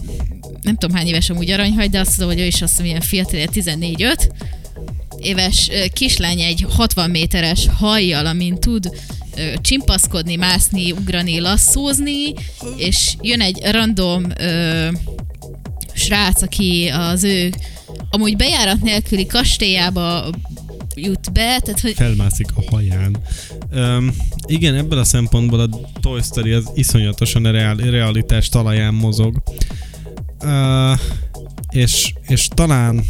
nem 0.61 0.75
tudom 0.75 0.95
hány 0.95 1.07
éves 1.07 1.29
amúgy 1.29 1.51
aranyhagy, 1.51 1.89
de 1.89 1.99
azt 1.99 2.13
tudom, 2.13 2.29
hogy 2.29 2.39
ő 2.39 2.45
is 2.45 2.61
azt 2.61 2.71
hiszem 2.71 2.85
ilyen 2.85 3.01
fiatal, 3.01 3.39
14-5 3.53 4.29
éves 5.21 5.69
kislány 5.93 6.39
egy 6.39 6.65
60 6.69 7.09
méteres 7.09 7.67
hajjal, 7.77 8.25
amin 8.25 8.59
tud 8.59 8.89
csimpaszkodni, 9.61 10.35
mászni, 10.35 10.91
ugrani, 10.91 11.39
lasszózni, 11.39 12.33
és 12.77 13.15
jön 13.21 13.41
egy 13.41 13.61
random 13.71 14.25
ö, 14.37 14.87
srác, 15.93 16.41
aki 16.41 16.91
az 16.93 17.23
ő 17.23 17.53
amúgy 18.09 18.35
bejárat 18.35 18.81
nélküli 18.81 19.25
kastélyába 19.25 20.29
jut 20.95 21.31
be, 21.33 21.59
tehát 21.59 21.79
hogy 21.81 21.93
felmászik 21.93 22.47
a 22.55 22.63
haján. 22.69 23.17
Um, 23.71 24.15
igen, 24.45 24.75
ebből 24.75 24.99
a 24.99 25.03
szempontból 25.03 25.59
a 25.59 25.69
Toy 26.01 26.21
Story 26.21 26.51
az 26.51 26.71
iszonyatosan 26.75 27.45
a 27.45 27.51
reál, 27.51 27.75
realitás 27.75 28.49
talaján 28.49 28.93
mozog. 28.93 29.41
Uh, 30.43 30.99
és, 31.69 32.13
és 32.27 32.47
talán 32.53 33.05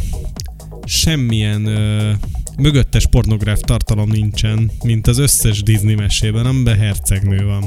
semmilyen 0.84 1.66
uh, 1.66 2.10
mögöttes 2.56 3.06
pornográf 3.06 3.60
tartalom 3.60 4.08
nincsen, 4.08 4.70
mint 4.84 5.06
az 5.06 5.18
összes 5.18 5.62
Disney 5.62 5.94
mesében, 5.94 6.46
amiben 6.46 6.78
hercegnő 6.78 7.44
van. 7.44 7.64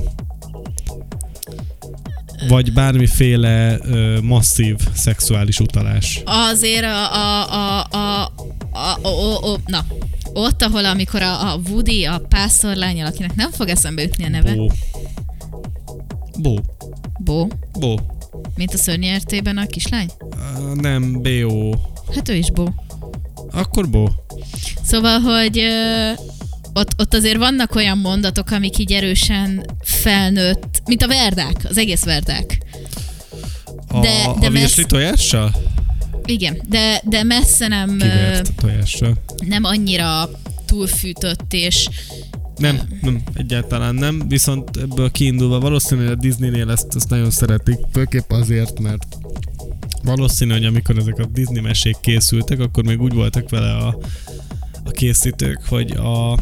Vagy 2.48 2.74
bármiféle 2.74 3.78
uh, 3.78 4.22
masszív 4.22 4.76
szexuális 4.94 5.60
utalás. 5.60 6.22
azért 6.26 6.84
a, 6.84 7.14
a, 7.14 7.52
a, 7.52 7.88
a, 7.92 8.32
a, 8.72 8.98
a, 9.02 9.08
a, 9.08 9.54
a 9.54 9.60
na, 9.66 9.86
ott, 10.34 10.62
ahol 10.62 10.86
amikor 10.86 11.22
a, 11.22 11.54
a 11.54 11.60
Woody, 11.70 12.06
a 12.06 12.18
pásztorlányal, 12.30 13.06
akinek 13.06 13.36
nem 13.36 13.52
fog 13.52 13.68
eszembe 13.68 14.02
jutni 14.02 14.24
a 14.24 14.30
neve, 14.30 14.56
Bó. 14.56 14.70
Bó. 16.38 16.60
Bo, 17.20 17.48
Bó. 17.80 17.96
mint 18.56 18.74
a 18.74 18.78
szörnyertében 18.78 19.58
a 19.58 19.66
kislány? 19.66 20.10
Uh, 20.20 20.76
nem, 20.76 21.22
B.O. 21.22 21.72
Hát 22.16 22.30
ő 22.30 22.36
is 22.36 22.52
Bo. 22.52 22.66
Akkor 23.54 23.90
Bó. 23.90 24.10
Szóval, 24.84 25.20
hogy 25.20 25.60
ö, 25.60 26.10
ott, 26.74 26.94
ott 26.98 27.14
azért 27.14 27.38
vannak 27.38 27.76
olyan 27.76 27.98
mondatok, 27.98 28.52
amik 28.52 28.78
így 28.78 28.92
erősen 28.92 29.66
felnőtt, 29.84 30.82
mint 30.86 31.02
a 31.04 31.08
verdák, 31.08 31.66
az 31.70 31.78
egész 31.78 32.04
verdák. 32.04 32.58
A, 33.88 34.00
De- 34.00 34.24
a 34.24 34.34
de 34.40 34.50
virsli 34.50 34.60
messz- 34.82 34.88
tojással? 34.88 35.52
Igen, 36.26 36.62
de, 36.70 37.02
de 37.04 37.24
messze 37.24 37.68
nem, 37.68 37.90
Kivert 37.98 38.54
tojással. 38.56 39.14
nem 39.48 39.64
annyira 39.64 40.30
túlfűtött, 40.66 41.54
és 41.54 41.88
Nem, 42.58 42.80
nem, 43.02 43.24
egyáltalán 43.34 43.96
nem, 43.96 44.28
viszont 44.28 44.78
ebből 44.78 45.12
kiindulva 45.12 45.60
valószínűleg 45.60 46.12
a 46.12 46.16
Disneynél 46.16 46.72
ezt, 46.72 46.96
ezt 46.96 47.10
nagyon 47.10 47.30
szeretik, 47.32 47.78
főképp 47.94 48.32
azért, 48.32 48.80
mert 48.80 49.06
valószínű, 50.04 50.52
hogy 50.52 50.66
amikor 50.66 50.98
ezek 50.98 51.20
a 51.20 51.26
Disney 51.26 51.62
mesék 51.62 51.96
készültek, 52.02 52.60
akkor 52.60 52.84
még 52.84 53.02
úgy 53.02 53.14
voltak 53.14 53.50
vele 53.50 53.72
a, 53.72 53.98
a 54.84 54.92
készítők, 54.92 55.62
hogy 55.68 55.92
a 55.92 56.38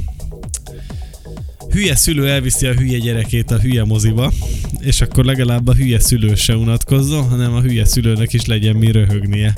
hülye 1.71 1.95
szülő 1.95 2.29
elviszi 2.29 2.65
a 2.65 2.73
hülye 2.73 2.97
gyerekét 2.97 3.51
a 3.51 3.59
hülye 3.59 3.83
moziba, 3.83 4.31
és 4.79 5.01
akkor 5.01 5.25
legalább 5.25 5.67
a 5.67 5.73
hülye 5.73 5.99
szülő 5.99 6.35
se 6.35 6.55
unatkozzon, 6.55 7.29
hanem 7.29 7.53
a 7.53 7.61
hülye 7.61 7.85
szülőnek 7.85 8.33
is 8.33 8.45
legyen 8.45 8.75
mi 8.75 8.91
röhögnie. 8.91 9.53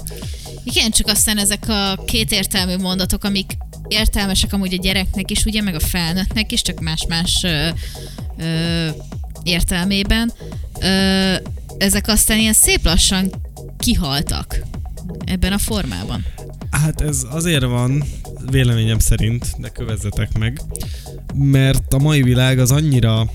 Igen, 0.64 0.92
csak 0.92 1.08
aztán 1.08 1.38
ezek 1.38 1.64
a 1.68 2.04
kétértelmű 2.06 2.76
mondatok, 2.76 3.24
amik 3.24 3.58
értelmesek 3.88 4.54
amúgy 4.54 4.74
a 4.74 4.82
gyereknek 4.82 5.32
is, 5.32 5.46
ugye, 5.46 5.62
meg 5.62 5.76
a 5.76 5.80
felnőttnek 5.80 6.52
is, 6.52 6.62
csak 6.62 6.80
más-más 6.80 7.44
ö, 7.44 7.68
ö, 8.38 8.88
értelmében. 9.44 10.32
Ö, 10.82 11.34
ezek 11.78 12.08
aztán 12.08 12.38
ilyen 12.38 12.54
szép 12.54 12.84
lassan 12.84 13.32
kihaltak 13.78 14.62
ebben 15.26 15.54
a 15.54 15.58
formában. 15.58 16.26
Hát 16.72 17.02
ez 17.02 17.26
azért 17.30 17.64
van, 17.64 18.04
véleményem 18.52 19.00
szerint, 19.00 19.46
de 19.58 19.70
kövezzetek 19.70 20.38
meg, 20.38 20.62
mert 21.36 21.94
a 21.94 21.98
mai 21.98 22.22
világ 22.22 22.60
az 22.60 22.72
annyira 22.72 23.30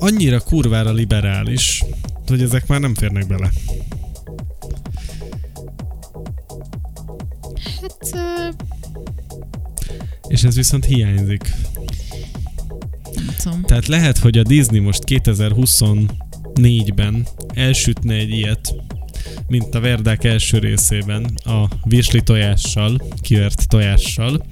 annyira 0.00 0.40
kurvára 0.40 0.92
liberális, 0.92 1.84
hogy 2.26 2.42
ezek 2.42 2.66
már 2.66 2.80
nem 2.80 2.94
férnek 2.94 3.26
bele. 3.26 3.50
Hát, 7.80 8.10
ö, 8.12 8.48
És 10.28 10.44
ez 10.44 10.54
viszont 10.54 10.84
hiányzik. 10.84 11.52
Tudom. 13.46 13.62
Tehát 13.62 13.86
lehet, 13.86 14.18
hogy 14.18 14.38
a 14.38 14.42
Disney 14.42 14.78
most 14.78 15.02
2024-ben 15.06 17.26
elsütne 17.54 18.14
egy 18.14 18.30
ilyet, 18.30 18.74
mint 19.48 19.74
a 19.74 19.80
Verdák 19.80 20.24
első 20.24 20.58
részében, 20.58 21.38
a 21.44 21.68
virsli 21.84 22.22
tojással, 22.22 23.00
kivert 23.20 23.68
tojással. 23.68 24.46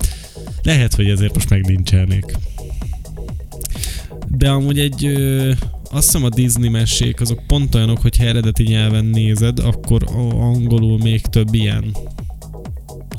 Lehet, 0.62 0.94
hogy 0.94 1.08
ezért 1.08 1.34
most 1.34 1.50
meglincselnék. 1.50 2.36
De 4.28 4.50
amúgy 4.50 4.78
egy, 4.78 5.04
ö, 5.04 5.52
azt 5.90 6.04
hiszem 6.04 6.24
a 6.24 6.28
Disney 6.28 6.68
mesék 6.68 7.20
azok 7.20 7.46
pont 7.46 7.74
olyanok, 7.74 8.00
hogyha 8.00 8.24
eredeti 8.24 8.62
nyelven 8.62 9.04
nézed, 9.04 9.58
akkor 9.58 10.02
angolul 10.32 10.98
még 10.98 11.20
több 11.20 11.54
ilyen 11.54 11.96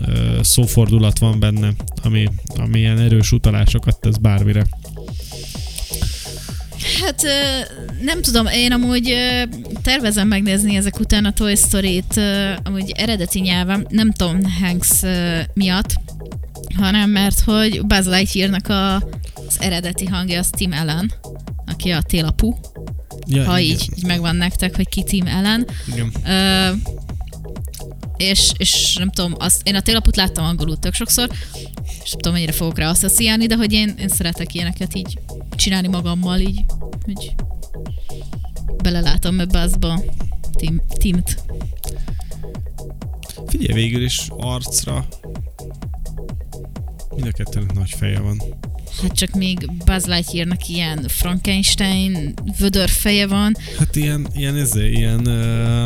ö, 0.08 0.40
szófordulat 0.42 1.20
van 1.20 1.40
benne, 1.40 1.74
ami, 2.04 2.28
ami 2.58 2.80
ilyen 2.80 3.00
erős 3.00 3.32
utalásokat 3.32 4.00
tesz 4.00 4.18
bármire. 4.18 4.66
Hát 7.02 7.22
nem 8.02 8.22
tudom, 8.22 8.46
én 8.46 8.72
amúgy 8.72 9.16
tervezem 9.84 10.28
megnézni 10.28 10.76
ezek 10.76 11.00
után 11.00 11.26
a 11.26 11.34
Toy 11.34 11.56
Story-t 11.56 12.20
amúgy 12.64 12.92
eredeti 12.96 13.40
nyelven, 13.40 13.88
nem 13.90 14.12
Tom 14.12 14.40
Hanks 14.62 15.02
miatt, 15.54 15.94
hanem 16.78 17.10
mert 17.10 17.40
hogy 17.40 17.86
Buzz 17.86 18.08
Lightyearnak 18.08 18.68
a, 18.68 18.96
az 18.96 19.58
eredeti 19.60 20.06
hangja 20.06 20.40
az 20.40 20.50
Tim 20.50 20.72
Allen, 20.72 21.12
aki 21.66 21.90
a 21.90 22.02
télapu, 22.02 22.54
Ja, 23.28 23.44
ha 23.44 23.60
igen. 23.60 23.72
így, 23.76 23.90
így 23.98 24.06
megvan 24.06 24.36
nektek, 24.36 24.76
hogy 24.76 24.90
ki 24.90 25.04
Tim 25.04 25.26
Allen. 25.26 25.68
Igen. 25.94 26.12
Ö, 26.28 26.70
és, 28.18 28.52
és 28.58 28.96
nem 28.96 29.10
tudom, 29.10 29.34
azt, 29.38 29.68
én 29.68 29.76
a 29.76 29.82
télaput 29.82 30.16
láttam 30.16 30.46
angolul 30.46 30.78
tök 30.78 30.94
sokszor, 30.94 31.30
és 32.04 32.12
nem 32.12 32.20
tudom, 32.20 32.34
mennyire 32.34 32.52
fogok 32.52 32.78
rá 32.78 32.90
asszociálni, 32.90 33.46
de 33.46 33.56
hogy 33.56 33.74
én, 33.74 33.96
én 34.00 34.08
szeretek 34.08 34.54
ilyeneket 34.54 34.96
így 34.96 35.20
csinálni 35.56 35.88
magammal, 35.88 36.40
így, 36.40 36.66
hogy 37.06 37.36
belelátom 38.84 39.40
ebbe 39.40 39.60
azba 39.60 40.04
Tim, 40.52 40.82
Timt. 40.98 41.44
Figyelj, 43.48 43.74
végül 43.82 44.04
is 44.04 44.28
arcra 44.30 45.08
mind 47.16 47.28
a 47.28 47.32
kettőnek 47.32 47.74
nagy 47.74 47.90
feje 47.90 48.20
van. 48.20 48.42
Hát 49.02 49.14
csak 49.14 49.34
még 49.34 49.72
Buzz 49.86 50.06
Lightyearnak 50.06 50.68
ilyen 50.68 51.06
Frankenstein 51.08 52.34
vödör 52.60 52.90
feje 52.90 53.28
van. 53.28 53.56
Hát 53.78 53.96
ilyen, 53.96 54.28
ilyen 54.34 54.56
ezé, 54.56 54.92
ilyen 54.92 55.26
ö, 55.26 55.86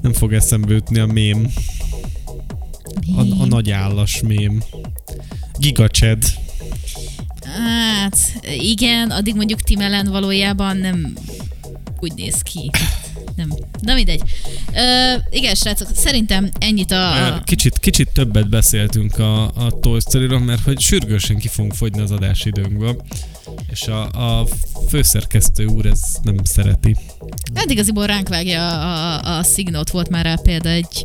nem 0.00 0.12
fog 0.12 0.32
eszembe 0.32 0.72
jutni 0.72 0.98
a 0.98 1.06
mém, 1.06 1.52
a, 3.16 3.20
a 3.42 3.46
nagy 3.46 3.70
állas 3.70 4.20
mém. 4.20 4.62
Gigachad. 5.58 6.24
Hát 7.44 8.18
igen, 8.60 9.10
addig 9.10 9.34
mondjuk 9.34 9.60
Tim 9.60 9.80
Allen 9.80 10.06
valójában 10.06 10.76
nem 10.76 11.12
úgy 12.00 12.12
néz 12.14 12.42
ki. 12.42 12.70
Nem. 13.36 13.52
Na 13.80 13.94
mindegy. 13.94 14.22
Ö, 14.74 15.14
igen, 15.30 15.54
srácok, 15.54 15.88
szerintem 15.94 16.48
ennyit 16.58 16.90
a... 16.90 17.26
a 17.26 17.42
Kicsit, 17.44 17.78
kicsit 17.78 18.08
többet 18.12 18.48
beszéltünk 18.48 19.18
a, 19.18 19.42
a 19.44 19.70
Toy 19.80 20.00
mert 20.26 20.62
hogy 20.62 20.80
sürgősen 20.80 21.38
ki 21.38 21.48
fogunk 21.48 21.74
fogyni 21.74 22.00
az 22.00 22.10
adásidőnkből, 22.10 23.02
és 23.70 23.86
a, 23.86 24.08
a 24.40 24.46
főszerkesztő 24.88 25.64
úr 25.64 25.86
ezt 25.86 26.18
nem 26.22 26.36
szereti. 26.44 26.96
Hát 27.54 27.70
igaziból 27.70 28.06
ránk 28.06 28.28
vágja 28.28 28.68
a, 28.68 29.14
a, 29.24 29.38
a 29.38 29.42
szignót, 29.42 29.90
volt 29.90 30.08
már 30.08 30.24
rá 30.24 30.34
példa 30.42 30.68
egy 30.68 31.04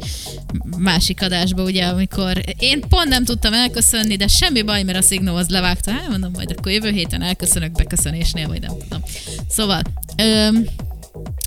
másik 0.78 1.22
adásban, 1.22 1.66
ugye, 1.66 1.86
amikor 1.86 2.42
én 2.58 2.80
pont 2.90 3.08
nem 3.08 3.24
tudtam 3.24 3.54
elköszönni, 3.54 4.16
de 4.16 4.28
semmi 4.28 4.62
baj, 4.62 4.84
mert 4.84 4.98
a 4.98 5.02
szignó 5.02 5.36
az 5.36 5.50
levágta. 5.50 5.92
Hát 5.92 6.10
mondom, 6.10 6.32
majd 6.34 6.56
akkor 6.58 6.72
jövő 6.72 6.92
héten 6.92 7.22
elköszönök 7.22 7.72
beköszönésnél, 7.72 8.48
vagy 8.48 8.62
nem 8.62 8.78
tudom. 8.80 9.04
Szóval, 9.50 9.82
öm, 10.18 10.66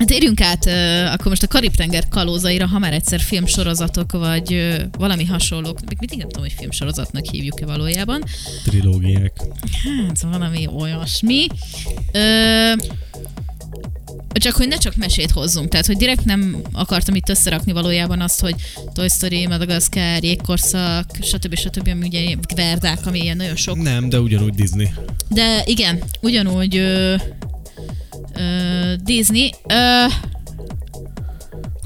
Térjünk 0.04 0.40
át 0.40 0.66
akkor 1.12 1.26
most 1.26 1.42
a 1.42 1.46
Karib-tenger 1.46 2.08
kalózaira, 2.08 2.66
ha 2.66 2.78
már 2.78 2.92
egyszer 2.92 3.20
filmsorozatok, 3.20 4.12
vagy 4.12 4.76
valami 4.98 5.24
hasonlók. 5.24 5.80
Még 5.80 5.96
mindig 5.98 6.18
nem 6.18 6.28
tudom, 6.28 6.42
hogy 6.42 6.54
filmsorozatnak 6.58 7.24
hívjuk-e 7.30 7.66
valójában. 7.66 8.24
Trilógiák. 8.64 9.32
Hát 10.06 10.20
valami 10.20 10.66
olyasmi. 10.66 11.46
Ö, 12.12 12.72
csak 14.32 14.54
hogy 14.54 14.68
ne 14.68 14.76
csak 14.76 14.96
mesét 14.96 15.30
hozzunk, 15.30 15.68
tehát 15.68 15.86
hogy 15.86 15.96
direkt 15.96 16.24
nem 16.24 16.56
akartam 16.72 17.14
itt 17.14 17.28
összerakni 17.28 17.72
valójában 17.72 18.20
azt, 18.20 18.40
hogy 18.40 18.54
Toy 18.92 19.08
Story, 19.08 19.46
Madagascar, 19.46 20.24
Jégkorszak, 20.24 21.10
stb. 21.22 21.56
stb. 21.56 21.88
ami 21.88 22.06
ugye 22.06 22.36
verdák, 22.54 23.06
ami 23.06 23.20
ilyen 23.20 23.36
nagyon 23.36 23.56
sok. 23.56 23.82
Nem, 23.82 24.08
de 24.08 24.20
ugyanúgy 24.20 24.54
Disney. 24.54 24.88
De 25.28 25.62
igen, 25.64 26.02
ugyanúgy 26.20 26.76
ö, 26.76 27.14
Ö, 28.34 28.94
Disney. 29.04 29.54
Ö, 29.68 30.04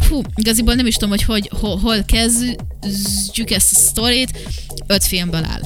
Hú, 0.08 0.22
igaziból 0.34 0.74
nem 0.74 0.86
is 0.86 0.94
tudom, 0.94 1.10
hogy, 1.10 1.22
hogy 1.22 1.50
hol, 1.60 1.78
hol 1.78 2.02
kezdjük 2.02 3.50
ezt 3.50 3.72
a 3.72 3.76
sztorit. 3.76 4.38
Öt 4.86 5.04
filmből 5.04 5.44
áll. 5.44 5.60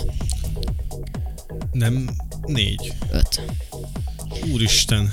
Nem 1.72 2.10
négy. 2.46 2.92
Öt. 3.12 3.40
Úristen. 4.52 5.12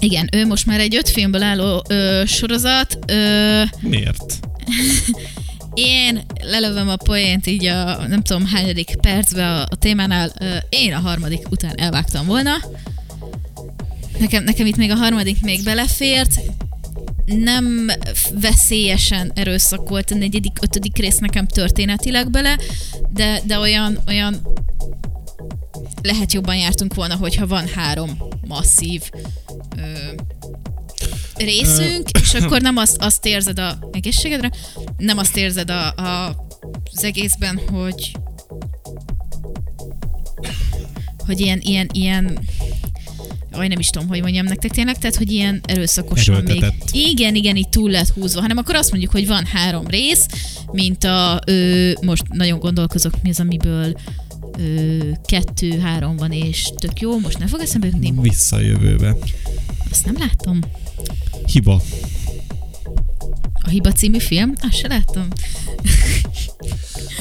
Igen, 0.00 0.28
ő 0.32 0.46
most 0.46 0.66
már 0.66 0.80
egy 0.80 0.96
öt 0.96 1.08
filmből 1.08 1.42
álló 1.42 1.84
ö, 1.88 2.22
sorozat. 2.26 2.98
Ö, 3.06 3.62
Miért? 3.80 4.38
én 5.74 6.24
lelövöm 6.42 6.88
a 6.88 6.96
poént 6.96 7.46
így 7.46 7.64
a 7.64 8.06
nem 8.06 8.22
tudom 8.22 8.46
hányadik 8.46 8.96
percbe 9.00 9.46
a, 9.46 9.60
a 9.60 9.76
témánál. 9.78 10.32
Ö, 10.38 10.56
én 10.68 10.92
a 10.92 10.98
harmadik 10.98 11.50
után 11.50 11.74
elvágtam 11.78 12.26
volna. 12.26 12.54
Nekem, 14.18 14.44
nekem 14.44 14.66
itt 14.66 14.76
még 14.76 14.90
a 14.90 14.94
harmadik 14.94 15.42
még 15.42 15.64
belefért. 15.64 16.40
Nem 17.24 17.90
veszélyesen 18.40 19.32
erőszakolt 19.34 20.10
a 20.10 20.14
negyedik, 20.14 20.58
ötödik 20.60 20.96
rész 20.96 21.18
nekem 21.18 21.46
történetileg 21.46 22.30
bele, 22.30 22.58
de, 23.12 23.40
de 23.44 23.58
olyan, 23.58 23.98
olyan 24.06 24.40
lehet 26.02 26.32
jobban 26.32 26.56
jártunk 26.56 26.94
volna, 26.94 27.14
hogyha 27.14 27.46
van 27.46 27.68
három 27.74 28.18
masszív 28.48 29.02
ö, 29.76 29.82
részünk, 31.36 32.10
és 32.20 32.34
akkor 32.40 32.60
nem 32.60 32.76
azt, 32.76 32.96
azt 33.02 33.26
érzed 33.26 33.58
a 33.58 33.78
egészségedre, 33.92 34.50
nem 34.96 35.18
azt 35.18 35.36
érzed 35.36 35.70
a, 35.70 35.94
a, 35.94 36.46
az 36.92 37.04
egészben, 37.04 37.60
hogy 37.70 38.12
hogy 41.26 41.40
ilyen, 41.40 41.60
ilyen, 41.62 41.88
ilyen 41.92 42.38
Aj, 43.56 43.68
nem 43.68 43.78
is 43.78 43.90
tudom, 43.90 44.08
hogy 44.08 44.20
mondjam 44.20 44.44
nektek 44.44 44.70
tényleg, 44.70 44.98
tehát, 44.98 45.16
hogy 45.16 45.30
ilyen 45.30 45.60
erőszakosan 45.66 46.42
még. 46.42 46.64
Igen, 46.92 47.34
igen, 47.34 47.56
így 47.56 47.68
túl 47.68 47.90
lett 47.90 48.08
húzva, 48.08 48.40
hanem 48.40 48.56
akkor 48.56 48.74
azt 48.74 48.90
mondjuk, 48.90 49.12
hogy 49.12 49.26
van 49.26 49.44
három 49.44 49.86
rész, 49.86 50.26
mint 50.72 51.04
a, 51.04 51.40
ö, 51.46 51.90
most 52.00 52.22
nagyon 52.28 52.58
gondolkozok, 52.58 53.22
mi 53.22 53.30
az, 53.30 53.40
amiből 53.40 53.96
ö, 54.58 54.98
kettő-három 55.24 56.16
van, 56.16 56.32
és 56.32 56.72
tök 56.78 57.00
jó, 57.00 57.18
most 57.18 57.38
nem 57.38 57.48
fog 57.48 57.60
eszembe 57.60 57.86
jutni. 57.86 58.12
Visszajövőbe. 58.20 59.16
Azt 59.90 60.04
nem 60.04 60.16
láttam. 60.18 60.60
Hiba. 61.46 61.82
A 63.62 63.68
Hiba 63.68 63.92
című 63.92 64.18
film? 64.18 64.52
Azt 64.60 64.76
se 64.78 64.88
láttam. 64.88 65.28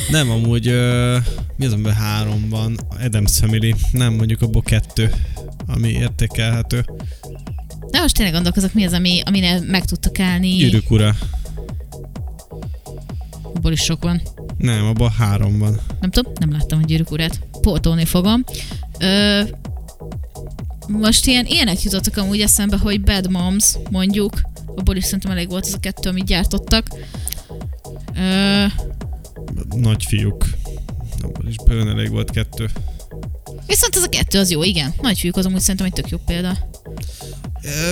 Nem, 0.09 0.29
amúgy 0.31 0.67
ö, 0.67 1.17
mi 1.55 1.65
az, 1.65 1.73
amiben 1.73 1.93
három 1.93 2.49
van? 2.49 2.79
Adams 3.03 3.37
Family. 3.37 3.75
Nem, 3.91 4.13
mondjuk 4.13 4.41
abból 4.41 4.61
kettő, 4.61 5.13
ami 5.67 5.87
értékelhető. 5.89 6.85
De 7.91 7.99
most 8.01 8.15
tényleg 8.15 8.33
gondolkozok, 8.33 8.73
mi 8.73 8.85
az, 8.85 8.93
ami, 8.93 9.21
aminél 9.25 9.61
meg 9.67 9.85
tudtak 9.85 10.19
állni. 10.19 10.49
Gyűrűk 10.49 10.91
ura. 10.91 11.15
Abból 13.41 13.71
is 13.71 13.81
sok 13.81 14.03
van. 14.03 14.21
Nem, 14.57 14.85
abban 14.85 15.11
három 15.11 15.59
van. 15.59 15.79
Nem 15.99 16.09
tudom, 16.09 16.31
nem 16.39 16.51
láttam 16.51 16.79
a 16.83 16.85
gyűrűk 16.85 17.11
urát. 17.11 17.39
Pótolni 17.61 18.05
fogom. 18.05 18.43
Ö, 18.99 19.41
most 20.87 21.25
ilyen, 21.25 21.45
ilyenek 21.45 21.81
jutottak 21.83 22.17
amúgy 22.17 22.41
eszembe, 22.41 22.77
hogy 22.77 23.01
Bad 23.01 23.31
Moms, 23.31 23.77
mondjuk. 23.91 24.41
Abból 24.75 24.95
is 24.95 25.03
szerintem 25.03 25.31
elég 25.31 25.49
volt 25.49 25.65
az 25.65 25.73
a 25.73 25.79
kettő, 25.79 26.09
amit 26.09 26.25
gyártottak. 26.25 26.87
Ö, 28.15 28.65
Nagy 29.75 30.05
fiúk. 30.05 30.45
Abban 31.21 31.47
is 31.47 31.55
bőven 31.65 31.89
elég 31.89 32.09
volt 32.09 32.31
kettő. 32.31 32.69
Viszont 33.67 33.95
ez 33.95 34.03
a 34.03 34.09
kettő 34.09 34.39
az 34.39 34.51
jó, 34.51 34.63
igen. 34.63 34.93
Nagyfiúk 35.01 35.37
az 35.37 35.45
amúgy 35.45 35.59
szerintem 35.59 35.85
egy 35.85 35.93
tök 35.93 36.09
jó 36.09 36.17
példa. 36.25 36.57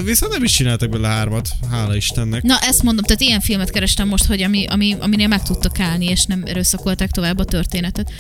Viszont 0.04 0.32
nem 0.32 0.44
is 0.44 0.52
csináltak 0.52 0.90
bele 0.90 1.08
hármat, 1.08 1.50
hála 1.72 1.96
Istennek. 1.96 2.44
Na, 2.44 2.60
ezt 2.62 2.84
mondom, 2.84 3.04
tehát 3.04 3.22
ilyen 3.22 3.40
filmet 3.40 3.70
kerestem 3.70 4.08
most, 4.08 4.26
hogy 4.26 4.42
ami, 4.42 4.66
ami, 4.66 4.96
aminél 5.00 5.28
meg 5.28 5.44
tudtak 5.44 5.80
állni, 5.80 6.06
és 6.06 6.26
nem 6.26 6.44
erőszakolták 6.46 7.12
tovább 7.12 7.40
a 7.40 7.46
történetet. 7.46 8.12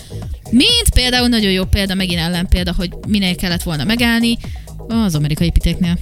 Mint 0.49 0.89
például 0.93 1.27
nagyon 1.27 1.51
jó 1.51 1.65
példa, 1.65 1.93
megint 1.93 2.19
ellenpélda, 2.19 2.73
hogy 2.73 2.93
minél 3.07 3.35
kellett 3.35 3.63
volna 3.63 3.83
megállni, 3.83 4.37
az 4.87 5.15
amerikai 5.15 5.51
pitéknél. 5.51 5.99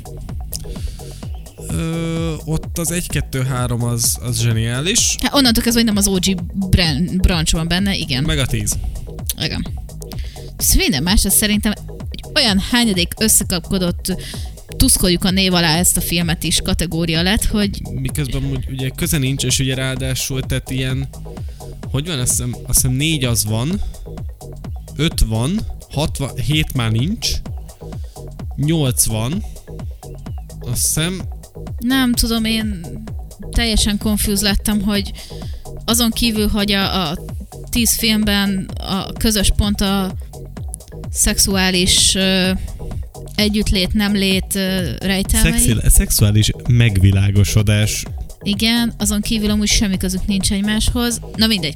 Ö, 1.69 2.33
ott 2.45 2.77
az 2.77 2.93
1-2-3 2.93 3.91
az, 3.91 4.17
az 4.21 4.41
zseniális. 4.41 5.15
Hát 5.21 5.33
onnantól 5.33 5.63
kezdve, 5.63 5.81
hogy 5.83 5.93
nem 5.93 5.97
az 5.97 6.07
OG 6.07 6.41
branch 7.21 7.53
van 7.53 7.67
benne, 7.67 7.95
igen. 7.95 8.23
Meg 8.23 8.39
a 8.39 8.45
10. 8.45 8.77
Igen. 9.39 9.67
Ez 10.61 10.73
minden 10.73 11.03
más, 11.03 11.25
ez 11.25 11.33
szerintem 11.33 11.73
egy 12.09 12.25
olyan 12.35 12.59
hányadék 12.59 13.13
összekapkodott 13.17 14.15
tuszkoljuk 14.67 15.23
a 15.23 15.31
név 15.31 15.53
alá 15.53 15.77
ezt 15.77 15.97
a 15.97 16.01
filmet 16.01 16.43
is 16.43 16.61
kategória 16.63 17.21
lett, 17.21 17.45
hogy 17.45 17.81
Miközben 17.91 18.65
ugye 18.69 18.89
köze 18.89 19.17
nincs, 19.17 19.43
és 19.43 19.59
ugye 19.59 19.75
ráadásul, 19.75 20.41
tehát 20.41 20.69
ilyen, 20.69 21.09
hogy 21.91 22.07
van, 22.07 22.19
azt 22.19 22.29
hiszem, 22.29 22.55
azt 22.67 22.81
hiszem 22.81 22.95
négy 22.95 23.23
az 23.23 23.45
van, 23.45 23.81
öt 24.95 25.19
van, 25.19 25.59
hat 25.91 26.17
van, 26.17 26.35
hét 26.35 26.73
már 26.73 26.91
nincs, 26.91 27.31
nyolc 28.55 29.05
van, 29.05 29.43
azt 30.59 30.83
hiszem, 30.83 31.21
nem 31.79 32.13
tudom, 32.13 32.45
én 32.45 32.85
teljesen 33.51 33.97
confused 33.97 34.41
lettem, 34.43 34.81
hogy 34.81 35.11
azon 35.85 36.11
kívül, 36.11 36.47
hogy 36.47 36.71
a, 36.71 37.09
a 37.09 37.17
tíz 37.69 37.95
filmben 37.95 38.69
a 38.77 39.13
közös 39.13 39.51
pont 39.55 39.81
a 39.81 40.11
szexuális 41.11 42.17
együttlét, 43.35 43.93
nem 43.93 44.13
lét 44.13 44.53
rejtelmei. 44.99 45.59
szexi, 45.59 45.75
szexuális 45.89 46.51
megvilágosodás. 46.67 48.03
Igen, 48.43 48.93
azon 48.97 49.21
kívül 49.21 49.49
amúgy 49.49 49.67
semmi 49.67 49.97
közük 49.97 50.25
nincs 50.25 50.51
egymáshoz. 50.51 51.21
Na 51.35 51.47
mindegy. 51.47 51.75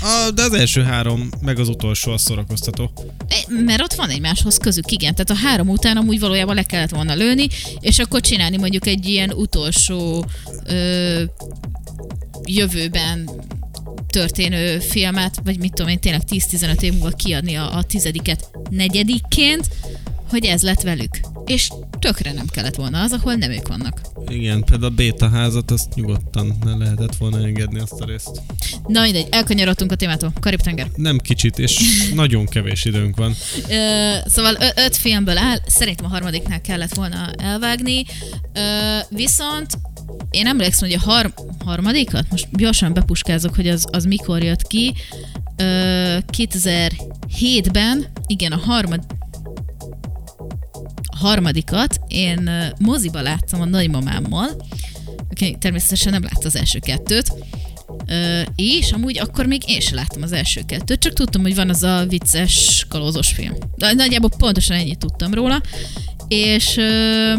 A, 0.00 0.30
de 0.30 0.42
az 0.42 0.52
első 0.52 0.82
három, 0.82 1.28
meg 1.40 1.58
az 1.58 1.68
utolsó 1.68 2.12
az 2.12 2.22
szórakoztató. 2.22 2.90
É, 3.28 3.62
Mert 3.64 3.82
ott 3.82 3.94
van 3.94 4.08
egymáshoz 4.10 4.58
közük, 4.58 4.90
igen. 4.92 5.14
Tehát 5.14 5.42
a 5.42 5.46
három 5.46 5.68
után 5.68 5.96
amúgy 5.96 6.20
valójában 6.20 6.54
le 6.54 6.62
kellett 6.62 6.90
volna 6.90 7.14
lőni, 7.14 7.46
és 7.80 7.98
akkor 7.98 8.20
csinálni 8.20 8.56
mondjuk 8.56 8.86
egy 8.86 9.06
ilyen 9.06 9.30
utolsó 9.30 10.24
ö, 10.64 11.22
jövőben 12.44 13.30
történő 14.06 14.78
filmet, 14.78 15.40
vagy 15.44 15.58
mit 15.58 15.74
tudom 15.74 15.90
én, 15.90 15.98
tényleg 16.00 16.22
10-15 16.30 16.82
év 16.82 16.92
múlva 16.92 17.10
kiadni 17.10 17.54
a, 17.54 17.76
a 17.76 17.82
tizediket 17.82 18.50
negyedikként, 18.70 19.68
hogy 20.28 20.44
ez 20.44 20.62
lett 20.62 20.82
velük. 20.82 21.20
És 21.46 21.70
tökre 21.98 22.32
nem 22.32 22.46
kellett 22.46 22.74
volna 22.74 23.02
az, 23.02 23.12
ahol 23.12 23.34
nem 23.34 23.50
ők 23.50 23.68
vannak. 23.68 24.00
Igen, 24.28 24.64
például 24.64 24.92
a 24.92 24.94
béta 24.94 25.28
házat, 25.28 25.70
azt 25.70 25.94
nyugodtan 25.94 26.58
ne 26.64 26.76
lehetett 26.76 27.16
volna 27.16 27.38
engedni 27.38 27.78
azt 27.80 28.00
a 28.00 28.04
részt. 28.04 28.40
Na 28.86 29.02
mindegy, 29.02 29.26
elkanyarodtunk 29.30 29.92
a 29.92 29.94
témától. 29.94 30.32
Karib-tenger. 30.40 30.90
Nem 30.96 31.18
kicsit, 31.18 31.58
és 31.58 31.80
nagyon 32.14 32.46
kevés 32.46 32.84
időnk 32.84 33.16
van. 33.16 33.34
Ö, 33.68 34.14
szóval 34.26 34.56
ö- 34.60 34.78
öt 34.78 34.96
filmből 34.96 35.38
áll, 35.38 35.58
szerintem 35.66 36.04
a 36.04 36.08
harmadiknál 36.08 36.60
kellett 36.60 36.94
volna 36.94 37.30
elvágni, 37.38 38.04
ö, 38.52 38.60
viszont 39.08 39.78
én 40.30 40.46
emlékszem, 40.46 40.88
hogy 40.88 40.98
a 41.02 41.10
har- 41.10 41.34
harmadikat, 41.64 42.30
most 42.30 42.48
gyorsan 42.52 42.92
bepuskázok, 42.92 43.54
hogy 43.54 43.68
az, 43.68 43.84
az 43.90 44.04
mikor 44.04 44.42
jött 44.42 44.66
ki, 44.66 44.94
ö, 45.56 46.16
2007-ben, 46.36 48.06
igen, 48.26 48.52
a 48.52 48.56
harmad 48.56 49.00
harmadikat 51.16 52.00
én 52.08 52.50
moziba 52.78 53.20
láttam 53.20 53.60
a 53.60 53.64
nagymamámmal, 53.64 54.48
aki 55.30 55.56
természetesen 55.60 56.12
nem 56.12 56.22
látta 56.22 56.46
az 56.46 56.56
első 56.56 56.78
kettőt, 56.78 57.32
Ö, 58.06 58.40
és 58.56 58.92
amúgy 58.92 59.18
akkor 59.18 59.46
még 59.46 59.62
én 59.66 59.80
sem 59.80 59.94
láttam 59.94 60.22
az 60.22 60.32
első 60.32 60.60
kettőt, 60.66 61.00
csak 61.00 61.12
tudtam, 61.12 61.42
hogy 61.42 61.54
van 61.54 61.68
az 61.68 61.82
a 61.82 62.06
vicces, 62.08 62.86
kalózos 62.88 63.32
film. 63.32 63.54
De 63.76 63.92
nagyjából 63.92 64.30
pontosan 64.38 64.76
ennyit 64.76 64.98
tudtam 64.98 65.34
róla. 65.34 65.60
És, 66.28 66.76
ö, 66.76 67.32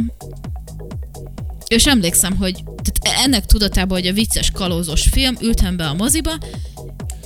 és 1.68 1.86
emlékszem, 1.86 2.36
hogy 2.36 2.64
tehát 2.64 3.20
ennek 3.26 3.46
tudatában, 3.46 3.98
hogy 3.98 4.08
a 4.08 4.14
vicces, 4.14 4.52
kalózos 4.52 5.02
film, 5.02 5.36
ültem 5.42 5.78
be 5.78 5.88
a 5.88 5.94
moziba, 5.94 6.38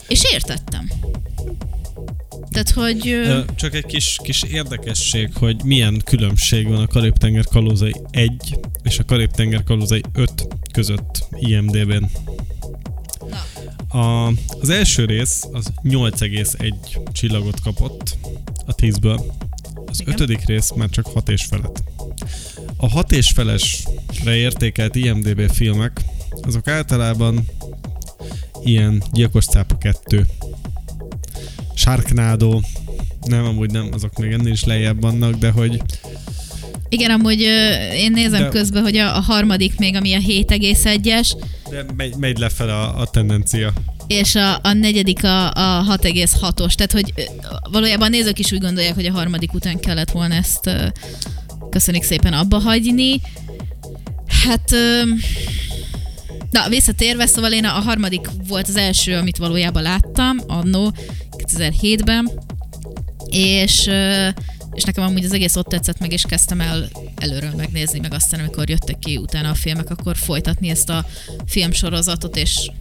és 0.08 0.24
értettem. 0.34 0.90
Tehát, 2.52 2.70
hogy... 2.70 3.22
Csak 3.56 3.74
egy 3.74 3.86
kis, 3.86 4.20
kis 4.24 4.44
érdekesség, 4.44 5.30
hogy 5.34 5.64
milyen 5.64 6.02
különbség 6.06 6.68
van 6.68 6.82
a 6.82 6.88
Karib-tenger 6.88 7.46
kalózai 7.46 7.96
1 8.10 8.58
és 8.84 9.00
a 9.00 9.04
Karib-tenger 9.04 9.64
kalózai 9.64 10.02
5 10.14 10.48
között 10.74 11.28
IMDB-n. 11.40 12.10
A, 13.98 14.28
az 14.60 14.70
első 14.70 15.06
rész 15.06 15.44
az 15.52 15.72
8,1 15.84 16.74
csillagot 17.12 17.62
kapott 17.62 18.18
a 18.66 18.76
10-ből. 18.76 19.22
Az 19.86 20.02
Igen. 20.02 20.14
ötödik 20.14 20.46
rész 20.46 20.72
már 20.76 20.90
csak 20.90 21.06
6 21.06 21.30
és 21.30 21.46
felett. 21.46 21.84
A 22.78 22.90
6 22.90 23.12
és 23.12 23.32
felesre 24.12 24.36
értékelt 24.36 24.96
IMDB 24.96 25.52
filmek, 25.52 26.02
azok 26.42 26.68
általában 26.68 27.46
ilyen 28.64 29.04
Gyilkos 29.12 29.46
cápa 29.46 29.78
2, 29.78 30.26
Sharknado, 31.76 32.60
nem, 33.26 33.46
amúgy 33.46 33.72
nem, 33.72 33.90
azok 33.94 34.18
még 34.18 34.32
ennél 34.32 34.52
is 34.52 34.64
lejjebb 34.64 35.02
vannak, 35.02 35.34
de 35.36 35.50
hogy 35.52 35.82
Igen, 36.90 37.12
amúgy 37.12 37.44
ö, 37.44 37.74
én 37.94 38.12
nézem 38.12 38.42
De- 38.42 38.50
közben, 38.50 38.82
hogy 38.84 38.98
a, 38.98 39.16
a 39.16 39.20
harmadik 39.20 39.78
még, 39.78 39.96
ami 39.96 40.14
a 40.14 40.20
7,1-es, 40.20 41.32
De 41.70 41.86
megy, 41.96 42.16
megy 42.16 42.38
lefele 42.38 42.74
a, 42.74 43.00
a 43.00 43.06
tendencia. 43.10 43.74
és 44.08 44.36
a, 44.36 44.60
a 44.64 44.74
negyedik 44.74 45.24
a, 45.24 45.48
a 45.50 45.98
6,6-os. 45.98 46.74
Tehát, 46.74 46.92
hogy 46.92 47.14
ö, 47.16 47.22
valójában 47.72 48.08
a 48.08 48.10
nézők 48.10 48.40
is 48.40 48.52
úgy 48.52 48.60
gondolják, 48.60 48.96
hogy 48.96 49.06
a 49.06 49.12
harmadik 49.12 49.54
után 49.54 49.80
kellett 49.80 50.12
volna 50.12 50.34
ezt 50.34 50.68
ö, 50.68 50.88
köszönjük 51.70 52.04
szépen 52.04 52.34
abba 52.34 52.60
hagyni. 52.60 53.22
Hát... 54.44 54.72
Na, 56.52 56.70
visszatérve, 56.70 57.26
szóval 57.26 57.52
én 57.52 57.66
a, 57.66 57.70
harmadik 57.70 58.28
volt 58.48 58.68
az 58.68 58.76
első, 58.76 59.16
amit 59.16 59.38
valójában 59.38 59.82
láttam, 59.82 60.38
annó 60.48 60.94
2007-ben, 61.38 62.32
és, 63.30 63.90
és 64.74 64.84
nekem 64.84 65.04
amúgy 65.04 65.26
az 65.26 65.34
egész 65.34 65.56
ott 65.56 65.68
tetszett 65.68 66.00
meg, 66.00 66.12
és 66.12 66.24
kezdtem 66.28 66.62
el 66.62 66.90
előről 67.16 67.54
megnézni, 67.58 68.00
meg 68.00 68.14
aztán, 68.14 68.40
amikor 68.40 68.70
jöttek 68.70 69.00
ki 69.00 69.18
utána 69.18 69.50
a 69.50 69.56
filmek, 69.56 69.90
akkor 69.90 70.18
folytatni 70.18 70.70
ezt 70.70 70.90
a 70.90 71.06
filmsorozatot, 71.46 72.38
és 72.38 72.72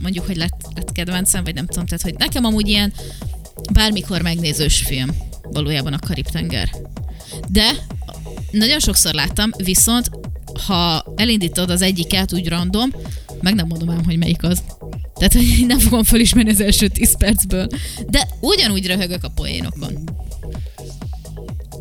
mondjuk, 0.00 0.26
hogy 0.26 0.36
lett, 0.36 0.68
lett 0.74 0.92
kedvencem, 0.92 1.44
vagy 1.44 1.54
nem 1.54 1.66
tudom, 1.66 1.86
tehát, 1.86 2.02
hogy 2.02 2.14
nekem 2.18 2.44
amúgy 2.44 2.68
ilyen 2.68 2.92
bármikor 3.72 4.22
megnézős 4.22 4.82
film 4.82 5.16
valójában 5.42 5.92
a 5.92 5.98
Karib-tenger. 5.98 6.70
De 7.48 7.70
nagyon 8.50 8.80
sokszor 8.80 9.14
láttam, 9.14 9.50
viszont 9.56 10.10
ha 10.66 11.04
elindítod 11.16 11.70
az 11.70 11.82
egyiket 11.82 12.32
úgy 12.32 12.48
random, 12.48 12.90
meg 13.40 13.54
nem 13.54 13.66
mondom 13.66 13.90
ám, 13.90 14.04
hogy 14.04 14.18
melyik 14.18 14.42
az. 14.42 14.62
Tehát, 15.14 15.32
hogy 15.32 15.58
én 15.60 15.66
nem 15.66 15.78
fogom 15.78 16.02
felismerni 16.02 16.50
az 16.50 16.60
első 16.60 16.88
10 16.88 17.16
percből. 17.16 17.66
De 18.06 18.28
ugyanúgy 18.40 18.86
röhögök 18.86 19.24
a 19.24 19.28
poénokon. 19.28 19.98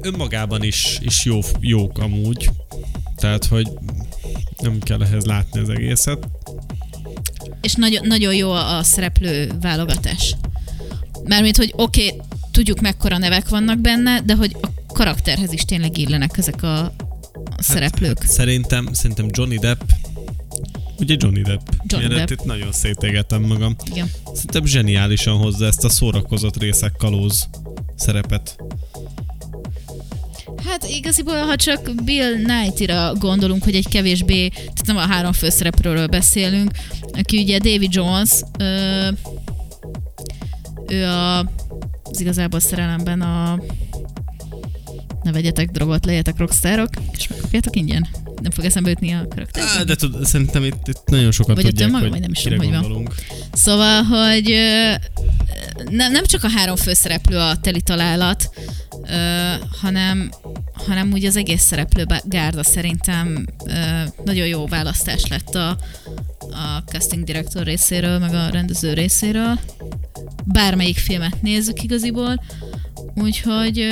Önmagában 0.02 0.64
is, 0.64 1.00
is 1.02 1.26
jó, 1.26 1.40
jók 1.60 1.98
amúgy. 1.98 2.50
Tehát, 3.16 3.46
hogy 3.46 3.68
nem 4.60 4.80
kell 4.80 5.04
ehhez 5.04 5.26
látni 5.26 5.60
az 5.60 5.70
egészet. 5.70 6.28
És 7.62 7.74
nagyon, 7.74 8.08
nagyon 8.08 8.36
jó 8.36 8.52
a, 8.52 8.78
a 8.78 8.84
szereplő 8.84 9.52
válogatás. 9.62 10.36
Mármint, 11.24 11.58
hogy 11.58 11.74
oké, 11.76 12.06
okay, 12.06 12.22
tudjuk 12.52 12.80
mekkora 12.80 13.18
nevek 13.18 13.50
vannak 13.50 13.80
benne, 13.80 14.22
de 14.22 14.36
hogy 14.36 14.56
a 14.62 14.68
karakterhez 14.98 15.52
is 15.52 15.62
tényleg 15.62 15.98
illenek 15.98 16.38
ezek 16.38 16.64
a, 16.64 16.80
a 16.80 16.94
szereplők. 17.58 18.20
Hát, 18.20 18.32
szerintem, 18.32 18.94
szerintem 18.94 19.28
Johnny 19.32 19.58
Depp 19.58 19.82
Ugye 21.00 21.16
Johnny 21.20 21.42
Depp. 21.42 21.60
Johnny 21.86 22.08
Depp. 22.08 22.30
itt 22.30 22.46
nagyon 22.46 22.72
szétégetem 22.72 23.42
magam. 23.42 23.76
Igen. 23.92 24.12
Szerintem 24.26 24.66
zseniálisan 24.66 25.38
hozza 25.38 25.66
ezt 25.66 25.84
a 25.84 25.90
szórakozott 25.90 26.58
részek 26.58 26.92
kalóz 26.98 27.50
szerepet. 27.96 28.56
Hát 30.66 30.90
igaziból, 30.90 31.46
ha 31.46 31.56
csak 31.56 31.92
Bill 32.04 32.34
Knighty-ra 32.44 33.14
gondolunk, 33.14 33.64
hogy 33.64 33.76
egy 33.76 33.88
kevésbé, 33.88 34.48
tehát 34.48 34.86
nem 34.86 34.98
a 34.98 35.08
három 35.08 35.34
főszereplőről 35.34 36.08
beszélünk, 36.08 36.72
aki 37.02 37.42
ugye 37.42 37.58
David 37.58 37.94
Jones, 37.94 38.30
ö, 38.60 39.08
ő 40.88 41.06
a, 41.06 41.40
az 42.04 42.20
igazából 42.20 42.60
szerelemben 42.60 43.22
a 43.22 43.60
ne 45.28 45.34
vegyetek 45.34 45.70
drogot, 45.72 46.06
legyetek 46.06 46.38
rockstárok, 46.38 46.90
és 47.12 47.28
megkapjátok 47.28 47.76
ingyen. 47.76 48.08
Nem 48.42 48.52
fog 48.52 48.66
eszembe 48.66 48.90
jutni 48.90 49.12
a 49.12 49.28
karakter. 49.30 49.64
Á, 49.78 49.84
de 49.84 49.96
tud, 49.96 50.26
szerintem 50.26 50.64
itt, 50.64 50.88
itt 50.88 51.04
nagyon 51.06 51.32
sokat 51.32 51.56
Vagy 51.56 51.66
tudják, 51.66 51.88
önmaga, 51.88 52.10
hogy 52.10 52.20
nem 52.20 52.32
is 52.32 52.42
tudom, 52.42 52.58
hogy 52.58 52.70
van. 52.70 53.10
Szóval, 53.54 54.04
hogy 54.04 54.52
ö, 54.52 54.94
nem, 55.90 56.26
csak 56.26 56.44
a 56.44 56.50
három 56.50 56.76
főszereplő 56.76 57.38
a 57.38 57.58
teli 57.58 57.82
találat, 57.82 58.50
hanem, 59.82 60.32
hanem 60.74 61.12
úgy 61.12 61.26
az 61.26 61.36
egész 61.36 61.62
szereplő 61.62 62.06
gárda 62.24 62.64
szerintem 62.64 63.46
nagyon 64.26 64.48
jó 64.48 64.68
választás 64.68 65.28
lett 65.28 65.56
a, 65.56 65.70
a 66.40 66.84
casting 66.86 67.24
director 67.24 67.64
részéről, 67.64 68.20
meg 68.20 68.34
a 68.34 68.50
rendező 68.50 68.94
részéről. 68.94 69.60
Bármelyik 70.46 70.98
filmet 70.98 71.42
nézzük 71.42 71.84
igaziból. 71.84 72.44
Úgyhogy 73.16 73.88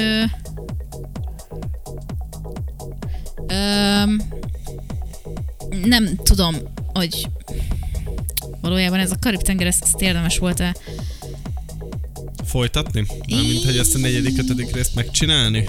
ö, 3.47 3.53
ö, 3.53 4.03
nem 5.87 6.15
tudom, 6.23 6.55
hogy 6.93 7.27
valójában 8.61 8.99
ez 8.99 9.11
a 9.11 9.17
Karib-tenger, 9.19 9.67
ezt, 9.67 9.83
ezt 9.83 10.01
érdemes 10.01 10.37
volt-e 10.37 10.75
Folytatni? 12.45 13.05
Mármint, 13.29 13.63
hogy 13.63 13.77
ezt 13.77 13.95
a 13.95 13.97
negyedik, 13.97 14.37
ötödik 14.37 14.75
részt 14.75 14.95
megcsinálni? 14.95 15.67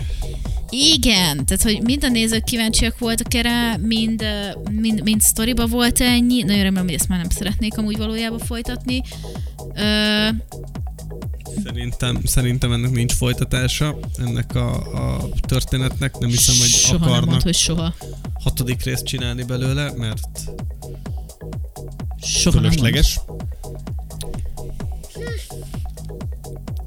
Igen, 0.71 1.45
tehát 1.47 1.63
hogy 1.63 1.83
mind 1.83 2.05
a 2.05 2.09
nézők 2.09 2.45
kíváncsiak 2.45 2.99
voltak 2.99 3.35
erre, 3.35 3.77
mind, 3.77 4.25
mind, 4.71 5.03
mind 5.03 5.21
sztoriba 5.21 5.67
volt 5.67 6.01
ennyi. 6.01 6.43
Nagyon 6.43 6.63
remélem, 6.63 6.85
hogy 6.85 6.95
ezt 6.95 7.09
már 7.09 7.19
nem 7.19 7.31
szeretnék 7.31 7.79
amúgy 7.79 7.97
valójában 7.97 8.39
folytatni. 8.39 9.03
Ö, 9.75 10.29
Szerintem, 11.65 12.21
szerintem 12.25 12.73
ennek 12.73 12.91
nincs 12.91 13.13
folytatása, 13.13 13.99
ennek 14.19 14.55
a, 14.55 14.75
a 15.17 15.29
történetnek. 15.41 16.19
Nem 16.19 16.29
hiszem, 16.29 16.55
hogy 16.59 16.69
soha 16.69 16.99
nem 16.99 17.09
akarnak 17.09 17.31
mond, 17.31 17.43
hogy 17.43 17.55
soha. 17.55 17.95
hatodik 18.43 18.83
részt 18.85 19.05
csinálni 19.05 19.43
belőle, 19.43 19.93
mert 19.97 20.29
Soha 22.23 22.61
nem 22.61 22.63
mond. 22.63 22.75
fölösleges. 22.75 23.21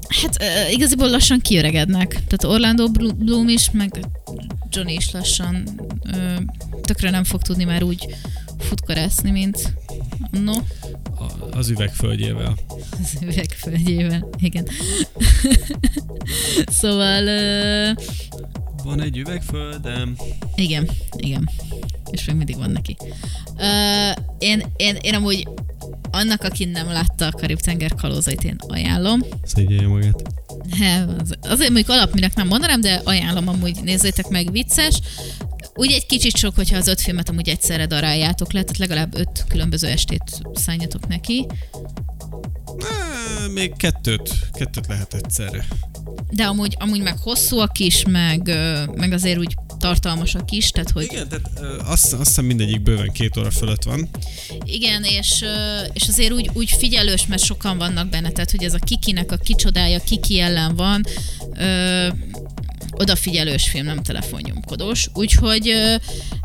Hát 0.08 0.42
ö, 0.42 0.70
igaziból 0.70 1.10
lassan 1.10 1.40
kiöregednek. 1.40 2.08
Tehát 2.08 2.44
Orlando 2.44 2.88
Bloom 3.16 3.48
is, 3.48 3.70
meg 3.70 4.04
Johnny 4.70 4.92
is 4.94 5.10
lassan 5.10 5.80
ö, 6.12 6.34
tökre 6.80 7.10
nem 7.10 7.24
fog 7.24 7.42
tudni 7.42 7.64
már 7.64 7.82
úgy 7.82 8.14
futkorászni, 8.58 9.30
mint 9.30 9.72
no, 10.30 10.52
A- 11.18 11.56
Az 11.56 11.68
üvegföldjével. 11.68 12.56
Az 13.02 13.18
üvegföldjében. 13.22 14.26
Igen. 14.38 14.66
szóval 16.80 17.26
ö, 17.26 17.90
Van 18.84 19.02
egy 19.02 19.16
üvegföldem. 19.16 20.16
Igen, 20.54 20.90
igen. 21.16 21.50
És 22.10 22.24
még 22.24 22.36
mindig 22.36 22.56
van 22.56 22.70
neki. 22.70 22.96
Uh, 23.56 24.24
én, 24.38 24.62
én, 24.76 24.96
én 25.00 25.14
amúgy 25.14 25.48
annak, 26.10 26.42
aki 26.42 26.64
nem 26.64 26.86
látta 26.86 27.26
a 27.26 27.30
Karib-tenger 27.30 27.94
kalózait, 27.94 28.44
én 28.44 28.56
ajánlom. 28.66 29.20
Szégyelje 29.44 29.88
magát. 29.88 30.22
Az, 31.20 31.34
azért 31.42 31.70
mondjuk 31.70 31.88
alapműnek 31.88 32.34
nem 32.34 32.46
mondanám, 32.46 32.80
de 32.80 33.00
ajánlom 33.04 33.48
amúgy 33.48 33.76
nézzétek 33.82 34.28
meg, 34.28 34.52
vicces. 34.52 35.00
Úgy 35.74 35.92
egy 35.92 36.06
kicsit 36.06 36.36
sok, 36.36 36.54
hogyha 36.54 36.76
az 36.76 36.86
öt 36.86 37.00
filmet 37.00 37.28
amúgy 37.28 37.48
egyszerre 37.48 37.86
daráljátok 37.86 38.52
le, 38.52 38.62
tehát 38.62 38.78
legalább 38.78 39.14
öt 39.14 39.44
különböző 39.48 39.88
estét 39.88 40.40
szálljatok 40.54 41.08
neki. 41.08 41.46
Még 43.54 43.76
kettőt, 43.76 44.30
kettőt 44.52 44.86
lehet 44.86 45.14
egyszerre. 45.14 45.66
De 46.30 46.44
amúgy, 46.44 46.76
amúgy 46.78 47.02
meg 47.02 47.18
hosszúak 47.18 47.78
is, 47.78 48.04
meg, 48.08 48.48
ö, 48.48 48.84
meg 48.94 49.12
azért 49.12 49.38
úgy 49.38 49.54
tartalmasak 49.78 50.50
is, 50.50 50.70
tehát 50.70 50.90
hogy 50.90 51.02
Igen, 51.02 51.28
tehát 51.28 51.48
azt, 51.86 52.12
azt 52.12 52.26
hiszem 52.26 52.44
mindegyik 52.44 52.82
bőven 52.82 53.12
két 53.12 53.36
óra 53.36 53.50
fölött 53.50 53.82
van. 53.82 54.08
Igen, 54.64 55.04
és, 55.04 55.44
és 55.92 56.08
azért 56.08 56.32
úgy, 56.32 56.50
úgy 56.52 56.70
figyelős, 56.70 57.26
mert 57.26 57.42
sokan 57.42 57.78
vannak 57.78 58.08
benne, 58.08 58.30
tehát 58.30 58.50
hogy 58.50 58.64
ez 58.64 58.74
a 58.74 58.78
kikinek 58.78 59.32
a 59.32 59.36
kicsodája, 59.36 60.00
kiki 60.00 60.40
ellen 60.40 60.76
van, 60.76 61.04
ö, 61.56 62.08
odafigyelős 62.90 63.68
film, 63.68 63.84
nem 63.84 64.02
telefonnyomkodós. 64.02 65.08
Úgyhogy 65.14 65.68
ö, 65.68 65.94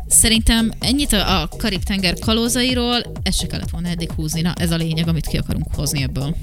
szerintem 0.08 0.72
ennyit 0.78 1.12
a, 1.12 1.42
a 1.42 1.48
Karib-tenger 1.48 2.18
kalózairól, 2.18 3.12
ezt 3.22 3.38
se 3.38 3.46
kellett 3.46 3.70
volna 3.70 3.88
eddig 3.88 4.10
húzni. 4.12 4.40
Na, 4.40 4.52
ez 4.54 4.70
a 4.70 4.76
lényeg, 4.76 5.08
amit 5.08 5.26
ki 5.26 5.36
akarunk 5.36 5.74
hozni 5.74 6.02
ebből. 6.02 6.36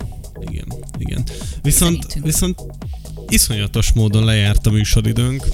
Igen, 0.50 0.68
igen. 0.98 1.24
Viszont, 1.62 2.02
Szerintünk. 2.02 2.26
viszont 2.26 2.62
iszonyatos 3.28 3.92
módon 3.92 4.24
lejárt 4.24 4.68
a 4.68 4.72
műsoridőnk. 4.72 5.48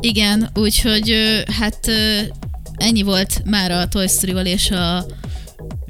Igen, 0.00 0.50
úgyhogy 0.54 1.14
hát 1.58 1.90
ennyi 2.76 3.02
volt 3.02 3.42
már 3.44 3.70
a 3.70 3.88
Toy 3.88 4.08
Story-val 4.08 4.46
és 4.46 4.70
a, 4.70 4.96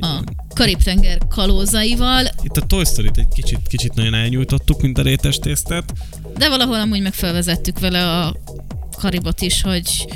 a 0.01 0.23
Karib-tenger 0.55 1.19
kalózaival. 1.29 2.25
Itt 2.43 2.57
a 2.57 2.67
Toy 2.67 2.85
Story-t 2.85 3.19
egy 3.19 3.29
kicsit, 3.35 3.59
kicsit 3.69 3.95
nagyon 3.95 4.15
elnyújtottuk, 4.15 4.83
mint 4.83 4.99
a 4.99 5.03
rétes 5.03 5.39
tésztát. 5.39 5.93
De 6.37 6.49
valahol 6.49 6.81
amúgy 6.81 7.03
meg 7.03 7.15
felvezettük 7.15 7.81
vele 7.81 8.21
a 8.21 8.37
karibot 8.99 9.41
is, 9.41 9.63
hogy 9.63 10.07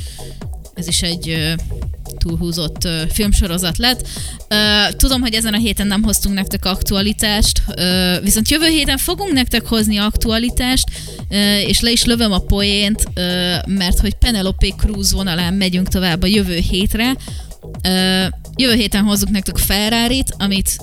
ez 0.76 0.88
is 0.88 1.02
egy 1.02 1.54
túlhúzott 2.18 2.88
filmsorozat 3.12 3.78
lett. 3.78 4.08
Tudom, 4.96 5.20
hogy 5.20 5.34
ezen 5.34 5.54
a 5.54 5.58
héten 5.58 5.86
nem 5.86 6.02
hoztunk 6.02 6.34
nektek 6.34 6.64
aktualitást, 6.64 7.62
viszont 8.22 8.48
jövő 8.48 8.66
héten 8.66 8.96
fogunk 8.96 9.32
nektek 9.32 9.66
hozni 9.66 9.96
aktualitást, 9.96 10.88
és 11.66 11.80
le 11.80 11.90
is 11.90 12.04
lövöm 12.04 12.32
a 12.32 12.38
poént, 12.38 13.08
mert 13.66 13.98
hogy 13.98 14.14
Penelope 14.14 14.68
Cruz 14.78 15.12
vonalán 15.12 15.54
megyünk 15.54 15.88
tovább 15.88 16.22
a 16.22 16.26
jövő 16.26 16.56
hétre. 16.56 17.16
Jövő 18.56 18.74
héten 18.74 19.04
hozzuk 19.04 19.30
nektek 19.30 19.54
a 19.54 19.58
ferrari 19.58 20.24
amit 20.38 20.78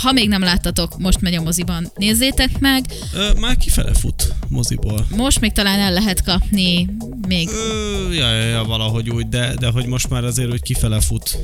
ha 0.00 0.12
még 0.12 0.28
nem 0.28 0.42
láttatok, 0.42 0.98
most 0.98 1.20
megy 1.20 1.34
a 1.34 1.42
moziban, 1.42 1.90
nézzétek 1.96 2.58
meg. 2.58 2.84
Ö, 3.14 3.32
már 3.40 3.56
kifele 3.56 3.94
fut 3.94 4.34
moziból. 4.48 5.06
Most 5.16 5.40
még 5.40 5.52
talán 5.52 5.78
el 5.78 5.92
lehet 5.92 6.22
kapni 6.24 6.88
még 7.28 7.48
Ö, 7.48 8.12
ja, 8.12 8.30
ja, 8.34 8.44
ja, 8.44 8.64
valahogy 8.64 9.10
úgy, 9.10 9.28
de, 9.28 9.54
de 9.54 9.70
hogy 9.70 9.86
most 9.86 10.10
már 10.10 10.24
azért 10.24 10.52
úgy 10.52 10.62
kifele 10.62 11.00
fut. 11.00 11.38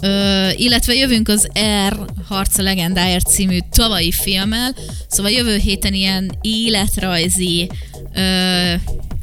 Ö, 0.00 0.48
illetve 0.56 0.94
jövünk 0.94 1.28
az 1.28 1.48
R 1.88 1.98
Harca 2.28 2.62
legendáért 2.62 3.26
című 3.26 3.58
tavalyi 3.70 4.12
filmmel, 4.12 4.74
szóval 5.08 5.30
jövő 5.30 5.56
héten 5.56 5.94
ilyen 5.94 6.38
életrajzi 6.40 7.70
ö, 8.14 8.74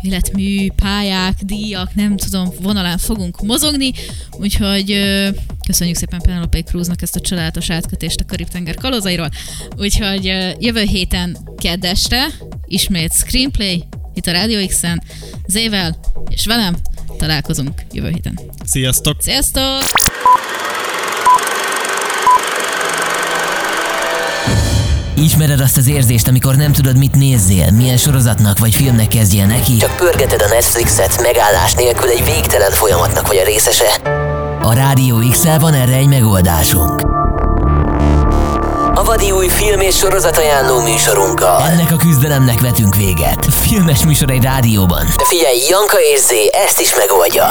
életmű, 0.01 0.71
pályák, 0.75 1.33
díjak, 1.41 1.95
nem 1.95 2.17
tudom, 2.17 2.49
vonalán 2.61 2.97
fogunk 2.97 3.41
mozogni, 3.41 3.91
úgyhogy 4.31 4.91
ö, 4.91 5.29
köszönjük 5.67 5.97
szépen 5.97 6.21
Penelope 6.21 6.61
Cruznak 6.61 7.01
ezt 7.01 7.15
a 7.15 7.19
csodálatos 7.19 7.69
átkötést 7.69 8.19
a 8.19 8.25
Karib-tenger 8.25 8.75
kalózairól, 8.75 9.29
úgyhogy 9.77 10.27
ö, 10.27 10.49
jövő 10.59 10.81
héten 10.81 11.37
keddestre 11.57 12.25
ismét 12.65 13.13
screenplay 13.13 13.83
itt 14.13 14.27
a 14.27 14.31
Radio 14.31 14.67
X-en, 14.67 15.03
Zével 15.47 15.99
és 16.29 16.45
velem 16.45 16.75
találkozunk 17.17 17.81
jövő 17.91 18.09
héten. 18.09 18.39
Sziasztok! 18.65 19.21
Sziasztok! 19.21 19.81
Ismered 25.21 25.59
azt 25.59 25.77
az 25.77 25.87
érzést, 25.87 26.27
amikor 26.27 26.55
nem 26.55 26.71
tudod, 26.71 26.97
mit 26.97 27.15
nézzél, 27.15 27.71
milyen 27.71 27.97
sorozatnak 27.97 28.59
vagy 28.59 28.75
filmnek 28.75 29.07
kezdjél 29.07 29.45
neki? 29.45 29.77
Csak 29.77 29.95
pörgeted 29.95 30.41
a 30.41 30.47
Netflixet 30.47 31.21
megállás 31.21 31.73
nélkül 31.73 32.09
egy 32.09 32.23
végtelen 32.23 32.71
folyamatnak 32.71 33.27
vagy 33.27 33.37
a 33.37 33.43
részese. 33.43 33.87
A 34.61 34.73
Rádió 34.73 35.17
x 35.31 35.43
van 35.59 35.73
erre 35.73 35.93
egy 35.93 36.07
megoldásunk. 36.07 37.01
A 38.93 39.03
vadi 39.03 39.31
új 39.31 39.47
film 39.47 39.79
és 39.79 39.95
sorozat 39.95 40.37
ajánló 40.37 40.81
műsorunkkal. 40.81 41.61
Ennek 41.61 41.91
a 41.91 41.95
küzdelemnek 41.95 42.61
vetünk 42.61 42.95
véget. 42.95 43.45
Filmes 43.49 44.05
műsor 44.05 44.29
egy 44.29 44.43
rádióban. 44.43 45.05
Figyelj, 45.17 45.57
Janka 45.69 45.97
és 46.13 46.19
Zé 46.19 46.49
ezt 46.65 46.79
is 46.81 46.95
megoldja. 46.95 47.45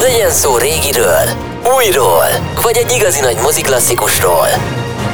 Legyen 0.00 0.30
szó 0.30 0.56
régiről, 0.56 1.28
újról, 1.76 2.26
vagy 2.62 2.76
egy 2.76 2.92
igazi 2.92 3.20
nagy 3.20 3.36
moziklasszikusról. 3.42 4.46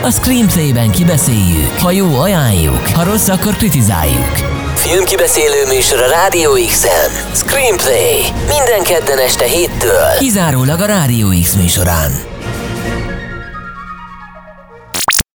A 0.02 0.10
Screenplay-ben 0.10 0.90
kibeszéljük. 0.90 1.78
Ha 1.78 1.90
jó, 1.90 2.20
ajánljuk. 2.20 2.88
Ha 2.88 3.04
rossz, 3.04 3.28
akkor 3.28 3.56
kritizáljuk. 3.56 4.32
Filmkibeszélő 4.74 5.66
műsor 5.68 6.02
a 6.02 6.08
Rádió 6.08 6.52
X-en. 6.66 7.10
Screenplay. 7.34 8.20
Minden 8.48 8.82
kedden 8.82 9.18
este 9.18 9.44
héttől. 9.44 10.08
Kizárólag 10.18 10.80
a 10.80 10.86
Rádió 10.86 11.28
X 11.42 11.54
műsorán. 11.54 12.10